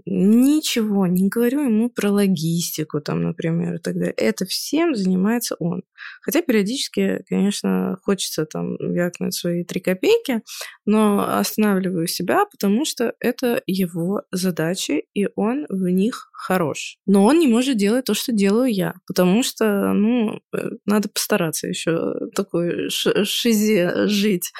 ничего 0.09 1.05
не 1.07 1.29
говорю 1.29 1.61
ему 1.61 1.89
про 1.89 2.11
логистику, 2.11 2.99
там, 2.99 3.23
например, 3.23 3.75
и 3.75 3.77
так 3.77 3.93
далее. 3.95 4.13
Это 4.17 4.45
всем 4.45 4.95
занимается 4.95 5.55
он. 5.59 5.83
Хотя 6.21 6.41
периодически, 6.41 7.23
конечно, 7.27 7.97
хочется 8.03 8.45
там 8.45 8.75
вякнуть 8.79 9.35
свои 9.35 9.63
три 9.63 9.79
копейки, 9.79 10.41
но 10.85 11.37
останавливаю 11.37 12.07
себя, 12.07 12.45
потому 12.45 12.85
что 12.85 13.13
это 13.19 13.61
его 13.67 14.23
задачи, 14.31 15.05
и 15.13 15.27
он 15.35 15.65
в 15.69 15.87
них 15.89 16.29
хорош. 16.33 16.97
Но 17.05 17.25
он 17.25 17.39
не 17.39 17.47
может 17.47 17.77
делать 17.77 18.05
то, 18.05 18.13
что 18.13 18.31
делаю 18.31 18.73
я, 18.73 18.95
потому 19.05 19.43
что, 19.43 19.93
ну, 19.93 20.39
э, 20.55 20.69
надо 20.85 21.09
постараться 21.09 21.67
еще 21.67 22.13
такой 22.33 22.89
шизе 22.89 24.07
жить. 24.07 24.51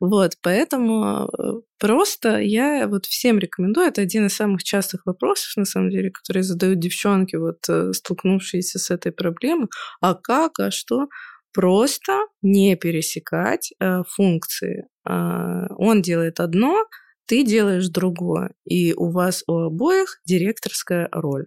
Вот, 0.00 0.36
поэтому 0.42 1.28
э, 1.38 1.52
просто 1.78 2.38
я 2.38 2.86
вот 2.88 3.06
всем 3.06 3.38
рекомендую, 3.38 3.88
это 3.88 4.02
один 4.02 4.26
из 4.26 4.34
самых 4.34 4.62
частых 4.62 5.06
вопросов, 5.06 5.56
на 5.56 5.64
самом 5.64 5.90
деле, 5.90 6.10
которые 6.10 6.42
задают 6.42 6.78
девчонки, 6.78 7.36
вот 7.36 7.58
э, 7.68 7.92
столкнувшиеся 7.92 8.78
с 8.78 8.90
этой 8.90 9.12
проблемой. 9.12 9.68
А 10.00 10.14
как, 10.14 10.58
а 10.60 10.70
что? 10.70 11.08
Просто 11.52 12.12
не 12.42 12.76
пересекать 12.76 13.72
э, 13.80 14.02
функции. 14.08 14.88
Э, 15.08 15.66
он 15.76 16.02
делает 16.02 16.40
одно, 16.40 16.84
ты 17.26 17.44
делаешь 17.44 17.88
другое, 17.88 18.52
и 18.64 18.92
у 18.94 19.10
вас 19.10 19.42
у 19.46 19.58
обоих 19.58 20.20
директорская 20.24 21.08
роль. 21.12 21.46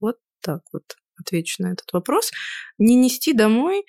Вот 0.00 0.16
так 0.42 0.62
вот 0.72 0.96
отвечу 1.18 1.62
на 1.62 1.72
этот 1.72 1.92
вопрос. 1.92 2.30
Не 2.78 2.94
нести 2.96 3.32
домой. 3.32 3.84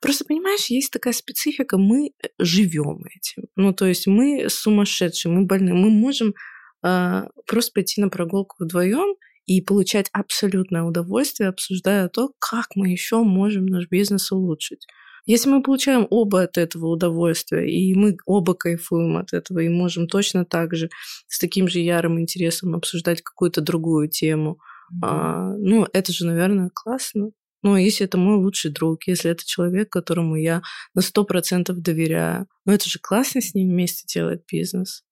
Просто, 0.00 0.24
понимаешь, 0.24 0.66
есть 0.66 0.92
такая 0.92 1.12
специфика, 1.12 1.78
мы 1.78 2.12
живем 2.38 3.04
этим. 3.14 3.44
Ну, 3.56 3.72
то 3.72 3.86
есть 3.86 4.06
мы 4.06 4.48
сумасшедшие, 4.48 5.32
мы 5.32 5.44
больные. 5.46 5.74
Мы 5.74 5.90
можем 5.90 6.34
э, 6.82 7.22
просто 7.46 7.72
пойти 7.72 8.00
на 8.00 8.08
прогулку 8.08 8.56
вдвоем 8.58 9.16
и 9.46 9.60
получать 9.60 10.08
абсолютное 10.12 10.82
удовольствие, 10.82 11.48
обсуждая 11.48 12.08
то, 12.08 12.32
как 12.38 12.66
мы 12.76 12.88
еще 12.88 13.22
можем 13.22 13.66
наш 13.66 13.88
бизнес 13.88 14.30
улучшить. 14.32 14.86
Если 15.26 15.50
мы 15.50 15.62
получаем 15.62 16.06
оба 16.10 16.42
от 16.42 16.56
этого 16.56 16.86
удовольствия, 16.86 17.70
и 17.70 17.94
мы 17.94 18.16
оба 18.26 18.54
кайфуем 18.54 19.16
от 19.16 19.32
этого, 19.32 19.60
и 19.60 19.68
можем 19.68 20.06
точно 20.06 20.44
так 20.44 20.74
же 20.74 20.88
с 21.28 21.38
таким 21.38 21.68
же 21.68 21.80
ярым 21.80 22.20
интересом 22.20 22.74
обсуждать 22.74 23.22
какую-то 23.22 23.60
другую 23.60 24.08
тему. 24.08 24.58
А, 25.02 25.54
ну, 25.56 25.86
это 25.92 26.12
же, 26.12 26.26
наверное, 26.26 26.70
классно. 26.72 27.30
Ну, 27.62 27.76
если 27.76 28.06
это 28.06 28.16
мой 28.16 28.36
лучший 28.36 28.70
друг, 28.70 29.06
если 29.06 29.30
это 29.30 29.44
человек, 29.44 29.90
которому 29.90 30.36
я 30.36 30.62
на 30.94 31.02
сто 31.02 31.24
процентов 31.24 31.80
доверяю, 31.82 32.46
ну, 32.64 32.72
это 32.72 32.88
же 32.88 32.98
классно 32.98 33.40
с 33.40 33.54
ним 33.54 33.68
вместе 33.68 34.06
делать 34.06 34.42
бизнес. 34.50 35.02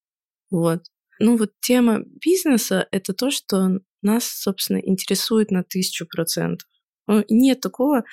Вот. 0.51 0.85
Ну, 1.21 1.37
вот 1.37 1.53
тема 1.61 2.01
бизнеса— 2.25 2.87
это 2.91 3.13
то, 3.13 3.31
что 3.31 3.81
нас, 4.03 4.25
собственно, 4.25 4.79
интересует 4.79 5.51
на 5.51 5.63
тысячу 5.63 6.07
процентов. 6.07 6.69
Ну, 7.07 7.25
нет 7.29 7.61
такого, 7.61 8.05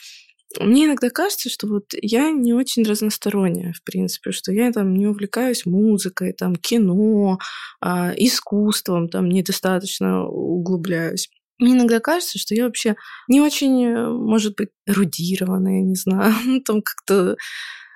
мне 0.60 0.86
иногда 0.86 1.10
кажется, 1.10 1.50
что 1.50 1.68
вот 1.68 1.86
я 2.02 2.30
не 2.32 2.54
очень 2.54 2.84
разносторонняя, 2.84 3.74
в 3.74 3.84
принципе, 3.84 4.32
что 4.32 4.52
я 4.52 4.72
там 4.72 4.94
не 4.96 5.08
увлекаюсь 5.08 5.66
музыкой, 5.66 6.34
там, 6.34 6.56
кино, 6.56 7.40
а, 7.82 8.14
искусством, 8.16 9.10
там, 9.10 9.28
недостаточно 9.28 10.26
углубляюсь. 10.26 11.30
Мне 11.58 11.74
иногда 11.74 12.00
кажется, 12.00 12.38
что 12.38 12.54
я 12.54 12.66
вообще 12.66 12.96
не 13.28 13.42
очень, 13.42 13.86
э, 13.86 14.10
может 14.10 14.56
быть, 14.56 14.70
эрудированная, 14.86 15.82
не 15.82 15.96
знаю, 15.96 16.34
ну, 16.46 16.62
там 16.62 16.82
как-то... 16.82 17.38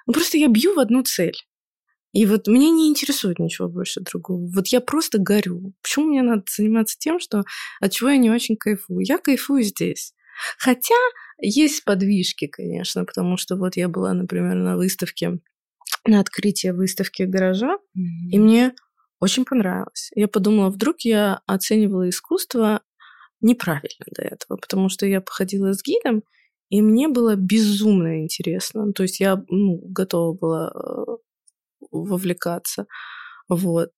Ну, 0.07 0.13
просто 0.13 0.37
я 0.37 0.47
бью 0.47 0.73
в 0.73 0.79
одну 0.79 1.03
цель. 1.03 1.35
И 2.11 2.25
вот 2.25 2.47
меня 2.47 2.71
не 2.71 2.87
интересует 2.87 3.37
ничего 3.37 3.67
больше 3.67 4.01
другого. 4.01 4.49
Вот 4.51 4.67
я 4.67 4.81
просто 4.81 5.19
горю. 5.19 5.73
Почему 5.83 6.07
мне 6.07 6.23
надо 6.23 6.43
заниматься 6.49 6.97
тем, 6.97 7.19
что 7.19 7.43
от 7.79 7.91
чего 7.91 8.09
я 8.09 8.17
не 8.17 8.31
очень 8.31 8.55
кайфую? 8.55 9.01
Я 9.01 9.19
кайфую 9.19 9.61
здесь. 9.61 10.13
Хотя 10.57 10.95
есть 11.39 11.83
подвижки, 11.83 12.47
конечно, 12.47 13.05
потому 13.05 13.37
что 13.37 13.55
вот 13.57 13.75
я 13.75 13.87
была, 13.87 14.13
например, 14.13 14.55
на 14.55 14.77
выставке, 14.77 15.39
на 16.07 16.19
открытии 16.19 16.69
выставки 16.69 17.23
гаража, 17.23 17.75
mm-hmm. 17.75 18.29
и 18.31 18.39
мне 18.39 18.73
очень 19.19 19.45
понравилось. 19.45 20.11
Я 20.15 20.27
подумала, 20.27 20.69
вдруг 20.69 21.01
я 21.01 21.41
оценивала 21.45 22.09
искусство 22.09 22.81
неправильно 23.41 24.05
до 24.15 24.23
этого, 24.23 24.57
потому 24.57 24.89
что 24.89 25.05
я 25.05 25.21
походила 25.21 25.73
с 25.73 25.83
гидом, 25.83 26.23
и 26.69 26.81
мне 26.81 27.07
было 27.07 27.35
безумно 27.35 28.21
интересно. 28.21 28.93
То 28.93 29.03
есть 29.03 29.19
я 29.19 29.43
ну, 29.49 29.79
готова 29.83 30.37
была 30.37 30.71
э, 30.71 31.17
вовлекаться. 31.91 32.85
Вот. 33.47 33.89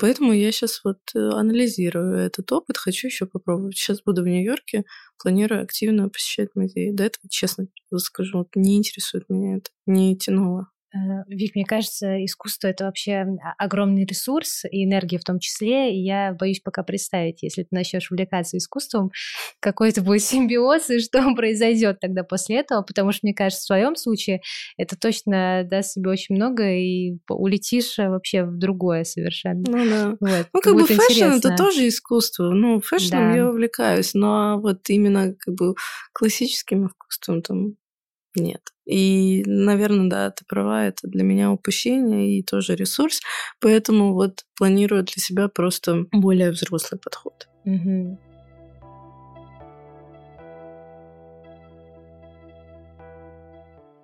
Поэтому 0.00 0.32
я 0.32 0.52
сейчас 0.52 0.80
вот 0.84 0.98
э, 1.14 1.18
анализирую 1.18 2.16
этот 2.16 2.50
опыт, 2.52 2.78
хочу 2.78 3.08
еще 3.08 3.26
попробовать. 3.26 3.76
Сейчас 3.76 4.02
буду 4.02 4.22
в 4.22 4.26
Нью-Йорке, 4.26 4.84
планирую 5.22 5.62
активно 5.62 6.08
посещать 6.08 6.48
музеи. 6.54 6.92
До 6.92 7.04
этого, 7.04 7.28
честно 7.28 7.66
скажу, 7.96 8.38
вот 8.38 8.48
не 8.54 8.78
интересует 8.78 9.28
меня 9.28 9.56
это, 9.58 9.70
не 9.86 10.16
тянуло. 10.16 10.71
Э, 10.94 11.24
Вик, 11.26 11.54
мне 11.54 11.64
кажется, 11.64 12.24
искусство— 12.24 12.68
это 12.68 12.84
вообще 12.84 13.26
огромный 13.58 14.04
ресурс, 14.04 14.64
и 14.70 14.84
энергия 14.84 15.18
в 15.18 15.24
том 15.24 15.38
числе, 15.38 15.94
и 15.94 16.02
я 16.02 16.34
боюсь 16.38 16.60
пока 16.60 16.82
представить, 16.82 17.42
если 17.42 17.62
ты 17.62 17.68
начнешь 17.70 18.10
увлекаться 18.10 18.58
искусством, 18.58 19.10
какой 19.60 19.90
это 19.90 20.02
будет 20.02 20.22
симбиоз, 20.22 20.90
и 20.90 21.00
что 21.00 21.34
произойдет 21.34 22.00
тогда 22.00 22.24
после 22.24 22.58
этого, 22.58 22.82
потому 22.82 23.12
что, 23.12 23.20
мне 23.22 23.34
кажется, 23.34 23.62
в 23.62 23.66
своем 23.66 23.96
случае 23.96 24.42
это 24.76 24.96
точно 24.96 25.64
даст 25.64 25.92
себе 25.92 26.10
очень 26.10 26.34
много, 26.34 26.70
и 26.70 27.18
улетишь 27.28 27.96
вообще 27.98 28.44
в 28.44 28.58
другое 28.58 29.04
совершенно. 29.04 29.62
Ну 29.66 29.88
да. 29.88 30.16
Вот. 30.20 30.46
Ну 30.52 30.60
как 30.60 30.74
бы 30.74 30.86
fashion 30.86 31.24
это 31.24 31.56
тоже 31.56 31.88
искусство. 31.88 32.50
Ну, 32.50 32.80
fashion 32.80 33.19
ом 33.19 33.30
да. 33.30 33.36
я 33.36 33.48
увлекаюсь, 33.48 34.14
но 34.14 34.60
вот 34.60 34.88
именно 34.88 35.34
как 35.34 35.54
бы 35.54 35.74
классическим 36.12 36.86
искусством 36.86 37.42
там 37.42 37.76
нет. 38.36 38.60
И, 38.84 39.44
наверное, 39.46 40.10
да, 40.10 40.30
ты 40.30 40.44
права, 40.44 40.86
это 40.86 41.06
для 41.06 41.22
меня 41.22 41.52
упущение 41.52 42.38
и 42.38 42.42
тоже 42.42 42.74
ресурс. 42.74 43.20
Поэтому 43.60 44.14
вот 44.14 44.44
планирую 44.56 45.04
для 45.04 45.22
себя 45.22 45.48
просто 45.48 46.06
более 46.12 46.50
взрослый 46.50 47.00
подход. 47.00 47.48
Угу. 47.64 48.18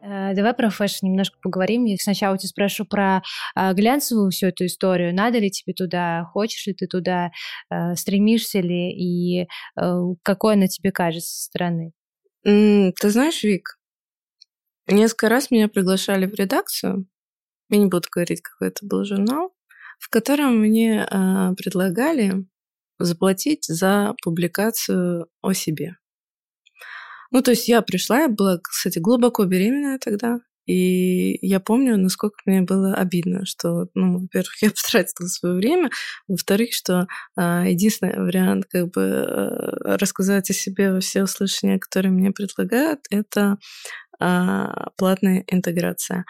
Давай 0.01 0.55
про 0.55 0.71
fashion 0.71 1.07
немножко 1.07 1.39
поговорим. 1.43 1.85
Я 1.85 1.97
сначала 1.99 2.39
тебя 2.39 2.49
спрошу 2.49 2.87
про 2.87 3.21
э, 3.55 3.75
глянцевую 3.75 4.31
всю 4.31 4.47
эту 4.47 4.65
историю. 4.65 5.15
Надо 5.15 5.39
ли 5.39 5.51
тебе 5.51 5.75
туда, 5.75 6.25
хочешь 6.33 6.67
ли 6.67 6.73
ты 6.73 6.87
туда, 6.87 7.31
э, 7.71 7.95
стремишься 7.95 8.61
ли, 8.61 8.91
и 8.91 9.49
какой 10.23 10.55
она 10.55 10.67
тебе 10.67 10.93
кажется 10.93 11.29
со 11.29 11.45
стороны? 11.45 11.93
Ты 12.43 13.11
знаешь, 13.11 13.43
Вик, 13.43 13.78
Несколько 14.91 15.29
раз 15.29 15.51
меня 15.51 15.69
приглашали 15.69 16.25
в 16.25 16.35
редакцию, 16.35 17.07
я 17.69 17.79
не 17.79 17.87
буду 17.87 18.09
говорить, 18.11 18.41
какой 18.41 18.69
это 18.69 18.87
был 18.87 19.05
журнал, 19.05 19.55
в 19.99 20.09
котором 20.09 20.59
мне 20.61 21.07
э, 21.07 21.55
предлагали 21.57 22.47
заплатить 22.99 23.67
за 23.67 24.15
публикацию 24.23 25.29
о 25.43 25.53
себе. 25.53 25.97
Ну, 27.31 27.43
то 27.43 27.51
есть 27.51 27.69
я 27.69 27.83
пришла, 27.83 28.21
я 28.21 28.29
была, 28.29 28.59
кстати, 28.63 28.99
глубоко 28.99 29.45
беременная 29.45 29.99
тогда, 29.99 30.39
и 30.69 31.39
я 31.47 31.61
помню, 31.61 31.97
насколько 31.97 32.37
мне 32.45 32.61
было 32.61 32.95
обидно, 32.95 33.47
что, 33.47 33.89
ну, 33.95 34.21
во-первых, 34.21 34.53
я 34.63 34.71
потратила 34.71 35.27
свое 35.27 35.55
время, 35.55 35.91
во-вторых, 36.29 36.75
что 36.75 37.07
э, 37.39 37.65
единственный 37.69 38.19
вариант 38.19 38.67
как 38.71 38.91
бы 38.91 39.03
э, 39.03 39.97
рассказать 39.97 40.51
о 40.51 40.55
себе 40.55 40.93
во 40.93 41.01
все 41.01 41.25
услышания, 41.25 41.79
которые 41.79 42.13
мне 42.13 42.33
предлагают, 42.33 43.01
это 43.11 43.57
а, 44.21 44.91
платная 44.97 45.45
интеграция. 45.47 46.25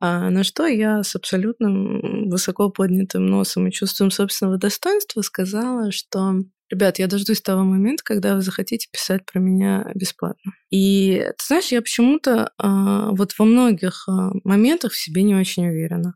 А 0.00 0.30
на 0.30 0.42
что 0.42 0.66
я 0.66 1.02
с 1.02 1.14
абсолютным 1.14 2.28
высоко 2.28 2.70
поднятым 2.70 3.26
носом 3.26 3.68
и 3.68 3.72
чувством 3.72 4.10
собственного 4.10 4.58
достоинства 4.58 5.22
сказала, 5.22 5.92
что 5.92 6.42
Ребят, 6.72 6.98
я 6.98 7.06
дождусь 7.06 7.42
того 7.42 7.64
момента, 7.64 8.02
когда 8.02 8.34
вы 8.34 8.40
захотите 8.40 8.88
писать 8.90 9.26
про 9.26 9.38
меня 9.40 9.92
бесплатно. 9.94 10.52
И 10.70 11.22
ты 11.36 11.44
знаешь, 11.46 11.66
я 11.66 11.82
почему-то 11.82 12.50
э, 12.58 13.10
вот 13.10 13.34
во 13.38 13.44
многих 13.44 14.08
э, 14.08 14.12
моментах 14.42 14.92
в 14.92 14.98
себе 14.98 15.22
не 15.22 15.34
очень 15.34 15.68
уверена. 15.68 16.14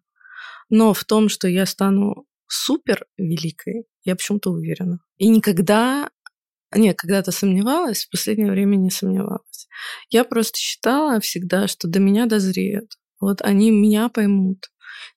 Но 0.71 0.95
в 0.95 1.05
том, 1.05 1.29
что 1.29 1.47
я 1.47 1.67
стану 1.67 2.25
супер 2.49 3.05
великой, 3.19 3.85
я 4.05 4.17
почему-то 4.17 4.51
уверена. 4.51 5.01
И 5.19 5.29
никогда 5.29 6.09
нет, 6.75 6.97
когда-то 6.99 7.33
сомневалась, 7.33 8.05
в 8.05 8.11
последнее 8.11 8.51
время 8.51 8.77
не 8.77 8.91
сомневалась. 8.91 9.69
Я 10.11 10.25
просто 10.25 10.59
считала 10.59 11.21
всегда, 11.21 11.69
что 11.69 11.89
до 11.89 12.01
меня 12.01 12.27
дозреют. 12.27 12.93
Вот 13.21 13.43
они 13.43 13.71
меня 13.71 14.09
поймут. 14.09 14.67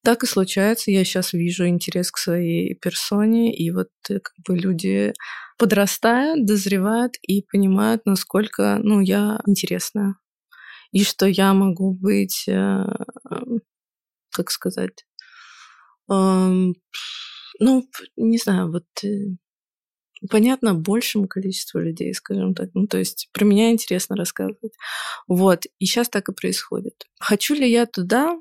Так 0.04 0.24
и 0.24 0.28
случается. 0.28 0.92
Я 0.92 1.04
сейчас 1.04 1.34
вижу 1.34 1.68
интерес 1.68 2.12
к 2.12 2.18
своей 2.18 2.76
персоне, 2.76 3.56
и 3.56 3.72
вот 3.72 3.90
э, 4.10 4.20
как 4.20 4.34
бы 4.48 4.58
люди 4.58 5.14
подрастают, 5.58 6.46
дозревают 6.46 7.16
и 7.22 7.44
понимают, 7.44 8.06
насколько, 8.06 8.80
ну, 8.82 9.02
я 9.02 9.40
интересная. 9.46 10.16
И 10.92 11.04
что 11.04 11.28
я 11.28 11.54
могу 11.54 11.94
быть, 11.94 12.46
э, 12.48 12.84
как 14.32 14.52
сказать, 14.52 15.06
ну, 16.08 17.84
не 18.18 18.38
знаю, 18.38 18.72
вот 18.72 18.86
э, 19.04 19.36
понятно 20.30 20.74
большему 20.74 21.28
количеству 21.28 21.80
людей, 21.80 22.14
скажем 22.14 22.54
так. 22.54 22.70
Ну, 22.74 22.88
то 22.88 22.98
есть 22.98 23.30
про 23.32 23.46
меня 23.46 23.72
интересно 23.72 24.16
рассказывать. 24.16 24.74
Вот. 25.28 25.66
И 25.80 25.86
сейчас 25.86 26.10
так 26.10 26.30
и 26.30 26.34
происходит. 26.34 27.08
Хочу 27.20 27.56
ли 27.56 27.70
я 27.70 27.86
туда? 27.86 28.40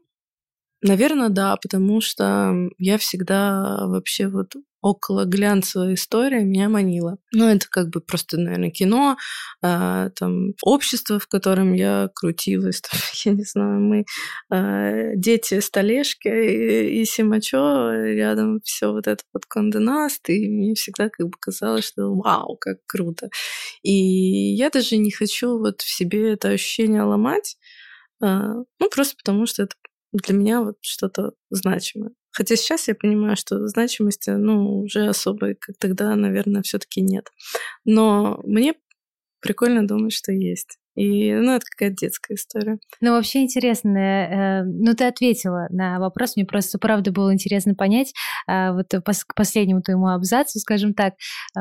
Наверное, 0.83 1.29
да, 1.29 1.57
потому 1.57 2.01
что 2.01 2.55
я 2.79 2.99
всегда 2.99 3.87
вообще 3.87 4.29
вот 4.29 4.55
около 4.81 5.25
глянцевая 5.25 5.95
история 5.95 6.45
меня 6.45 6.69
манила. 6.69 7.19
Ну, 7.33 7.49
это 7.49 7.67
как 7.69 7.89
бы 7.89 8.01
просто, 8.01 8.39
наверное, 8.39 8.71
кино, 8.71 9.17
а, 9.61 10.11
там, 10.11 10.53
общество, 10.63 11.19
в 11.19 11.27
котором 11.27 11.73
я 11.73 12.11
крутилась, 12.15 12.81
там, 12.91 13.01
я 13.25 13.33
не 13.33 13.43
знаю, 13.43 13.81
мы 13.81 14.05
а, 14.51 15.15
дети 15.17 15.59
столешки 15.61 16.29
и, 16.29 17.03
и 17.03 17.05
Симачо, 17.05 17.91
рядом 17.93 18.61
все 18.63 18.93
вот 18.93 19.09
это 19.09 19.23
под 19.33 19.47
конденаст, 19.47 20.29
и 20.31 20.49
мне 20.49 20.75
всегда 20.75 21.09
как 21.09 21.27
бы 21.27 21.35
казалось, 21.41 21.85
что 21.85 22.15
вау, 22.15 22.57
как 22.57 22.79
круто. 22.87 23.31
И 23.83 23.93
я 24.55 24.71
даже 24.71 24.97
не 24.97 25.11
хочу 25.11 25.59
вот 25.59 25.81
в 25.81 25.91
себе 25.91 26.33
это 26.35 26.51
ощущение 26.51 27.03
ломать, 27.03 27.57
а, 28.21 28.55
ну, 28.79 28.89
просто 28.91 29.17
потому 29.17 29.47
что 29.47 29.65
это 29.65 29.75
для 30.13 30.35
меня 30.35 30.63
вот 30.63 30.77
что-то 30.81 31.33
значимое. 31.51 32.13
Хотя 32.31 32.57
сейчас 32.57 32.89
я 32.89 32.95
понимаю, 32.95 33.37
что 33.37 33.67
значимости, 33.67 34.31
ну, 34.31 34.81
уже 34.81 35.09
особой, 35.09 35.55
как 35.55 35.77
тогда, 35.79 36.15
наверное, 36.15 36.63
все 36.63 36.79
таки 36.79 37.01
нет. 37.01 37.31
Но 37.85 38.41
мне 38.45 38.75
прикольно 39.41 39.87
думать, 39.87 40.13
что 40.13 40.33
есть. 40.33 40.79
И, 40.99 41.33
ну, 41.33 41.53
это 41.53 41.65
какая-то 41.65 41.95
детская 41.97 42.35
история. 42.35 42.79
Ну, 43.01 43.13
вообще 43.13 43.43
интересно. 43.43 43.97
Э, 43.99 44.65
ну, 44.65 44.95
ты 44.97 45.05
ответила 45.05 45.69
на 45.71 46.01
вопрос. 46.01 46.35
Мне 46.35 46.45
просто, 46.45 46.79
правда, 46.79 47.13
было 47.13 47.33
интересно 47.33 47.77
понять, 47.77 48.13
э, 48.49 48.73
вот 48.73 48.87
к 48.89 49.35
последнему 49.37 49.81
твоему 49.81 50.09
абзацу, 50.09 50.59
скажем 50.59 50.95
так, 50.95 51.15
э, 51.57 51.61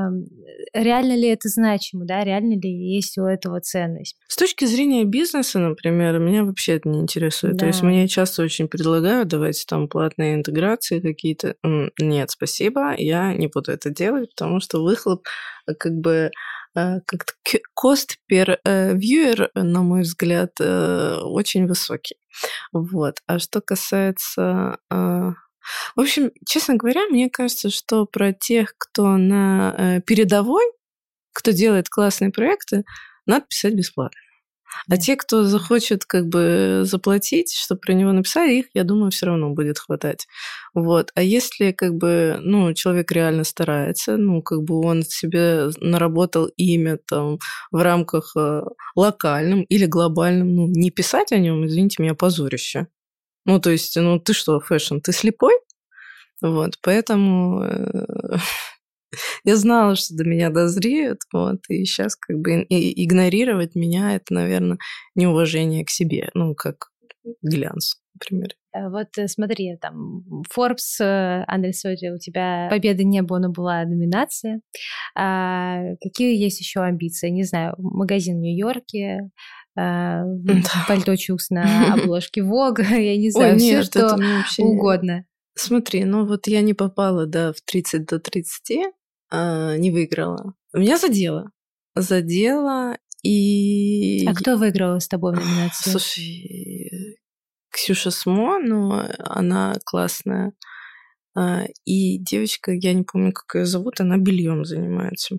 реально 0.74 1.16
ли 1.16 1.28
это 1.28 1.50
значимо, 1.50 2.06
да, 2.06 2.24
реально 2.24 2.60
ли 2.60 2.96
есть 2.96 3.20
у 3.20 3.26
этого 3.26 3.62
ценность? 3.62 4.18
С 4.28 4.38
точки 4.38 4.66
зрения 4.66 5.06
бизнеса, 5.06 5.60
например, 5.60 6.18
меня 6.18 6.44
вообще 6.44 6.78
это 6.78 6.90
не 6.90 7.00
интересует. 7.00 7.58
Да. 7.58 7.60
То 7.60 7.66
есть 7.68 7.84
мне 7.84 8.08
часто 8.08 8.42
очень 8.42 8.68
предлагают, 8.68 9.28
давайте 9.28 9.66
там 9.68 9.88
платные 9.88 10.34
интеграции 10.34 11.00
какие-то. 11.00 11.56
Нет, 12.00 12.32
спасибо, 12.32 12.96
я 12.98 13.36
не 13.36 13.48
буду 13.48 13.72
это 13.72 13.92
делать, 13.92 14.32
потому 14.36 14.62
что 14.62 14.82
выхлоп 14.82 15.28
как 15.78 15.94
бы 15.94 16.32
Э, 16.78 17.00
как-то 17.08 17.34
cost 17.76 18.18
per 18.32 18.60
э, 18.64 18.94
viewer, 18.94 19.50
на 19.56 19.82
мой 19.82 20.02
взгляд, 20.02 20.52
э, 20.60 21.18
очень 21.24 21.66
высокий. 21.68 22.18
Вот. 22.72 23.18
А 23.26 23.40
что 23.40 23.62
касается... 23.62 24.78
В 25.98 26.00
общем, 26.00 26.32
честно 26.46 26.76
говоря, 26.78 27.08
мне 27.10 27.30
кажется, 27.30 27.70
что 27.70 28.06
про 28.06 28.32
тех, 28.32 28.74
кто 28.78 29.18
на 29.18 30.02
передовой, 30.08 30.64
кто 31.34 31.52
делает 31.52 31.90
классные 31.90 32.32
проекты, 32.32 32.86
надо 33.26 33.48
писать 33.50 33.74
бесплатно. 33.74 34.18
А 34.90 34.98
те, 34.98 35.16
кто 35.16 35.44
захочет 35.44 36.06
как 36.06 36.28
бы 36.28 36.82
заплатить, 36.84 37.54
чтобы 37.54 37.82
про 37.82 37.94
него 37.94 38.12
написали, 38.12 38.54
их, 38.60 38.66
я 38.74 38.84
думаю, 38.84 39.12
все 39.12 39.28
равно 39.28 39.52
будет 39.52 39.80
хватать. 39.80 40.28
Вот. 40.74 41.12
А 41.16 41.22
если 41.22 41.72
как 41.72 41.96
бы, 41.96 42.38
ну, 42.42 42.74
человек 42.74 43.12
реально 43.12 43.44
старается, 43.44 44.18
ну, 44.18 44.42
как 44.42 44.64
бы 44.64 44.80
он 44.80 45.04
себе 45.04 45.70
наработал 45.80 46.46
имя 46.58 46.98
там 47.08 47.40
в 47.72 47.82
рамках 47.82 48.34
э, 48.38 48.62
локальном 48.96 49.64
или 49.64 49.86
глобальном, 49.86 50.56
ну, 50.56 50.68
не 50.68 50.92
писать 50.92 51.32
о 51.32 51.38
нем, 51.38 51.66
извините 51.66 52.02
меня, 52.04 52.16
позорище. 52.16 52.88
Ну, 53.46 53.60
то 53.60 53.70
есть, 53.70 53.96
ну, 53.96 54.20
ты 54.20 54.34
что, 54.34 54.60
fashion, 54.60 55.00
ты 55.00 55.14
слепой? 55.14 55.54
Вот, 56.42 56.78
поэтому 56.82 57.64
э, 57.64 58.38
я 59.44 59.56
знала, 59.56 59.96
что 59.96 60.16
до 60.16 60.24
меня 60.24 60.50
дозреют, 60.50 61.22
вот, 61.34 61.62
и 61.70 61.86
сейчас 61.86 62.16
как 62.16 62.38
бы 62.40 62.66
игнорировать 62.70 63.76
меня, 63.76 64.16
это, 64.16 64.34
наверное, 64.34 64.78
неуважение 65.16 65.86
к 65.86 65.90
себе, 65.90 66.30
ну, 66.34 66.56
как 66.56 66.90
глянц, 67.42 67.96
например. 68.16 68.50
Э, 68.78 68.90
вот 68.90 69.18
э, 69.18 69.28
смотри, 69.28 69.78
там, 69.78 70.24
Forbes, 70.56 71.02
э, 71.02 71.44
Андрей 71.48 71.74
Соди, 71.74 72.10
у 72.10 72.18
тебя 72.18 72.68
победы 72.70 73.04
не 73.04 73.22
было, 73.22 73.40
но 73.40 73.52
была 73.52 73.84
номинация. 73.84 74.62
А 75.16 75.96
какие 76.02 76.38
есть 76.38 76.60
еще 76.60 76.82
амбиции? 76.82 77.30
Не 77.30 77.44
знаю, 77.44 77.76
магазин 77.78 78.38
в 78.38 78.42
Нью-Йорке, 78.42 79.30
а, 79.78 80.24
да. 80.26 80.62
пальто 80.88 81.16
Чукс 81.16 81.50
на 81.50 81.94
обложке 81.94 82.44
Вога, 82.44 82.84
я 82.84 83.18
не 83.18 83.30
знаю, 83.32 83.58
все 83.58 83.84
что 83.84 84.18
угодно. 84.60 85.26
Смотри, 85.58 86.06
ну 86.06 86.26
вот 86.26 86.48
я 86.48 86.62
не 86.62 86.74
попала, 86.74 87.26
да, 87.26 87.52
в 87.52 87.62
30 87.62 88.06
до 88.06 88.20
30, 88.20 88.94
а, 89.30 89.76
не 89.78 89.92
выиграла. 89.92 90.54
Меня 90.74 90.98
задело. 90.98 91.52
Задело, 91.96 92.98
и... 93.24 94.26
А 94.28 94.34
кто 94.34 94.56
выиграл 94.58 95.00
с 95.00 95.08
тобой 95.08 95.34
в 95.34 95.36
номинации? 95.40 95.90
Слушай, 95.90 97.18
Ксюша 97.72 98.12
Смо, 98.12 98.60
но 98.60 99.08
она 99.20 99.76
классная. 99.86 100.54
А, 101.36 101.66
и 101.86 102.20
девочка, 102.20 102.72
я 102.72 102.94
не 102.94 103.04
помню, 103.04 103.34
как 103.34 103.60
ее 103.60 103.66
зовут, 103.66 104.00
она 104.00 104.18
бельем 104.18 104.64
занимается. 104.64 105.36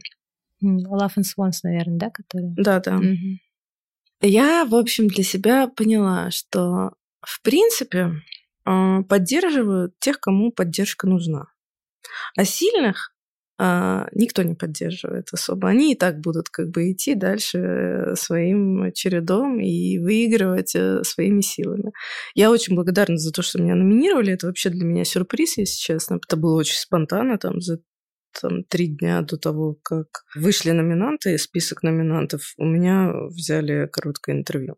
Love 0.63 1.17
and 1.19 1.25
Swans, 1.25 1.61
наверное, 1.63 1.99
да, 1.99 2.11
которая? 2.11 2.55
Да, 2.57 2.81
да. 2.81 2.97
Угу. 2.97 3.39
Я, 4.23 4.65
в 4.65 4.75
общем, 4.75 5.07
для 5.07 5.23
себя 5.23 5.69
поняла, 5.69 6.31
что, 6.31 6.93
в 7.21 7.41
принципе, 7.43 8.13
поддерживают 9.09 9.99
тех, 9.99 10.21
кому 10.21 10.53
поддержка 10.53 11.07
нужна. 11.07 11.47
А 12.37 12.45
сильных 12.45 13.15
а, 13.61 14.07
никто 14.13 14.43
не 14.45 14.55
поддерживает 14.55 15.29
особо. 15.33 15.69
Они 15.69 15.93
и 15.93 15.97
так 15.97 16.21
будут 16.21 16.49
как 16.49 16.71
бы 16.71 16.93
идти 16.93 17.17
дальше 17.17 18.13
своим 18.15 18.93
чередом 18.93 19.59
и 19.59 19.99
выигрывать 19.99 20.77
э, 20.77 21.03
своими 21.03 21.41
силами. 21.41 21.93
Я 22.35 22.53
очень 22.53 22.77
благодарна 22.77 23.17
за 23.17 23.33
то, 23.33 23.43
что 23.43 23.61
меня 23.61 23.75
номинировали. 23.75 24.33
Это 24.33 24.47
вообще 24.47 24.71
для 24.71 24.85
меня 24.85 25.05
сюрприз, 25.05 25.59
если 25.59 25.77
честно. 25.77 26.21
Это 26.25 26.37
было 26.37 26.57
очень 26.57 26.77
спонтанно, 26.77 27.37
там, 27.37 27.61
за 27.61 27.81
там, 28.41 28.63
три 28.63 28.87
дня 28.87 29.23
до 29.23 29.37
того, 29.37 29.77
как 29.83 30.25
вышли 30.37 30.71
номинанты, 30.71 31.37
список 31.39 31.83
номинантов, 31.83 32.55
у 32.59 32.65
меня 32.65 33.13
взяли 33.29 33.89
короткое 33.91 34.37
интервью. 34.37 34.77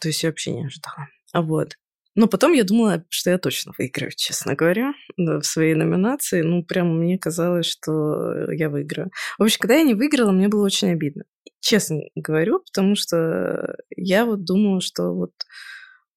То 0.00 0.08
есть 0.08 0.22
я 0.22 0.28
вообще 0.28 0.52
не 0.52 0.66
ожидала. 0.66 1.08
А 1.32 1.42
вот. 1.42 1.76
Но 2.14 2.26
потом 2.26 2.52
я 2.52 2.64
думала, 2.64 3.04
что 3.08 3.30
я 3.30 3.38
точно 3.38 3.72
выиграю, 3.76 4.12
честно 4.14 4.54
говоря, 4.54 4.92
да, 5.16 5.40
в 5.40 5.46
своей 5.46 5.74
номинации. 5.74 6.42
Ну, 6.42 6.62
прям 6.62 6.98
мне 6.98 7.18
казалось, 7.18 7.66
что 7.66 8.50
я 8.52 8.68
выиграю. 8.68 9.10
В 9.38 9.42
общем, 9.42 9.58
когда 9.60 9.76
я 9.76 9.82
не 9.82 9.94
выиграла, 9.94 10.30
мне 10.30 10.48
было 10.48 10.64
очень 10.64 10.90
обидно. 10.90 11.24
Честно 11.60 12.00
говорю, 12.14 12.60
потому 12.60 12.96
что 12.96 13.76
я 13.96 14.26
вот 14.26 14.44
думала, 14.44 14.80
что 14.80 15.14
вот 15.14 15.32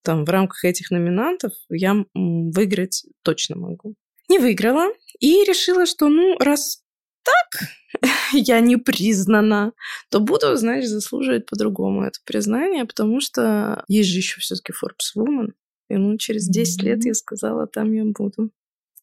там 0.03 0.25
в 0.25 0.29
рамках 0.29 0.65
этих 0.65 0.91
номинантов 0.91 1.53
я 1.69 1.95
выиграть 2.13 3.05
точно 3.23 3.55
могу. 3.55 3.95
Не 4.29 4.39
выиграла 4.39 4.87
и 5.19 5.43
решила, 5.45 5.85
что 5.85 6.09
ну, 6.09 6.37
раз 6.39 6.83
так 7.23 7.69
я 8.33 8.59
не 8.59 8.77
признана, 8.77 9.73
то 10.09 10.19
буду, 10.19 10.55
знаешь, 10.55 10.85
заслуживать 10.85 11.45
по-другому 11.45 12.03
это 12.03 12.19
признание, 12.25 12.85
потому 12.85 13.21
что 13.21 13.83
есть 13.87 14.09
же 14.09 14.17
еще 14.17 14.41
все-таки 14.41 14.73
Forbes 14.73 15.17
Woman, 15.17 15.53
и 15.89 15.95
ну, 15.95 16.17
через 16.17 16.47
10 16.47 16.81
mm-hmm. 16.81 16.85
лет 16.85 17.05
я 17.05 17.13
сказала, 17.13 17.67
там 17.67 17.91
я 17.93 18.03
буду. 18.05 18.51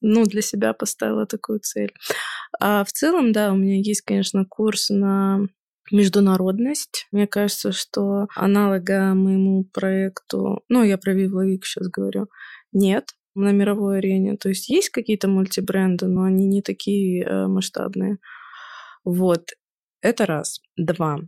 Ну, 0.01 0.25
для 0.25 0.43
себя 0.43 0.73
поставила 0.73 1.27
такую 1.27 1.61
цель. 1.61 1.95
А 2.61 2.85
в 2.85 2.93
целом, 2.93 3.33
да, 3.33 3.53
у 3.53 3.57
меня 3.57 3.77
есть, 3.77 4.03
конечно, 4.03 4.45
курс 4.45 4.91
на 4.91 5.47
международность. 5.93 7.07
Мне 7.13 7.27
кажется, 7.27 7.73
что 7.73 8.27
аналога 8.35 9.15
моему 9.15 9.65
проекту, 9.65 10.63
ну, 10.69 10.83
я 10.83 10.99
про 10.99 11.13
Вивловик 11.13 11.65
сейчас 11.65 11.89
говорю, 11.89 12.29
нет 12.73 13.11
на 13.35 13.53
мировой 13.53 13.99
арене. 13.99 14.37
То 14.37 14.49
есть 14.49 14.69
есть 14.69 14.91
какие-то 14.91 15.29
мультибренды, 15.29 16.07
но 16.07 16.25
они 16.25 16.47
не 16.47 16.63
такие 16.63 17.25
э, 17.25 17.47
масштабные. 17.47 18.19
Вот. 19.05 19.51
Это 20.01 20.27
раз. 20.27 20.61
Два. 20.77 21.21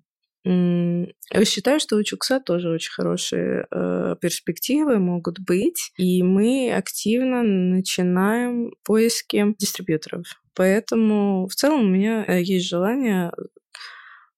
Я 0.47 1.45
считаю, 1.47 1.81
что 1.81 1.97
у 1.97 2.03
Чукса 2.03 2.39
тоже 2.39 2.69
очень 2.69 2.93
хорошие 2.93 3.67
э, 3.71 4.17
перспективы 4.21 4.99
могут 4.99 5.41
быть, 5.41 5.91
и 5.97 6.23
мы 6.23 6.71
активно 6.75 7.43
начинаем 7.43 8.75
поиски 8.85 9.55
дистрибьюторов. 9.59 10.27
Поэтому 10.55 11.49
в 11.49 11.55
целом 11.55 11.81
у 11.81 11.89
меня 11.89 12.25
э, 12.27 12.43
есть 12.43 12.69
желание 12.69 13.33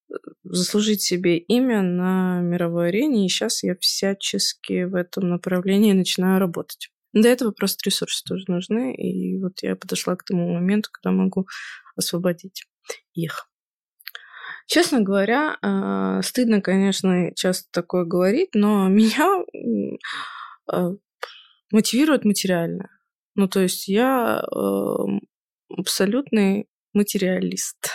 э, 0.08 0.14
заслужить 0.44 1.02
себе 1.02 1.38
имя 1.38 1.82
на 1.82 2.40
мировой 2.40 2.88
арене, 2.88 3.26
и 3.26 3.28
сейчас 3.28 3.64
я 3.64 3.74
всячески 3.74 4.84
в 4.84 4.94
этом 4.94 5.28
направлении 5.28 5.92
начинаю 5.92 6.38
работать. 6.38 6.88
Для 7.14 7.32
этого 7.32 7.50
просто 7.50 7.80
ресурсы 7.84 8.22
тоже 8.24 8.44
нужны, 8.46 8.94
и 8.94 9.40
вот 9.40 9.60
я 9.62 9.74
подошла 9.74 10.14
к 10.14 10.22
тому 10.22 10.54
моменту, 10.54 10.90
когда 10.92 11.10
могу 11.10 11.48
освободить 11.96 12.66
их. 13.12 13.48
Честно 14.66 15.00
говоря, 15.00 15.56
а, 15.62 16.22
стыдно, 16.22 16.60
конечно, 16.60 17.32
часто 17.34 17.68
такое 17.70 18.04
говорить, 18.04 18.50
но 18.54 18.88
меня 18.88 19.44
а, 20.70 20.90
мотивирует 21.70 22.24
материально. 22.24 22.90
Ну, 23.36 23.48
то 23.48 23.60
есть 23.60 23.86
я 23.86 24.42
эм, 24.50 25.20
абсолютный 25.70 26.68
материалист. 26.94 27.90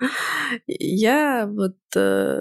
Я 0.66 1.46
вот 1.46 1.76
э, 1.94 2.40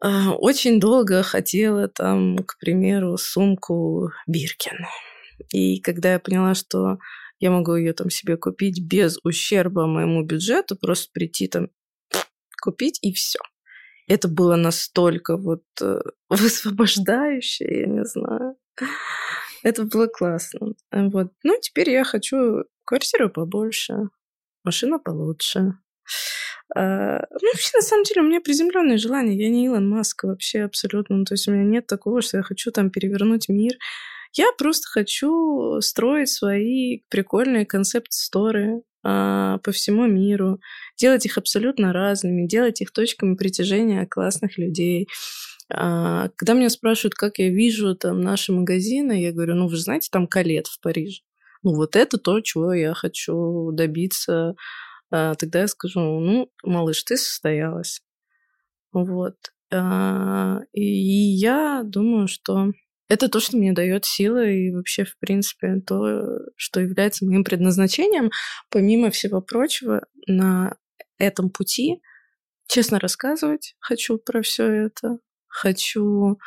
а, 0.00 0.32
очень 0.32 0.80
долго 0.80 1.22
хотела 1.22 1.88
там, 1.88 2.38
к 2.38 2.58
примеру, 2.58 3.18
сумку 3.18 4.10
Биркин. 4.26 4.86
И 5.52 5.80
когда 5.80 6.12
я 6.12 6.18
поняла, 6.18 6.54
что 6.54 6.98
я 7.38 7.50
могу 7.50 7.74
ее 7.74 7.92
там 7.92 8.08
себе 8.08 8.36
купить 8.36 8.82
без 8.82 9.18
ущерба 9.24 9.86
моему 9.86 10.24
бюджету, 10.24 10.76
просто 10.76 11.10
прийти 11.12 11.48
там 11.48 11.68
купить, 12.64 12.98
и 13.02 13.12
все. 13.12 13.38
Это 14.08 14.28
было 14.28 14.56
настолько 14.56 15.36
вот 15.36 15.62
э, 15.80 16.00
высвобождающе, 16.30 17.64
я 17.80 17.86
не 17.86 18.04
знаю. 18.04 18.56
Это 19.62 19.84
было 19.84 20.06
классно. 20.06 20.74
Вот. 20.90 21.32
Ну, 21.42 21.56
теперь 21.60 21.90
я 21.90 22.04
хочу 22.04 22.64
квартиру 22.84 23.30
побольше, 23.30 23.94
машину 24.64 24.98
получше. 24.98 25.74
А, 26.74 27.18
ну, 27.30 27.48
вообще, 27.52 27.70
на 27.74 27.82
самом 27.82 28.04
деле, 28.04 28.22
у 28.22 28.24
меня 28.24 28.40
приземленное 28.40 28.98
желание. 28.98 29.38
Я 29.38 29.48
не 29.48 29.66
Илон 29.66 29.88
Маск 29.88 30.24
вообще 30.24 30.62
абсолютно. 30.62 31.16
Ну, 31.16 31.24
то 31.24 31.34
есть 31.34 31.48
у 31.48 31.52
меня 31.52 31.64
нет 31.64 31.86
такого, 31.86 32.20
что 32.22 32.38
я 32.38 32.42
хочу 32.42 32.70
там 32.70 32.90
перевернуть 32.90 33.48
мир. 33.48 33.74
Я 34.32 34.46
просто 34.58 34.88
хочу 34.88 35.80
строить 35.80 36.28
свои 36.28 37.02
прикольные 37.08 37.66
концепт-сторы, 37.66 38.82
а, 39.04 39.58
по 39.58 39.70
всему 39.70 40.06
миру, 40.06 40.60
делать 40.96 41.26
их 41.26 41.38
абсолютно 41.38 41.92
разными, 41.92 42.46
делать 42.46 42.80
их 42.80 42.90
точками 42.90 43.34
притяжения 43.34 44.06
классных 44.06 44.58
людей. 44.58 45.08
А, 45.70 46.28
когда 46.36 46.54
меня 46.54 46.70
спрашивают, 46.70 47.14
как 47.14 47.38
я 47.38 47.50
вижу 47.50 47.94
там 47.94 48.20
наши 48.20 48.52
магазины, 48.52 49.20
я 49.20 49.32
говорю, 49.32 49.54
ну 49.54 49.68
вы 49.68 49.76
же 49.76 49.82
знаете, 49.82 50.08
там 50.10 50.26
Калет 50.26 50.66
в 50.68 50.80
Париже. 50.80 51.20
Ну 51.62 51.74
вот 51.74 51.96
это 51.96 52.18
то, 52.18 52.40
чего 52.40 52.72
я 52.72 52.94
хочу 52.94 53.70
добиться. 53.72 54.54
А, 55.10 55.34
тогда 55.34 55.60
я 55.60 55.68
скажу, 55.68 56.00
ну, 56.00 56.50
малыш, 56.62 57.02
ты 57.04 57.16
состоялась. 57.16 58.02
Вот. 58.92 59.36
И 60.72 60.82
я 60.82 61.82
думаю, 61.84 62.28
что 62.28 62.70
это 63.14 63.28
то, 63.28 63.38
что 63.38 63.56
мне 63.56 63.72
дает 63.72 64.04
силы 64.04 64.66
и 64.66 64.72
вообще, 64.72 65.04
в 65.04 65.16
принципе, 65.18 65.80
то, 65.86 66.40
что 66.56 66.80
является 66.80 67.24
моим 67.24 67.44
предназначением. 67.44 68.30
Помимо 68.70 69.10
всего 69.10 69.40
прочего, 69.40 70.04
на 70.26 70.76
этом 71.18 71.48
пути 71.48 72.02
честно 72.66 72.98
рассказывать 72.98 73.76
хочу 73.78 74.18
про 74.18 74.42
все 74.42 74.66
это, 74.66 75.18
хочу 75.46 76.38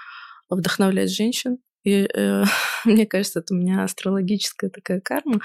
вдохновлять 0.50 1.10
женщин. 1.10 1.60
И, 1.86 2.06
э, 2.14 2.44
мне 2.86 3.06
кажется, 3.06 3.40
это 3.40 3.54
у 3.54 3.58
меня 3.58 3.84
астрологическая 3.84 4.70
такая 4.70 5.00
карма. 5.00 5.40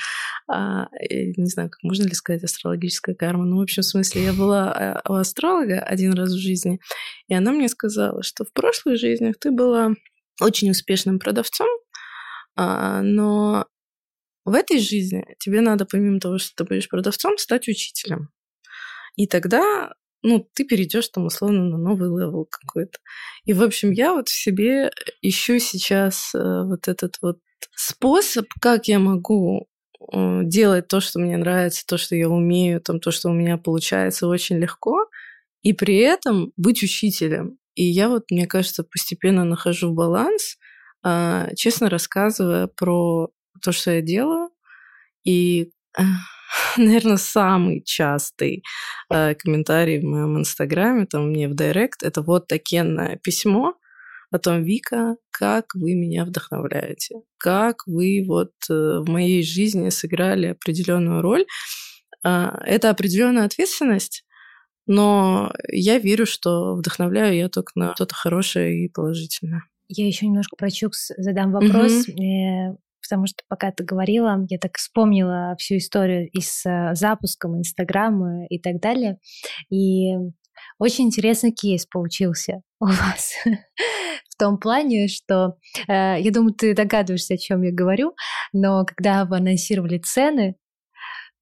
А, 0.49 0.89
не 1.09 1.47
знаю, 1.47 1.71
как 1.71 1.85
можно 1.85 2.03
ли 2.03 2.15
сказать 2.15 2.43
астрологическая 2.43 3.15
карма. 3.15 3.45
Ну, 3.45 3.59
в 3.59 3.63
общем, 3.63 3.83
в 3.83 3.87
смысле, 3.87 4.25
я 4.25 4.33
была 4.33 4.73
а, 4.73 5.03
у 5.09 5.15
астролога 5.15 5.79
один 5.79 6.15
раз 6.15 6.31
в 6.33 6.41
жизни, 6.41 6.81
и 7.29 7.35
она 7.35 7.53
мне 7.53 7.69
сказала, 7.69 8.25
что 8.25 8.45
в 8.45 8.53
прошлых 8.53 8.99
жизнях 8.99 9.37
ты 9.39 9.53
была 9.53 9.95
очень 10.41 10.71
успешным 10.71 11.19
продавцом, 11.19 11.69
а, 12.57 13.03
но 13.03 13.67
в 14.45 14.55
этой 14.55 14.79
жизни 14.79 15.25
тебе 15.39 15.61
надо, 15.61 15.87
помимо 15.87 16.21
того, 16.21 16.39
что 16.39 16.53
ты 16.57 16.65
будешь 16.65 16.89
продавцом, 16.89 17.39
стать 17.39 17.69
учителем. 17.69 18.31
И 19.17 19.27
тогда 19.27 19.93
ну, 20.23 20.49
ты 20.55 20.65
перейдешь 20.65 21.09
там 21.09 21.27
условно 21.27 21.65
на 21.65 21.79
новый 21.79 22.09
level 22.09 22.47
какой-то. 22.49 22.99
И, 23.45 23.53
в 23.53 23.63
общем, 23.63 23.91
я 23.91 24.15
вот 24.15 24.29
в 24.29 24.35
себе 24.35 24.91
ищу 25.21 25.59
сейчас 25.59 26.33
э, 26.35 26.39
вот 26.65 26.89
этот 26.89 27.19
вот 27.21 27.39
способ, 27.75 28.47
как 28.61 28.87
я 28.87 28.99
могу 28.99 29.67
э, 30.13 30.41
делать 30.45 30.89
то, 30.89 31.01
что 31.01 31.19
мне 31.19 31.37
нравится, 31.37 31.85
то, 31.87 31.99
что 31.99 32.15
я 32.15 32.29
умею, 32.29 32.81
там, 32.81 33.01
то, 33.01 33.11
что 33.11 33.31
у 33.31 33.33
меня 33.33 33.59
получается 33.59 34.29
очень 34.29 34.59
легко, 34.59 35.09
и 35.63 35.73
при 35.73 35.99
этом 35.99 36.53
быть 36.57 36.83
учителем. 36.83 37.59
И 37.75 37.85
я 37.85 38.09
вот, 38.09 38.31
мне 38.31 38.47
кажется, 38.47 38.85
постепенно 38.85 39.45
нахожу 39.45 39.93
баланс, 39.93 40.57
а, 41.03 41.49
честно 41.57 41.89
рассказывая 41.89 42.67
про 42.67 43.31
то, 43.63 43.73
что 43.73 43.93
я 43.93 44.03
делаю. 44.03 44.51
И, 45.25 45.71
наверное, 46.77 47.17
самый 47.17 47.83
частый 47.83 48.63
а, 49.09 49.35
комментарий 49.35 50.01
в 50.01 50.05
моем 50.05 50.39
инстаграме, 50.39 51.07
там 51.07 51.31
мне 51.31 51.49
в 51.49 51.55
директ, 51.55 52.03
это 52.03 52.23
вот 52.23 52.47
такенное 52.47 53.17
письмо, 53.17 53.75
о 54.33 54.39
том, 54.39 54.63
Вика, 54.63 55.17
как 55.31 55.75
вы 55.75 55.95
меня 55.95 56.25
вдохновляете, 56.25 57.17
как 57.37 57.87
вы 57.87 58.25
вот 58.27 58.53
э, 58.71 58.73
в 58.73 59.05
моей 59.07 59.43
жизни 59.43 59.91
сыграли 59.91 60.47
определенную 60.47 61.21
роль. 61.21 61.45
А, 62.25 62.59
это 62.65 62.89
определенная 62.89 63.45
ответственность, 63.45 64.25
но 64.87 65.53
я 65.69 65.99
верю, 65.99 66.27
что 66.27 66.75
вдохновляю 66.75 67.37
я 67.37 67.49
только 67.49 67.73
на 67.75 67.95
что-то 67.95 68.15
хорошее 68.15 68.85
и 68.85 68.89
положительное. 68.89 69.65
Я 69.89 70.07
еще 70.07 70.27
немножко 70.27 70.57
про 70.57 70.71
Чукс 70.71 71.11
задам 71.17 71.53
вопрос. 71.53 72.09
Mm-hmm 72.09 72.77
потому 73.03 73.27
что 73.27 73.43
пока 73.49 73.71
ты 73.73 73.85
говорила, 73.85 74.47
я 74.49 74.59
так 74.59 74.77
вспомнила 74.77 75.55
всю 75.59 75.77
историю 75.77 76.31
и 76.31 76.41
с 76.41 76.65
э, 76.65 76.95
запуском 76.95 77.59
Инстаграма 77.59 78.47
и 78.47 78.59
так 78.59 78.81
далее. 78.81 79.19
И 79.71 80.15
очень 80.79 81.07
интересный 81.07 81.53
кейс 81.53 81.85
получился 81.85 82.63
у 82.81 82.87
вас 82.87 83.35
в 84.31 84.37
том 84.39 84.59
плане, 84.59 85.09
что 85.09 85.57
э, 85.89 86.21
я 86.21 86.31
думаю, 86.31 86.55
ты 86.55 86.75
догадываешься, 86.75 87.35
о 87.35 87.39
чем 87.39 87.63
я 87.63 87.73
говорю, 87.73 88.15
но 88.53 88.85
когда 88.85 89.25
вы 89.25 89.37
анонсировали 89.37 89.99
цены, 89.99 90.57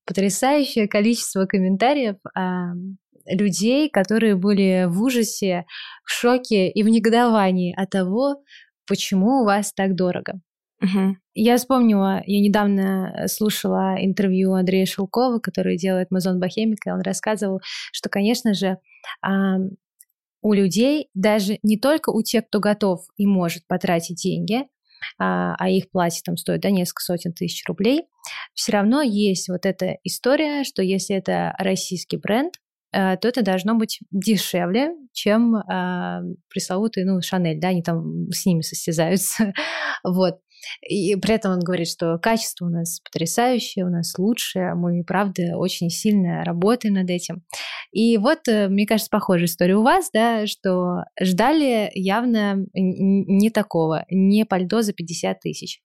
потрясающее 0.07 0.89
количество 0.89 1.47
комментариев 1.47 2.17
э, 2.37 2.41
людей, 3.31 3.89
которые 3.89 4.37
были 4.37 4.87
в 4.89 5.03
ужасе, 5.03 5.65
в 6.05 6.11
шоке 6.11 6.69
и 6.69 6.83
в 6.83 6.89
негодовании 6.89 7.75
от 7.77 7.91
того, 7.91 8.43
почему 8.87 9.43
у 9.43 9.45
вас 9.45 9.73
так 9.73 9.95
дорого. 9.95 10.41
Угу. 10.83 11.17
Я 11.35 11.57
вспомнила, 11.59 12.23
я 12.27 12.41
недавно 12.41 13.27
слушала 13.27 13.97
интервью 13.99 14.55
Андрея 14.55 14.87
Шелкова, 14.87 15.39
который 15.39 15.77
делает 15.77 16.09
Amazon 16.13 16.41
Bohemic, 16.41 16.79
и 16.87 16.91
он 16.91 17.01
рассказывал, 17.03 17.61
что, 17.93 18.09
конечно 18.09 18.55
же, 18.55 18.79
у 20.43 20.53
людей, 20.55 21.09
даже 21.15 21.59
не 21.63 21.79
только 21.79 22.11
у 22.11 22.23
тех, 22.23 22.47
кто 22.47 22.61
готов 22.61 23.05
и 23.17 23.27
может 23.27 23.67
потратить 23.67 24.17
деньги, 24.17 24.67
а, 25.19 25.55
а 25.59 25.69
их 25.69 25.91
платье 25.91 26.23
там 26.25 26.37
стоит 26.37 26.61
да, 26.61 26.71
несколько 26.71 27.03
сотен 27.03 27.33
тысяч 27.33 27.65
рублей, 27.67 28.05
все 28.55 28.73
равно 28.73 29.03
есть 29.03 29.49
вот 29.49 29.67
эта 29.67 29.99
история, 30.05 30.65
что 30.65 30.83
если 30.83 31.17
это 31.17 31.55
российский 31.59 32.17
бренд, 32.17 32.55
то 32.93 33.29
это 33.29 33.43
должно 33.43 33.75
быть 33.77 34.01
дешевле, 34.11 34.91
чем 35.13 35.57
э, 35.57 36.21
пресловутый, 36.49 37.05
ну, 37.05 37.21
Шанель, 37.23 37.61
да, 37.61 37.69
они 37.69 37.83
там 37.83 38.31
с 38.31 38.47
ними 38.47 38.63
состязаются, 38.63 39.53
вот. 40.05 40.41
И 40.89 41.17
при 41.17 41.35
этом 41.35 41.53
он 41.53 41.61
говорит, 41.61 41.89
что 41.89 42.19
качество 42.19 42.67
у 42.67 42.69
нас 42.69 43.01
потрясающее, 43.01 43.85
у 43.85 43.91
нас 43.91 44.19
лучшее, 44.19 44.75
мы, 44.75 45.03
правда, 45.05 45.57
очень 45.57 45.91
сильно 45.91 46.45
работаем 46.45 46.95
над 46.95 47.11
этим. 47.11 47.43
И 47.93 48.19
вот, 48.19 48.47
э, 48.49 48.69
мне 48.69 48.87
кажется, 48.87 49.11
похожая 49.11 49.47
история 49.47 49.77
у 49.77 49.83
вас, 49.83 50.11
да, 50.13 50.47
что 50.47 51.05
ждали 51.21 51.91
явно 51.95 52.67
не 52.73 53.51
такого, 53.51 54.05
не 54.11 54.45
пальто 54.45 54.83
за 54.83 54.93
50 54.93 55.41
тысяч. 55.41 55.81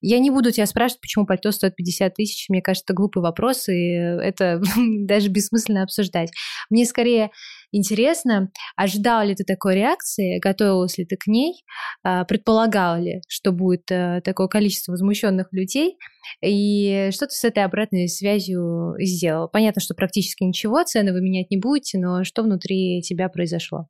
Я 0.00 0.18
не 0.18 0.30
буду 0.30 0.52
тебя 0.52 0.66
спрашивать, 0.66 1.02
почему 1.02 1.26
пальто 1.26 1.52
стоит 1.52 1.76
50 1.76 2.14
тысяч, 2.14 2.48
мне 2.48 2.62
кажется, 2.62 2.84
это 2.86 2.94
глупый 2.94 3.22
вопрос, 3.22 3.68
и 3.68 3.92
это 3.92 4.60
даже 4.76 5.28
бессмысленно 5.28 5.82
обсуждать. 5.82 6.30
Мне 6.70 6.86
скорее 6.86 7.30
Интересно, 7.72 8.50
ожидал 8.76 9.24
ли 9.24 9.34
ты 9.34 9.44
такой 9.44 9.76
реакции, 9.76 10.40
готовилась 10.40 10.98
ли 10.98 11.04
ты 11.04 11.16
к 11.16 11.26
ней, 11.26 11.64
а, 12.02 12.24
предполагал 12.24 13.00
ли, 13.00 13.22
что 13.28 13.52
будет 13.52 13.90
э, 13.90 14.20
такое 14.24 14.48
количество 14.48 14.92
возмущенных 14.92 15.52
людей, 15.52 15.96
и 16.44 17.10
что 17.12 17.26
ты 17.26 17.32
с 17.32 17.44
этой 17.44 17.64
обратной 17.64 18.08
связью 18.08 18.94
сделал? 18.98 19.48
Понятно, 19.48 19.80
что 19.80 19.94
практически 19.94 20.42
ничего, 20.42 20.82
цены 20.82 21.12
вы 21.12 21.20
менять 21.20 21.50
не 21.50 21.58
будете, 21.58 21.98
но 21.98 22.24
что 22.24 22.42
внутри 22.42 23.02
тебя 23.02 23.28
произошло? 23.28 23.86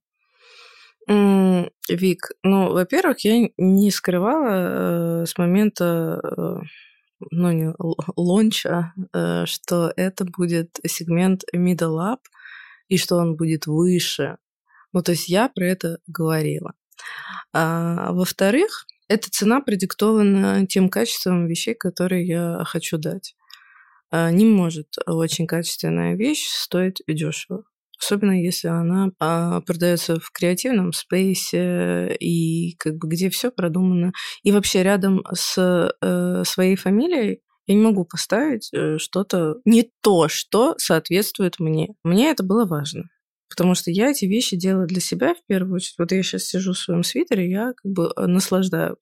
Вик, 1.09 2.31
ну, 2.43 2.72
во-первых, 2.72 3.24
я 3.24 3.49
не 3.57 3.91
скрывала 3.91 5.22
э, 5.22 5.26
с 5.26 5.37
момента 5.39 6.20
э, 6.22 6.61
ну, 7.31 7.53
не 7.53 7.72
лонча, 8.16 8.93
э, 9.12 9.45
что 9.47 9.93
это 9.97 10.24
будет 10.24 10.78
сегмент 10.87 11.43
middle 11.55 11.99
up, 11.99 12.20
и 12.91 12.99
что 12.99 13.16
он 13.16 13.36
будет 13.36 13.66
выше. 13.66 14.36
Ну, 14.93 15.03
то 15.03 15.12
есть 15.12 15.28
я 15.28 15.49
про 15.49 15.64
это 15.64 15.99
говорила. 16.07 16.74
А, 17.55 18.12
во-вторых, 18.12 18.86
эта 19.09 19.30
цена 19.30 19.61
продиктована 19.61 20.66
тем 20.66 20.88
качеством 20.91 21.47
вещей, 21.47 21.74
которые 21.74 22.26
я 22.26 22.62
хочу 22.66 22.99
дать. 22.99 23.34
А, 24.11 24.30
не 24.30 24.45
может 24.45 24.88
очень 25.07 25.47
качественная 25.47 26.16
вещь 26.16 26.47
стоить 26.49 27.01
дешево. 27.07 27.64
Особенно 28.03 28.43
если 28.43 28.68
она 28.68 29.11
а, 29.20 29.61
продается 29.61 30.18
в 30.18 30.30
креативном 30.32 30.93
спейсе 30.93 32.16
и 32.18 32.74
как 32.78 32.97
бы 32.97 33.09
где 33.09 33.30
все 33.30 33.53
продумано. 33.53 34.12
И 34.43 34.51
вообще 34.51 34.82
рядом 34.82 35.22
с 35.32 35.93
э, 36.03 36.43
своей 36.45 36.76
фамилией 36.76 37.41
я 37.67 37.75
не 37.75 37.83
могу 37.83 38.05
поставить 38.05 38.71
э, 38.73 38.99
что-то 38.99 39.57
не 39.65 39.91
то, 40.03 40.29
что 40.29 40.75
соответствует 40.79 41.61
мне. 41.61 41.95
Мне 42.03 42.31
это 42.31 42.43
было 42.43 42.67
важно. 42.67 43.05
Потому 43.49 43.75
что 43.75 43.91
я 43.91 44.11
эти 44.11 44.27
вещи 44.27 44.57
делаю 44.57 44.87
для 44.87 45.01
себя 45.01 45.35
в 45.35 45.45
первую 45.47 45.77
очередь. 45.77 45.97
Вот 45.99 46.13
я 46.13 46.23
сейчас 46.23 46.45
сижу 46.45 46.73
в 46.73 46.79
своем 46.79 47.03
свитере, 47.03 47.51
я 47.51 47.73
как 47.75 47.93
бы 47.93 48.13
э, 48.17 48.27
наслаждаю, 48.27 48.97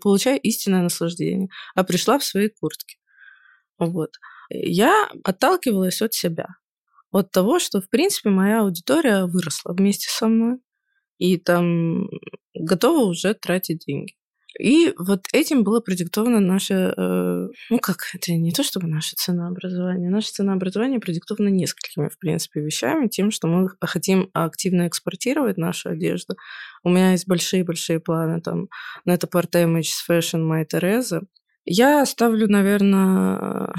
получаю 0.00 0.40
истинное 0.40 0.82
наслаждение. 0.82 1.48
А 1.74 1.84
пришла 1.84 2.18
в 2.18 2.24
своей 2.24 2.48
куртке. 2.48 2.96
Вот. 3.78 4.10
Я 4.50 5.08
отталкивалась 5.24 6.02
от 6.02 6.14
себя. 6.14 6.46
От 7.10 7.30
того, 7.32 7.58
что, 7.58 7.80
в 7.80 7.88
принципе, 7.88 8.30
моя 8.30 8.60
аудитория 8.60 9.24
выросла 9.24 9.72
вместе 9.72 10.08
со 10.10 10.28
мной. 10.28 10.58
И 11.18 11.36
там 11.36 12.08
готова 12.54 13.04
уже 13.04 13.34
тратить 13.34 13.84
деньги. 13.86 14.14
И 14.58 14.92
вот 14.98 15.26
этим 15.32 15.62
было 15.62 15.80
продиктовано 15.80 16.40
наше, 16.40 16.94
э, 16.96 17.48
ну 17.70 17.78
как, 17.78 17.98
это 18.14 18.32
не 18.32 18.52
то 18.52 18.62
чтобы 18.62 18.88
наше 18.88 19.14
ценообразование. 19.14 20.10
Наше 20.10 20.32
ценообразование 20.32 21.00
продиктовано 21.00 21.48
несколькими, 21.48 22.08
в 22.08 22.18
принципе, 22.18 22.60
вещами. 22.60 23.08
Тем, 23.08 23.30
что 23.30 23.46
мы 23.46 23.68
хотим 23.80 24.30
активно 24.32 24.88
экспортировать 24.88 25.58
нашу 25.58 25.90
одежду. 25.90 26.36
У 26.82 26.88
меня 26.88 27.12
есть 27.12 27.28
большие-большие 27.28 28.00
планы 28.00 28.40
там 28.40 28.68
на 29.04 29.12
это 29.12 29.26
part-time 29.26 29.80
Fashion 30.08 30.48
My 30.50 30.66
Teresa. 30.66 31.22
Я 31.70 32.00
оставлю, 32.00 32.48
наверное, 32.48 33.72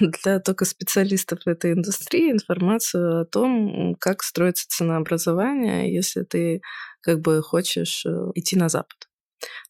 для 0.00 0.40
только 0.40 0.64
специалистов 0.64 1.46
этой 1.46 1.72
индустрии 1.72 2.32
информацию 2.32 3.20
о 3.22 3.24
том, 3.24 3.94
как 4.00 4.22
строится 4.24 4.66
ценообразование, 4.68 5.94
если 5.94 6.24
ты 6.24 6.60
как 7.00 7.20
бы 7.20 7.40
хочешь 7.42 8.04
э, 8.04 8.10
идти 8.34 8.56
на 8.56 8.68
Запад. 8.68 9.05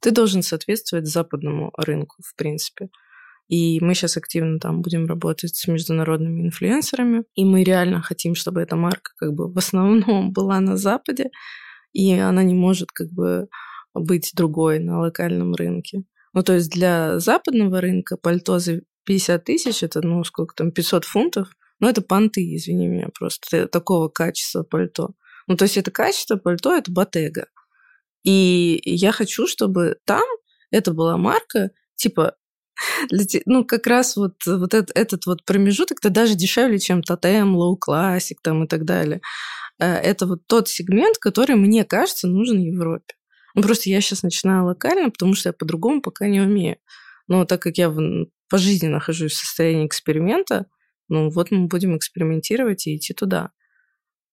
Ты 0.01 0.11
должен 0.11 0.43
соответствовать 0.43 1.07
западному 1.07 1.73
рынку, 1.77 2.17
в 2.25 2.35
принципе. 2.37 2.89
И 3.49 3.79
мы 3.81 3.95
сейчас 3.95 4.17
активно 4.17 4.59
там 4.59 4.83
будем 4.83 5.07
работать 5.07 5.55
с 5.55 5.69
международными 5.69 6.43
инфлюенсерами. 6.47 7.25
И 7.35 7.45
мы 7.45 7.63
реально 7.63 8.03
хотим, 8.03 8.35
чтобы 8.35 8.61
эта 8.61 8.77
марка 8.77 9.13
как 9.17 9.33
бы 9.33 9.53
в 9.53 9.57
основном 9.57 10.33
была 10.33 10.61
на 10.61 10.77
Западе, 10.77 11.31
и 11.93 12.13
она 12.13 12.43
не 12.43 12.55
может 12.55 12.91
как 12.93 13.09
бы 13.11 13.49
быть 13.95 14.33
другой 14.35 14.79
на 14.81 15.01
локальном 15.01 15.55
рынке. 15.55 16.03
Ну, 16.33 16.43
то 16.43 16.55
есть 16.55 16.71
для 16.71 17.19
западного 17.19 17.81
рынка 17.81 18.17
пальто 18.17 18.59
за 18.59 18.83
50 19.05 19.45
тысяч, 19.45 19.83
это, 19.83 20.03
ну, 20.03 20.23
сколько 20.25 20.55
там, 20.55 20.71
500 20.73 21.05
фунтов, 21.05 21.49
ну, 21.81 21.89
это 21.89 22.03
понты, 22.03 22.43
извини 22.55 22.89
меня, 22.89 23.09
просто 23.17 23.69
такого 23.69 24.09
качества 24.09 24.63
пальто. 24.63 25.11
Ну, 25.47 25.57
то 25.57 25.65
есть 25.65 25.77
это 25.77 25.91
качество 25.91 26.37
пальто, 26.37 26.75
это 26.75 26.91
ботега. 26.91 27.47
И 28.27 28.83
я 28.85 29.13
хочу, 29.13 29.47
чтобы 29.47 29.99
там 30.05 30.25
это 30.73 30.93
была 30.93 31.17
марка, 31.17 31.71
типа, 31.95 32.35
ну, 33.47 33.65
как 33.65 33.87
раз 33.87 34.17
вот, 34.17 34.35
вот 34.45 34.75
этот, 34.75 34.91
этот 34.97 35.27
вот 35.27 35.45
промежуток, 35.45 35.99
это 36.01 36.11
даже 36.11 36.35
дешевле, 36.35 36.79
чем 36.81 37.03
Тотем, 37.03 37.57
Low 37.57 37.77
Classic 37.79 38.35
там 38.43 38.65
и 38.65 38.67
так 38.67 38.85
далее. 38.85 39.21
Э, 39.79 39.95
это 39.95 40.27
вот 40.27 40.47
тот 40.49 40.69
сегмент, 40.69 41.19
который, 41.19 41.55
мне 41.55 41.85
кажется, 41.85 42.27
нужен 42.27 42.59
Европе. 42.59 43.15
Ну, 43.55 43.63
просто 43.63 43.91
я 43.91 44.01
сейчас 44.01 44.25
начинаю 44.25 44.65
локально, 44.65 45.11
потому 45.11 45.35
что 45.35 45.51
я 45.51 45.53
по-другому 45.53 46.03
пока 46.03 46.27
не 46.27 46.41
умею. 46.41 46.77
Но 47.29 47.45
так 47.45 47.63
как 47.63 47.79
я 47.79 47.89
в, 47.89 48.27
по 48.49 48.59
жизни 48.59 48.89
нахожусь 48.89 49.33
в 49.33 49.39
состоянии 49.39 49.87
эксперимента, 49.87 50.67
ну 51.09 51.31
вот 51.31 51.53
мы 51.53 51.69
будем 51.69 51.97
экспериментировать 51.97 52.89
и 52.89 52.97
идти 52.97 53.15
туда. 53.15 53.53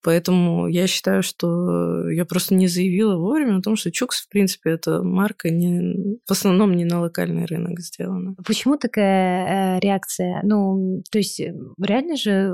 Поэтому 0.03 0.67
я 0.67 0.85
считаю, 0.87 1.23
что 1.23 2.09
я 2.09 2.25
просто 2.25 2.55
не 2.55 2.67
заявила 2.67 3.15
вовремя 3.15 3.57
о 3.57 3.61
том, 3.61 3.75
что 3.75 3.91
Чукс, 3.91 4.21
в 4.21 4.29
принципе, 4.29 4.71
это 4.71 5.01
марка 5.01 5.49
не, 5.49 6.17
в 6.27 6.31
основном 6.31 6.75
не 6.75 6.83
на 6.83 6.99
локальный 6.99 7.45
рынок 7.45 7.79
сделана. 7.79 8.35
Почему 8.45 8.77
такая 8.77 9.77
э, 9.77 9.79
реакция? 9.79 10.41
Ну, 10.43 11.01
то 11.09 11.17
есть 11.17 11.39
э, 11.39 11.53
реально 11.81 12.17
же 12.17 12.53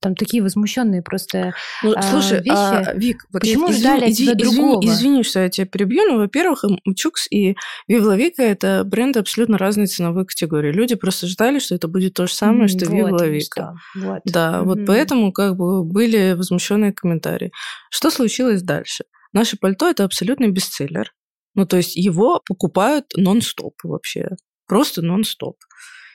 там 0.00 0.14
такие 0.14 0.42
возмущенные 0.42 1.02
просто 1.02 1.54
ну, 1.82 1.94
э, 1.94 2.02
слушай, 2.02 2.38
вещи. 2.38 2.50
А, 2.54 2.92
Вик, 2.94 3.26
вот 3.32 3.40
почему 3.42 3.68
я, 3.68 3.72
ждали 3.72 4.10
извини, 4.10 4.32
от 4.32 4.38
тебя 4.38 4.48
извини, 4.48 4.56
другого? 4.56 4.84
Извини, 4.84 5.22
что 5.22 5.40
я 5.40 5.48
тебя 5.48 5.66
перебью, 5.66 6.02
но, 6.06 6.18
во-первых, 6.18 6.64
Чукс 6.96 7.26
и 7.30 7.56
Вивла 7.88 8.16
Вика 8.16 8.42
это 8.42 8.82
бренды 8.84 9.20
абсолютно 9.20 9.56
разной 9.56 9.86
ценовой 9.86 10.26
категории. 10.26 10.72
Люди 10.72 10.94
просто 10.96 11.26
ждали, 11.26 11.58
что 11.58 11.74
это 11.74 11.88
будет 11.88 12.14
то 12.14 12.26
же 12.26 12.34
самое, 12.34 12.64
mm, 12.64 12.68
что 12.68 12.86
вот, 12.86 12.94
Вивла 12.94 13.26
Вика. 13.26 13.74
Вот. 13.96 14.20
Да, 14.24 14.60
mm-hmm. 14.60 14.64
вот 14.64 14.78
поэтому 14.86 15.32
как 15.32 15.56
бы 15.56 15.82
были 15.84 16.34
возмущенные 16.36 16.89
комментарии. 16.92 17.52
Что 17.90 18.10
случилось 18.10 18.62
дальше? 18.62 19.04
Наше 19.32 19.56
пальто– 19.56 19.88
это 19.90 20.04
абсолютный 20.04 20.48
бестселлер. 20.48 21.12
Ну, 21.54 21.66
то 21.66 21.76
есть 21.76 21.96
его 21.96 22.40
покупают 22.46 23.06
нон-стоп 23.16 23.74
вообще. 23.82 24.30
Просто 24.66 25.02
нон-стоп. 25.02 25.56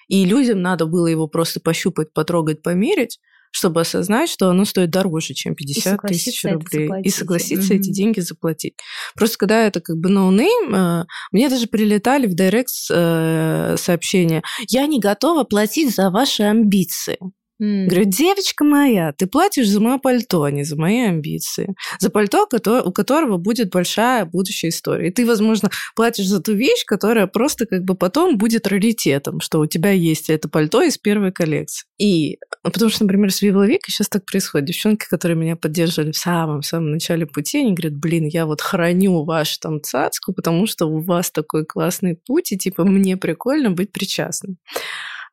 И 0.08 0.26
людям 0.26 0.62
надо 0.62 0.86
было 0.86 1.08
его 1.08 1.28
просто 1.28 1.60
пощупать, 1.60 2.14
потрогать, 2.14 2.62
померить, 2.62 3.20
чтобы 3.52 3.82
осознать, 3.82 4.30
что 4.30 4.50
оно 4.50 4.66
стоит 4.66 4.90
дороже, 4.90 5.34
чем 5.34 5.56
50 5.56 6.02
тысяч 6.02 6.44
рублей. 6.44 6.90
И 7.04 7.10
согласиться 7.10 7.74
mm-hmm. 7.74 7.78
эти 7.78 7.90
деньги 7.90 8.20
заплатить. 8.20 8.76
Просто 9.16 9.38
когда 9.38 9.66
это 9.66 9.80
как 9.80 9.98
бы 9.98 10.10
no-name, 10.10 10.76
э, 10.76 11.06
мне 11.32 11.50
даже 11.50 11.68
прилетали 11.68 12.28
в 12.28 12.36
direct 12.36 12.70
э, 12.92 13.76
сообщения, 13.78 14.44
я 14.68 14.86
не 14.88 15.00
готова 15.00 15.46
платить 15.46 15.96
за 15.96 16.10
ваши 16.10 16.44
амбиции. 16.44 17.18
Mm. 17.62 17.86
Говорю, 17.86 18.06
девочка 18.06 18.64
моя, 18.64 19.14
ты 19.14 19.28
платишь 19.28 19.70
за 19.70 19.80
мое 19.80 19.98
пальто, 19.98 20.44
а 20.44 20.52
не 20.52 20.64
за 20.64 20.76
мои 20.76 21.02
амбиции. 21.02 21.74
За 22.00 22.10
пальто, 22.10 22.48
у 22.84 22.92
которого 22.92 23.38
будет 23.38 23.70
большая 23.70 24.26
будущая 24.26 24.72
история. 24.72 25.08
И 25.08 25.12
ты, 25.12 25.26
возможно, 25.26 25.70
платишь 25.96 26.28
за 26.28 26.42
ту 26.42 26.54
вещь, 26.54 26.84
которая 26.86 27.28
просто 27.28 27.66
как 27.66 27.84
бы 27.84 27.96
потом 27.96 28.38
будет 28.38 28.68
раритетом, 28.68 29.40
что 29.40 29.60
у 29.60 29.68
тебя 29.68 29.92
есть 29.92 30.30
это 30.30 30.50
пальто 30.50 30.82
из 30.82 30.98
первой 30.98 31.32
коллекции. 31.32 31.86
И 31.98 32.40
потому 32.62 32.92
что, 32.92 33.04
например, 33.04 33.32
с 33.32 33.42
Viva 33.42 33.66
Week 33.68 33.80
сейчас 33.88 34.10
так 34.10 34.26
происходит. 34.26 34.68
Девчонки, 34.68 35.06
которые 35.10 35.38
меня 35.38 35.56
поддерживали 35.56 36.12
в 36.12 36.18
самом-самом 36.18 36.92
начале 36.92 37.26
пути, 37.26 37.60
они 37.60 37.74
говорят, 37.74 37.98
блин, 37.98 38.28
я 38.28 38.46
вот 38.46 38.60
храню 38.62 39.24
вашу 39.24 39.60
там 39.62 39.82
цацку, 39.82 40.34
потому 40.34 40.68
что 40.68 40.88
у 40.88 41.00
вас 41.00 41.32
такой 41.32 41.66
классный 41.66 42.18
путь, 42.26 42.52
и 42.52 42.58
типа 42.58 42.84
мне 42.84 43.16
прикольно 43.16 43.72
быть 43.72 43.92
причастным. 43.94 44.58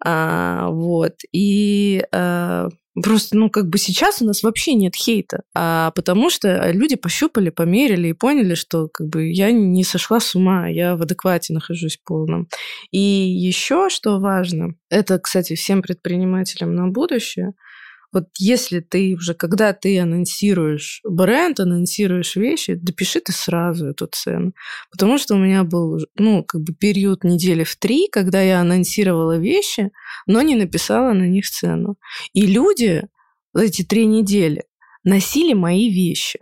А, 0.05 0.69
вот. 0.71 1.15
И 1.33 2.05
а, 2.13 2.69
Просто, 3.01 3.39
ну, 3.39 3.49
как 3.49 3.71
бы 3.71 3.79
сейчас 3.79 4.21
у 4.21 4.27
нас 4.27 4.43
вообще 4.43 4.75
нет 4.75 4.95
хейта, 4.95 5.45
а 5.55 5.93
потому 5.93 6.29
что 6.29 6.71
люди 6.73 6.97
пощупали, 6.97 7.49
померили 7.49 8.09
и 8.09 8.13
поняли, 8.13 8.55
что 8.55 8.89
как 8.89 9.09
бы 9.09 9.31
я 9.31 9.51
не 9.51 9.83
сошла 9.83 10.21
с 10.21 10.35
ума, 10.35 10.69
я 10.69 10.95
в 10.95 11.01
адеквате 11.01 11.55
нахожусь 11.55 11.99
полном. 12.05 12.49
И 12.91 12.99
еще 12.99 13.89
что 13.89 14.19
важно, 14.19 14.75
это, 14.91 15.19
кстати, 15.19 15.55
всем 15.55 15.81
предпринимателям 15.81 16.75
на 16.75 16.89
будущее, 16.89 17.55
вот 18.13 18.25
если 18.39 18.81
ты 18.81 19.15
уже, 19.15 19.35
когда 19.35 19.73
ты 19.73 19.99
анонсируешь 19.99 21.01
бренд, 21.03 21.61
анонсируешь 21.61 22.37
вещи, 22.37 22.75
допиши 22.75 23.21
ты 23.21 23.33
сразу 23.33 23.87
эту 23.87 24.07
цену. 24.07 24.53
Потому 24.91 25.19
что 25.19 25.35
у 25.35 25.39
меня 25.39 25.65
был, 25.65 25.99
ну, 26.17 26.45
как 26.45 26.61
бы 26.61 26.75
период 26.75 27.25
недели 27.25 27.65
в 27.65 27.77
три, 27.77 28.09
когда 28.13 28.43
я 28.43 28.61
анонсировала 28.61 29.39
вещи, 29.39 29.91
но 30.27 30.43
не 30.43 30.57
написала 30.57 31.13
на 31.13 31.27
них 31.27 31.49
цену. 31.49 31.97
И 32.35 32.47
люди 32.47 33.09
эти 33.57 33.83
три 33.83 34.07
недели 34.07 34.65
носили 35.05 35.55
мои 35.55 35.91
вещи. 35.91 36.39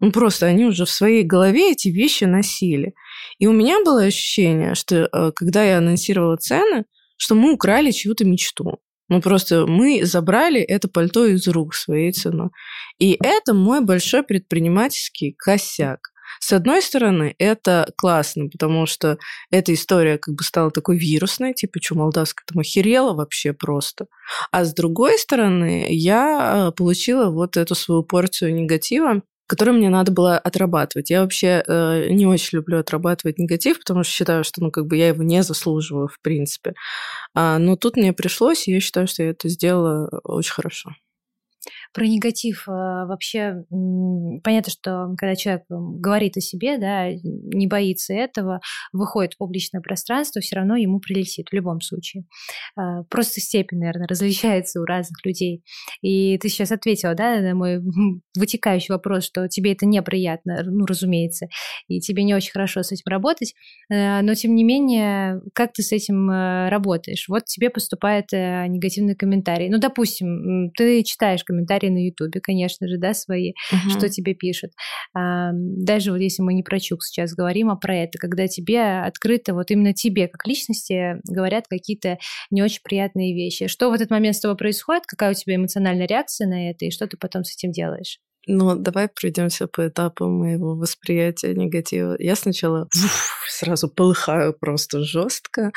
Ну, 0.00 0.12
просто 0.12 0.46
они 0.46 0.64
уже 0.64 0.86
в 0.86 0.90
своей 0.90 1.22
голове 1.22 1.72
эти 1.72 1.88
вещи 1.88 2.24
носили. 2.24 2.94
И 3.38 3.46
у 3.46 3.52
меня 3.52 3.84
было 3.84 4.04
ощущение, 4.04 4.74
что 4.74 5.08
э, 5.12 5.32
когда 5.34 5.62
я 5.62 5.78
анонсировала 5.78 6.36
цены, 6.36 6.86
что 7.18 7.34
мы 7.34 7.52
украли 7.52 7.90
чью-то 7.90 8.24
мечту. 8.24 8.80
Ну, 9.10 9.20
просто 9.20 9.66
мы 9.66 10.04
забрали 10.04 10.60
это 10.60 10.88
пальто 10.88 11.26
из 11.26 11.46
рук 11.48 11.74
своей 11.74 12.12
ценой. 12.12 12.50
И 12.98 13.18
это 13.20 13.54
мой 13.54 13.84
большой 13.84 14.22
предпринимательский 14.22 15.34
косяк. 15.36 16.10
С 16.38 16.52
одной 16.52 16.80
стороны, 16.80 17.34
это 17.38 17.92
классно, 17.96 18.48
потому 18.48 18.86
что 18.86 19.18
эта 19.50 19.74
история 19.74 20.16
как 20.16 20.36
бы 20.36 20.44
стала 20.44 20.70
такой 20.70 20.96
вирусной, 20.96 21.54
типа, 21.54 21.80
что 21.82 21.96
молдавская 21.96 22.44
там 22.46 22.60
охерела 22.60 23.12
вообще 23.12 23.52
просто. 23.52 24.06
А 24.52 24.64
с 24.64 24.72
другой 24.72 25.18
стороны, 25.18 25.86
я 25.90 26.68
э, 26.68 26.72
получила 26.72 27.30
вот 27.30 27.56
эту 27.56 27.74
свою 27.74 28.04
порцию 28.04 28.54
негатива, 28.54 29.22
который 29.50 29.74
мне 29.74 29.88
надо 29.88 30.12
было 30.12 30.38
отрабатывать. 30.38 31.10
Я 31.10 31.22
вообще 31.22 31.64
э, 31.66 32.06
не 32.10 32.24
очень 32.24 32.58
люблю 32.58 32.78
отрабатывать 32.78 33.36
негатив, 33.36 33.80
потому 33.80 34.04
что 34.04 34.12
считаю, 34.12 34.44
что 34.44 34.62
ну, 34.62 34.70
как 34.70 34.86
бы 34.86 34.96
я 34.96 35.08
его 35.08 35.24
не 35.24 35.42
заслуживаю, 35.42 36.06
в 36.06 36.20
принципе. 36.22 36.74
А, 37.34 37.58
но 37.58 37.74
тут 37.74 37.96
мне 37.96 38.12
пришлось, 38.12 38.68
и 38.68 38.72
я 38.72 38.78
считаю, 38.78 39.08
что 39.08 39.24
я 39.24 39.30
это 39.30 39.48
сделала 39.48 40.08
очень 40.22 40.52
хорошо. 40.52 40.90
Про 41.92 42.06
негатив 42.06 42.68
э, 42.68 42.70
вообще 42.70 43.64
понятно, 44.44 44.70
что 44.70 45.14
когда 45.18 45.34
человек 45.34 45.64
говорит 45.68 46.36
о 46.36 46.40
себе, 46.40 46.78
да, 46.78 47.08
не 47.10 47.66
боится 47.66 48.14
этого, 48.14 48.60
выходит 48.92 49.34
в 49.34 49.38
публичное 49.38 49.80
пространство, 49.80 50.40
все 50.40 50.56
равно 50.56 50.76
ему 50.76 51.00
прилетит 51.00 51.48
в 51.50 51.54
любом 51.54 51.80
случае. 51.80 52.24
Э, 52.78 53.02
просто 53.08 53.40
степень, 53.40 53.78
наверное, 53.78 54.06
различается 54.06 54.80
у 54.80 54.84
разных 54.84 55.24
людей. 55.24 55.64
И 56.00 56.38
ты 56.38 56.48
сейчас 56.48 56.70
ответила, 56.70 57.14
да, 57.14 57.40
на 57.40 57.54
мой 57.54 57.80
вытекающий 58.36 58.92
вопрос, 58.92 59.24
что 59.24 59.48
тебе 59.48 59.72
это 59.72 59.84
неприятно, 59.84 60.62
ну, 60.64 60.86
разумеется, 60.86 61.48
и 61.88 62.00
тебе 62.00 62.22
не 62.22 62.34
очень 62.34 62.52
хорошо 62.52 62.84
с 62.84 62.92
этим 62.92 63.06
работать, 63.06 63.54
э, 63.90 64.20
но 64.22 64.34
тем 64.34 64.54
не 64.54 64.62
менее, 64.62 65.40
как 65.54 65.72
ты 65.72 65.82
с 65.82 65.90
этим 65.90 66.30
работаешь? 66.30 67.26
Вот 67.28 67.46
тебе 67.46 67.70
поступает 67.70 68.30
негативный 68.30 69.16
комментарий. 69.16 69.68
Ну, 69.68 69.78
допустим, 69.78 70.70
ты 70.76 71.02
читаешь 71.02 71.42
комментарии 71.80 71.90
на 71.90 72.06
Ютубе, 72.06 72.40
конечно 72.40 72.88
же, 72.88 72.98
да, 72.98 73.14
свои, 73.14 73.52
угу. 73.72 73.90
что 73.90 74.08
тебе 74.08 74.34
пишут. 74.34 74.72
Даже 75.14 76.12
вот 76.12 76.18
если 76.18 76.42
мы 76.42 76.54
не 76.54 76.62
про 76.62 76.78
Чук 76.78 77.02
сейчас 77.02 77.34
говорим, 77.34 77.70
а 77.70 77.76
про 77.76 77.96
это, 77.96 78.18
когда 78.18 78.46
тебе 78.46 79.00
открыто, 79.00 79.54
вот 79.54 79.70
именно 79.70 79.92
тебе, 79.92 80.28
как 80.28 80.46
личности, 80.46 81.16
говорят 81.28 81.66
какие-то 81.68 82.18
не 82.50 82.62
очень 82.62 82.82
приятные 82.82 83.34
вещи. 83.34 83.66
Что 83.66 83.90
в 83.90 83.92
этот 83.92 84.10
момент 84.10 84.36
с 84.36 84.40
тобой 84.40 84.56
происходит, 84.56 85.04
какая 85.06 85.30
у 85.30 85.34
тебя 85.34 85.56
эмоциональная 85.56 86.06
реакция 86.06 86.46
на 86.46 86.70
это, 86.70 86.84
и 86.86 86.90
что 86.90 87.06
ты 87.06 87.16
потом 87.16 87.44
с 87.44 87.54
этим 87.54 87.72
делаешь? 87.72 88.18
Ну, 88.46 88.74
давай 88.74 89.08
пройдемся 89.08 89.68
по 89.68 89.86
этапу 89.86 90.26
моего 90.26 90.74
восприятия 90.74 91.54
негатива. 91.54 92.16
Я 92.18 92.36
сначала 92.36 92.84
уф, 92.84 93.46
сразу 93.48 93.88
полыхаю 93.88 94.54
просто 94.58 95.04
жестко, 95.04 95.72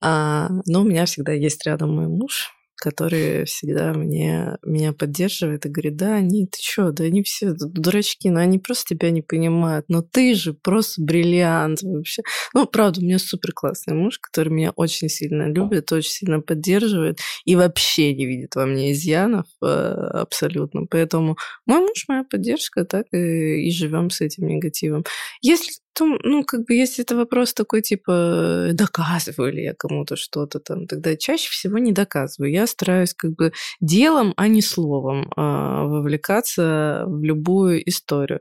а, 0.00 0.48
но 0.66 0.80
у 0.80 0.84
меня 0.84 1.04
всегда 1.04 1.32
есть 1.32 1.64
рядом 1.66 1.94
мой 1.94 2.08
муж, 2.08 2.50
который 2.84 3.46
всегда 3.46 3.94
мне, 3.94 4.58
меня 4.62 4.92
поддерживает 4.92 5.64
и 5.64 5.70
говорит, 5.70 5.96
да, 5.96 6.16
они, 6.16 6.46
ты 6.46 6.58
чё, 6.60 6.90
да 6.90 7.04
они 7.04 7.22
все 7.22 7.54
дурачки, 7.54 8.28
но 8.28 8.40
они 8.40 8.58
просто 8.58 8.94
тебя 8.94 9.10
не 9.10 9.22
понимают, 9.22 9.86
но 9.88 10.02
ты 10.02 10.34
же 10.34 10.52
просто 10.52 11.00
бриллиант 11.00 11.80
вообще. 11.80 12.20
Ну, 12.52 12.66
правда, 12.66 13.00
у 13.00 13.04
меня 13.04 13.18
супер 13.18 13.52
классный 13.52 13.94
муж, 13.94 14.18
который 14.18 14.50
меня 14.50 14.72
очень 14.76 15.08
сильно 15.08 15.48
любит, 15.48 15.90
очень 15.92 16.10
сильно 16.10 16.40
поддерживает 16.40 17.20
и 17.46 17.56
вообще 17.56 18.14
не 18.14 18.26
видит 18.26 18.54
во 18.54 18.66
мне 18.66 18.92
изъянов 18.92 19.46
э, 19.62 19.66
абсолютно. 19.66 20.84
Поэтому 20.84 21.38
мой 21.64 21.80
муж, 21.80 22.04
моя 22.06 22.24
поддержка, 22.24 22.84
так 22.84 23.06
и, 23.12 23.66
и 23.66 23.70
живем 23.70 24.10
с 24.10 24.20
этим 24.20 24.46
негативом. 24.46 25.04
Если 25.40 25.72
том, 25.94 26.18
ну, 26.22 26.44
как 26.44 26.66
бы, 26.66 26.74
если 26.74 27.04
это 27.04 27.16
вопрос 27.16 27.54
такой, 27.54 27.82
типа, 27.82 28.70
доказываю 28.72 29.52
ли 29.52 29.64
я 29.64 29.74
кому-то 29.74 30.16
что-то 30.16 30.60
там, 30.60 30.86
тогда 30.86 31.16
чаще 31.16 31.48
всего 31.50 31.78
не 31.78 31.92
доказываю. 31.92 32.52
Я 32.52 32.66
стараюсь 32.66 33.14
как 33.14 33.32
бы 33.32 33.52
делом, 33.80 34.34
а 34.36 34.48
не 34.48 34.62
словом 34.62 35.30
а, 35.36 35.84
вовлекаться 35.84 37.04
в 37.06 37.22
любую 37.22 37.88
историю. 37.88 38.40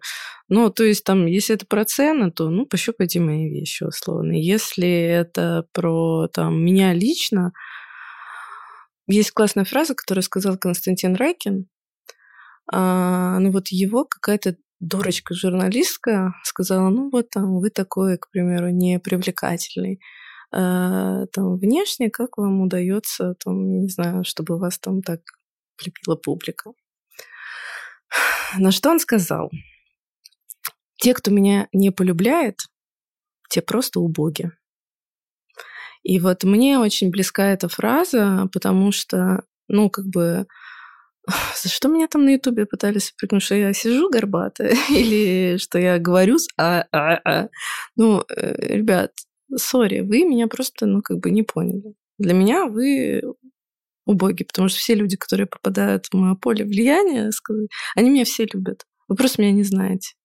Ну, 0.49 0.69
то 0.69 0.83
есть 0.83 1.03
там, 1.03 1.25
если 1.27 1.55
это 1.55 1.65
про 1.65 1.85
цены, 1.85 2.31
то, 2.31 2.49
ну, 2.49 2.65
пощупайте 2.65 3.19
мои 3.19 3.49
вещи, 3.49 3.83
условно. 3.83 4.33
Если 4.33 4.89
это 4.89 5.65
про, 5.71 6.27
там, 6.27 6.63
меня 6.63 6.93
лично, 6.93 7.53
есть 9.07 9.31
классная 9.31 9.65
фраза, 9.65 9.95
которую 9.95 10.23
сказал 10.23 10.57
Константин 10.57 11.15
Райкин, 11.15 11.67
а, 12.71 13.39
ну 13.39 13.51
вот 13.51 13.67
его 13.69 14.05
какая-то 14.05 14.55
дурочка-журналистка 14.87 16.33
сказала, 16.43 16.89
ну 16.89 17.09
вот 17.11 17.29
там 17.29 17.59
вы 17.59 17.69
такой, 17.69 18.17
к 18.17 18.29
примеру, 18.29 18.69
непривлекательный. 18.69 19.99
А, 20.51 21.25
там 21.27 21.57
внешне 21.57 22.09
как 22.09 22.37
вам 22.37 22.61
удается, 22.61 23.35
там, 23.43 23.79
не 23.81 23.89
знаю, 23.89 24.23
чтобы 24.23 24.59
вас 24.59 24.77
там 24.79 25.01
так 25.01 25.21
любила 25.83 26.15
публика. 26.15 26.71
На 28.57 28.71
что 28.71 28.89
он 28.89 28.99
сказал? 28.99 29.49
Те, 30.97 31.13
кто 31.13 31.31
меня 31.31 31.67
не 31.73 31.91
полюбляет, 31.91 32.59
те 33.49 33.61
просто 33.61 33.99
убоги. 33.99 34.51
И 36.03 36.19
вот 36.19 36.43
мне 36.43 36.77
очень 36.77 37.09
близка 37.09 37.47
эта 37.51 37.69
фраза, 37.69 38.47
потому 38.51 38.91
что, 38.91 39.43
ну, 39.67 39.89
как 39.89 40.05
бы 40.05 40.45
за 41.27 41.69
что 41.69 41.87
меня 41.87 42.07
там 42.07 42.25
на 42.25 42.31
Ютубе 42.31 42.65
пытались 42.65 43.11
упрекнуть, 43.11 43.43
что 43.43 43.55
я 43.55 43.73
сижу 43.73 44.09
горбатая 44.09 44.75
или 44.89 45.57
что 45.57 45.79
я 45.79 45.99
говорю 45.99 46.37
с 46.37 46.47
а 46.57 46.85
а 46.91 47.19
а 47.23 47.49
Ну, 47.95 48.23
э, 48.29 48.75
ребят, 48.75 49.11
сори, 49.55 50.01
вы 50.01 50.23
меня 50.25 50.47
просто, 50.47 50.85
ну, 50.85 51.01
как 51.01 51.19
бы 51.19 51.31
не 51.31 51.43
поняли. 51.43 51.95
Для 52.17 52.33
меня 52.33 52.65
вы 52.65 53.21
убоги, 54.05 54.43
потому 54.43 54.67
что 54.67 54.79
все 54.79 54.95
люди, 54.95 55.15
которые 55.15 55.47
попадают 55.47 56.07
в 56.07 56.13
мое 56.13 56.35
поле 56.35 56.65
влияния, 56.65 57.31
они 57.95 58.09
меня 58.09 58.25
все 58.25 58.45
любят. 58.51 58.85
Вы 59.07 59.15
просто 59.15 59.41
меня 59.41 59.53
не 59.53 59.63
знаете. 59.63 60.15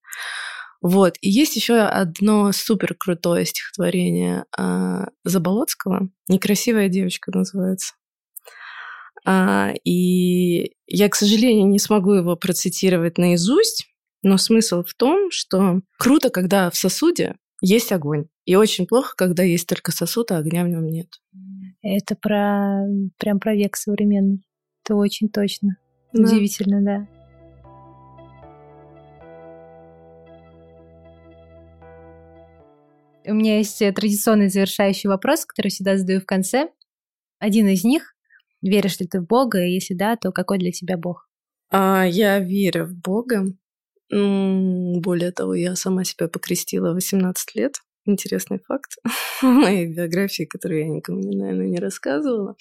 Вот. 0.80 1.16
И 1.20 1.28
есть 1.28 1.56
еще 1.56 1.78
одно 1.78 2.52
супер 2.52 2.94
крутое 2.94 3.44
стихотворение 3.44 4.44
а, 4.56 5.08
Заболоцкого. 5.24 6.08
Некрасивая 6.28 6.88
девочка 6.88 7.30
называется. 7.36 7.94
А, 9.24 9.72
и 9.84 10.72
я, 10.86 11.08
к 11.08 11.14
сожалению, 11.14 11.68
не 11.68 11.78
смогу 11.78 12.12
его 12.12 12.36
процитировать 12.36 13.18
наизусть, 13.18 13.86
но 14.22 14.36
смысл 14.36 14.82
в 14.82 14.94
том, 14.94 15.30
что 15.30 15.80
круто, 15.98 16.30
когда 16.30 16.70
в 16.70 16.76
сосуде 16.76 17.36
есть 17.60 17.92
огонь. 17.92 18.26
И 18.44 18.54
очень 18.56 18.86
плохо, 18.86 19.14
когда 19.16 19.42
есть 19.42 19.68
только 19.68 19.92
сосуд, 19.92 20.30
а 20.32 20.38
огня 20.38 20.64
в 20.64 20.68
нем 20.68 20.86
нет. 20.86 21.20
Это 21.82 22.16
про 22.16 22.86
прям 23.18 23.38
про 23.40 23.54
век 23.54 23.76
современный. 23.76 24.44
Это 24.84 24.96
очень 24.96 25.28
точно. 25.28 25.76
Да. 26.12 26.22
Удивительно, 26.22 26.82
да. 26.82 27.08
У 33.26 33.34
меня 33.34 33.58
есть 33.58 33.82
э, 33.82 33.92
традиционный 33.92 34.48
завершающий 34.48 35.08
вопрос, 35.08 35.44
который 35.44 35.68
всегда 35.68 35.98
задаю 35.98 36.20
в 36.20 36.24
конце. 36.24 36.70
Один 37.38 37.68
из 37.68 37.84
них. 37.84 38.14
Веришь 38.62 38.98
ли 39.00 39.06
ты 39.06 39.20
в 39.20 39.26
Бога? 39.26 39.64
И 39.64 39.70
если 39.70 39.94
да, 39.94 40.16
то 40.16 40.32
какой 40.32 40.58
для 40.58 40.72
тебя 40.72 40.96
Бог? 40.96 41.28
А, 41.70 42.04
я 42.04 42.38
верю 42.38 42.86
в 42.86 42.94
Бога. 42.94 43.44
Более 44.10 45.32
того, 45.32 45.54
я 45.54 45.76
сама 45.76 46.04
себя 46.04 46.28
покрестила 46.28 46.92
18 46.92 47.54
лет. 47.54 47.76
Интересный 48.06 48.58
факт 48.66 48.96
моей 49.42 49.86
биографии, 49.86 50.44
которую 50.44 50.80
я 50.80 50.88
никому, 50.88 51.20
наверное, 51.20 51.66
не 51.66 51.78
рассказывала. 51.78 52.56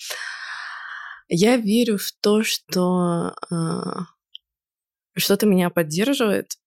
Я 1.29 1.57
верю 1.57 1.97
в 1.97 2.11
то, 2.21 2.43
что 2.43 3.33
э, 3.49 3.55
что-то 5.15 5.45
меня 5.45 5.69
поддерживает, 5.69 6.57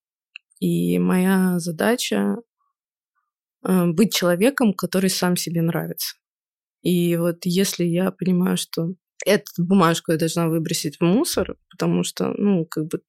и 0.60 0.98
моя 0.98 1.58
задача 1.58 2.36
э, 3.64 3.86
быть 3.86 4.14
человеком, 4.14 4.74
который 4.74 5.10
сам 5.10 5.36
себе 5.36 5.62
нравится. 5.62 6.16
И 6.82 7.16
вот 7.16 7.44
если 7.44 7.84
я 7.84 8.10
понимаю, 8.10 8.56
что 8.56 8.94
эту 9.26 9.44
бумажку 9.58 10.12
я 10.12 10.18
должна 10.18 10.48
выбросить 10.48 10.98
в 10.98 11.04
мусор, 11.04 11.56
потому 11.70 12.02
что, 12.04 12.34
ну, 12.36 12.64
как 12.66 12.86
бы 12.86 13.00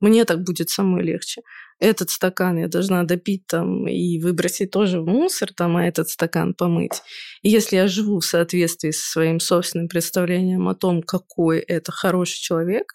мне 0.00 0.24
так 0.24 0.42
будет 0.44 0.70
самой 0.70 1.02
легче. 1.02 1.42
Этот 1.80 2.10
стакан 2.10 2.58
я 2.58 2.68
должна 2.68 3.04
допить 3.04 3.46
там 3.46 3.88
и 3.88 4.20
выбросить 4.20 4.70
тоже 4.70 5.00
в 5.00 5.06
мусор, 5.06 5.52
там, 5.54 5.76
а 5.76 5.86
этот 5.86 6.08
стакан 6.10 6.54
помыть. 6.54 7.02
И 7.42 7.48
если 7.48 7.76
я 7.76 7.88
живу 7.88 8.20
в 8.20 8.26
соответствии 8.26 8.90
со 8.90 9.10
своим 9.12 9.40
собственным 9.40 9.88
представлением 9.88 10.68
о 10.68 10.74
том, 10.74 11.02
какой 11.02 11.60
это 11.60 11.92
хороший 11.92 12.40
человек, 12.40 12.92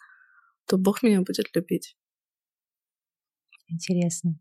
то 0.67 0.77
Бог 0.77 1.03
меня 1.03 1.21
будет 1.21 1.55
любить. 1.55 1.95
Интересно. 3.67 4.35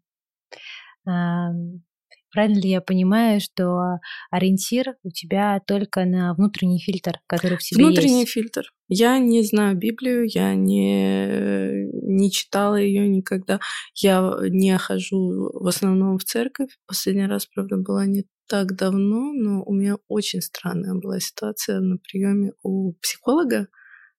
Правильно 2.31 2.59
ли 2.59 2.68
я 2.70 2.81
понимаю, 2.81 3.41
что 3.41 4.01
ориентир 4.31 4.97
у 5.03 5.11
тебя 5.11 5.61
только 5.66 6.05
на 6.05 6.35
внутренний 6.35 6.79
фильтр, 6.79 7.20
который 7.26 7.57
в 7.59 7.62
тебе 7.62 7.85
внутренний 7.85 8.20
есть? 8.20 8.33
фильтр. 8.33 8.62
Я 8.89 9.18
не 9.18 9.43
знаю 9.43 9.76
Библию, 9.76 10.26
я 10.26 10.55
не, 10.55 11.87
не 11.93 12.31
читала 12.31 12.76
ее 12.76 13.09
никогда. 13.09 13.61
Я 13.95 14.35
не 14.49 14.76
хожу 14.79 15.51
в 15.53 15.66
основном 15.66 16.18
в 16.18 16.24
церковь. 16.24 16.70
Последний 16.87 17.26
раз, 17.26 17.47
правда, 17.47 17.76
была 17.76 18.07
не 18.07 18.24
так 18.49 18.74
давно, 18.74 19.33
но 19.33 19.62
у 19.62 19.74
меня 19.74 19.97
очень 20.09 20.41
странная 20.41 20.95
была 20.95 21.20
ситуация 21.20 21.81
на 21.81 21.99
приеме 21.99 22.53
у 22.62 22.95
психолога, 22.95 23.68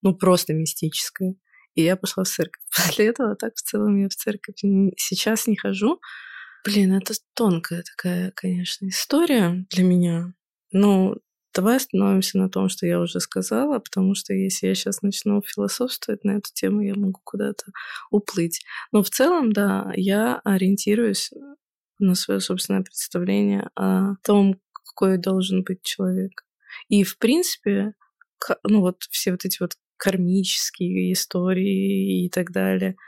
ну 0.02 0.16
просто 0.16 0.54
мистическая. 0.54 1.36
И 1.76 1.84
я 1.84 1.96
пошла 1.98 2.24
в 2.24 2.28
церковь. 2.28 2.62
После 2.76 3.08
этого 3.08 3.36
так 3.36 3.54
в 3.56 3.62
целом 3.62 4.00
я 4.00 4.08
в 4.08 4.16
церковь 4.16 4.56
сейчас 4.98 5.48
не 5.48 5.56
хожу. 5.56 6.00
Блин, 6.66 6.94
это 6.94 7.14
тонкая 7.36 7.84
такая, 7.84 8.32
конечно, 8.36 8.88
история 8.88 9.66
для 9.70 9.84
меня. 9.84 10.34
Но 10.72 11.16
давай 11.54 11.78
остановимся 11.78 12.38
на 12.38 12.50
том, 12.50 12.70
что 12.70 12.86
я 12.86 13.00
уже 13.00 13.20
сказала, 13.22 13.80
потому 13.80 14.14
что 14.14 14.34
если 14.34 14.68
я 14.68 14.76
сейчас 14.76 15.02
начну 15.02 15.42
философствовать 15.42 16.24
на 16.24 16.32
эту 16.32 16.50
тему, 16.54 16.82
я 16.82 16.96
могу 16.96 17.20
куда-то 17.24 17.66
уплыть. 18.12 18.62
Но 18.92 19.04
в 19.04 19.10
целом, 19.10 19.54
да, 19.54 19.92
я 19.96 20.42
ориентируюсь 20.44 21.32
на 22.00 22.16
свое 22.16 22.40
собственное 22.42 22.84
представление 22.84 23.70
о 23.76 24.16
том, 24.24 24.56
какой 24.86 25.18
должен 25.18 25.64
быть 25.64 25.82
человек. 25.84 26.46
И, 26.90 27.04
в 27.04 27.18
принципе, 27.18 27.94
ну 28.64 28.82
вот 28.82 29.04
все 29.10 29.32
вот 29.32 29.46
эти 29.46 29.58
вот 29.62 29.74
кармические 29.98 31.14
истории 31.14 32.26
и 32.26 32.30
так 32.30 32.52
далее— 32.52 32.96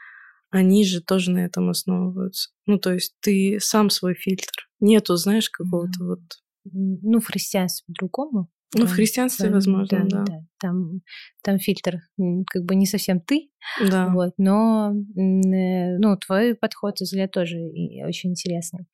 они 0.52 0.86
же 0.86 1.02
тоже 1.02 1.32
на 1.32 1.40
этом 1.40 1.70
основываются. 1.70 2.52
Ну, 2.66 2.78
то 2.78 2.94
есть 2.94 3.16
ты 3.22 3.58
сам 3.60 3.90
свой 3.90 4.14
фильтр. 4.14 4.70
Нету, 4.80 5.16
знаешь, 5.16 5.50
какого-то 5.50 6.04
вот... 6.04 6.20
Ну, 6.64 7.20
христианстве 7.22 7.86
по-другому. 7.88 8.50
Ну, 8.74 8.86
в 8.86 8.92
христианстве, 8.92 9.50
да, 9.50 9.56
возможно, 9.56 10.06
да. 10.10 10.18
да. 10.20 10.24
да. 10.24 10.40
Там, 10.60 11.02
там 11.44 11.60
фильтр 11.60 11.98
как 12.50 12.64
бы 12.64 12.76
не 12.76 12.86
совсем 12.86 13.20
ты, 13.20 13.50
да. 13.82 14.10
вот, 14.14 14.34
но 14.38 14.94
э, 14.94 15.98
ну, 15.98 16.16
твой 16.18 16.56
подход, 16.56 17.00
взгляд 17.00 17.32
тоже 17.32 17.58
очень 18.06 18.32
интересный. 18.32 18.86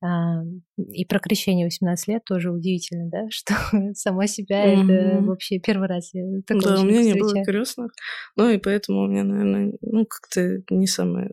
А, 0.00 0.42
и 0.76 1.04
про 1.06 1.18
крещение 1.18 1.66
18 1.66 2.08
лет 2.08 2.24
тоже 2.24 2.52
удивительно, 2.52 3.08
да, 3.10 3.26
что 3.30 3.54
сама 3.94 4.26
себя 4.26 4.62
угу. 4.64 4.92
это 4.92 5.20
вообще 5.22 5.58
первый 5.58 5.88
раз 5.88 6.14
я 6.14 6.22
такой 6.46 6.62
Да, 6.62 6.80
у 6.80 6.84
меня 6.84 7.02
не 7.02 7.14
было 7.14 7.42
крестных, 7.44 7.92
ну 8.36 8.48
и 8.50 8.58
поэтому 8.58 9.04
у 9.04 9.06
меня, 9.08 9.24
наверное, 9.24 9.72
ну 9.80 10.06
как-то 10.06 10.62
не 10.70 10.86
самое 10.86 11.32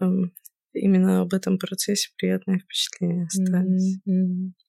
эм, 0.00 0.32
именно 0.72 1.20
об 1.20 1.32
этом 1.32 1.58
процессе 1.58 2.10
приятное 2.16 2.58
впечатление 2.58 3.26
остались. 3.26 3.98
Mm-hmm. 4.08 4.65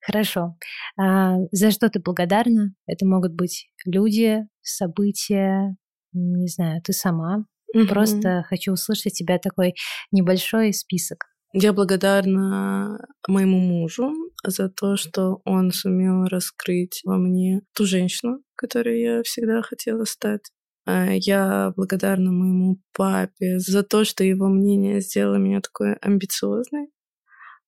Хорошо. 0.00 0.56
А, 0.98 1.36
за 1.50 1.70
что 1.70 1.88
ты 1.88 2.00
благодарна? 2.00 2.74
Это 2.86 3.06
могут 3.06 3.32
быть 3.32 3.68
люди, 3.86 4.46
события, 4.62 5.76
не 6.12 6.48
знаю, 6.48 6.82
ты 6.82 6.92
сама. 6.92 7.46
Mm-hmm. 7.74 7.86
Просто 7.86 8.44
хочу 8.48 8.72
услышать 8.72 9.14
тебя 9.14 9.38
такой 9.38 9.74
небольшой 10.12 10.72
список. 10.72 11.24
Я 11.52 11.72
благодарна 11.72 12.98
моему 13.28 13.60
мужу 13.60 14.12
за 14.44 14.68
то, 14.68 14.96
что 14.96 15.40
он 15.44 15.70
сумел 15.70 16.24
раскрыть 16.24 17.00
во 17.04 17.16
мне 17.16 17.62
ту 17.74 17.86
женщину, 17.86 18.40
которой 18.56 19.00
я 19.00 19.22
всегда 19.22 19.62
хотела 19.62 20.04
стать. 20.04 20.42
А, 20.86 21.12
я 21.12 21.72
благодарна 21.76 22.30
моему 22.32 22.80
папе 22.92 23.58
за 23.58 23.82
то, 23.82 24.04
что 24.04 24.24
его 24.24 24.48
мнение 24.48 25.00
сделало 25.00 25.36
меня 25.36 25.60
такой 25.60 25.94
амбициозной. 25.94 26.88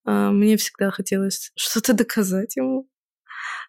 А, 0.07 0.31
мне 0.31 0.57
всегда 0.57 0.91
хотелось 0.91 1.53
что-то 1.57 1.93
доказать 1.93 2.57
ему. 2.57 2.89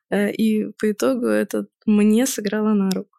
Э, 0.09 0.31
и 0.31 0.71
по 0.79 0.91
итогу 0.91 1.25
это 1.25 1.67
мне 1.85 2.25
сыграло 2.27 2.73
на 2.73 2.89
руку. 2.91 3.17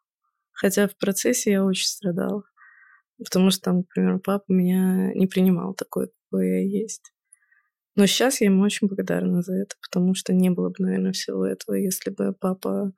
Хотя 0.53 0.89
в 0.89 0.97
процессе 0.97 1.51
я 1.53 1.65
очень 1.65 1.87
страдала. 1.87 2.45
Потому 3.19 3.51
что, 3.51 3.63
там, 3.63 3.77
например, 3.79 4.21
папа 4.21 4.45
меня 4.49 5.13
не 5.15 5.27
принимал 5.27 5.75
такой, 5.75 6.11
какой 6.31 6.49
я 6.49 6.81
есть. 6.81 7.13
Но 7.97 8.07
сейчас 8.07 8.41
я 8.41 8.47
ему 8.47 8.63
очень 8.63 8.87
благодарна 8.87 9.43
за 9.43 9.55
это, 9.55 9.75
потому 9.83 10.15
что 10.15 10.33
не 10.33 10.51
было 10.51 10.69
бы, 10.69 10.77
наверное, 10.79 11.13
всего 11.13 11.45
этого, 11.45 11.75
если 11.75 12.11
бы 12.11 12.33
папа 12.33 12.93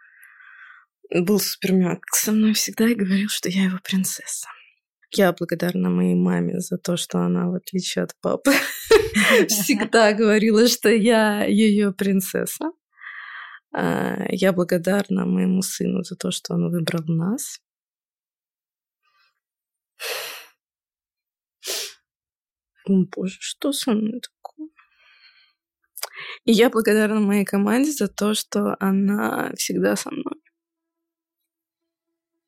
был 1.11 1.41
супермяк 1.41 2.01
со 2.13 2.33
мной 2.33 2.53
всегда 2.53 2.87
и 2.87 2.95
говорил, 2.95 3.31
что 3.31 3.49
я 3.49 3.65
его 3.65 3.79
принцесса. 3.83 4.47
Я 5.13 5.33
благодарна 5.33 5.91
моей 5.91 6.15
маме 6.15 6.61
за 6.61 6.79
то, 6.79 6.97
что 6.97 7.19
она, 7.19 7.49
в 7.49 7.55
отличие 7.55 8.05
от 8.05 8.15
папы, 8.21 8.53
всегда 9.49 10.13
говорила, 10.13 10.69
что 10.69 10.89
я 10.89 11.45
ее 11.45 11.93
принцесса. 11.93 12.71
А, 13.73 14.25
я 14.31 14.53
благодарна 14.53 15.27
моему 15.27 15.63
сыну 15.63 16.03
за 16.05 16.17
то, 16.17 16.31
что 16.31 16.55
он 16.55 16.71
выбрал 16.71 17.03
нас. 17.07 17.59
О, 22.87 23.05
боже, 23.17 23.37
что 23.41 23.73
со 23.73 23.93
мной 23.93 24.21
такое? 24.21 24.69
И 26.45 26.53
я 26.53 26.71
благодарна 26.71 27.21
моей 27.21 27.45
команде 27.45 27.93
за 27.93 28.09
то, 28.09 28.35
что 28.35 28.77
она 28.81 29.53
всегда 29.57 29.97
со 29.97 30.11
мной. 30.11 30.41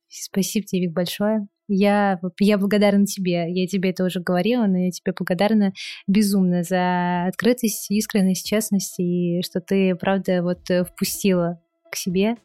Спасибо 0.09 0.67
тебе, 0.67 0.83
Вик, 0.83 0.93
большое. 0.93 1.49
Я, 1.75 2.20
я 2.39 2.59
благодарна 2.59 3.07
тебе. 3.07 3.51
Я 3.51 3.66
тебе 3.66 3.91
это 3.91 4.05
уже 4.05 4.20
говорила, 4.20 4.66
но 4.66 4.79
я 4.79 4.91
тебе 4.91 5.14
благодарна 5.16 5.73
безумно 6.07 6.62
за 6.62 7.25
открытость, 7.27 7.91
искренность, 7.91 8.47
честность 8.47 8.97
и 8.99 9.41
что 9.43 9.61
ты, 9.61 9.95
правда, 9.95 10.43
вот 10.43 10.70
э, 10.70 10.85
впустила 10.85 11.61
к 11.91 11.97
себе 11.97 12.37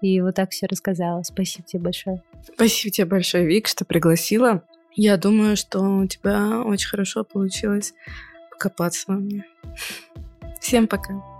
и 0.00 0.20
вот 0.20 0.34
так 0.34 0.50
все 0.50 0.66
рассказала. 0.66 1.22
Спасибо 1.22 1.64
тебе 1.64 1.82
большое. 1.82 2.22
Спасибо 2.54 2.92
тебе 2.92 3.06
большое, 3.06 3.46
Вик, 3.46 3.68
что 3.68 3.84
пригласила. 3.84 4.64
Я 4.94 5.16
думаю, 5.16 5.56
что 5.56 5.80
у 5.80 6.06
тебя 6.08 6.62
очень 6.62 6.88
хорошо 6.88 7.22
получилось 7.22 7.94
покопаться 8.50 9.04
во 9.06 9.14
мне. 9.14 9.44
Всем 10.60 10.88
пока. 10.88 11.31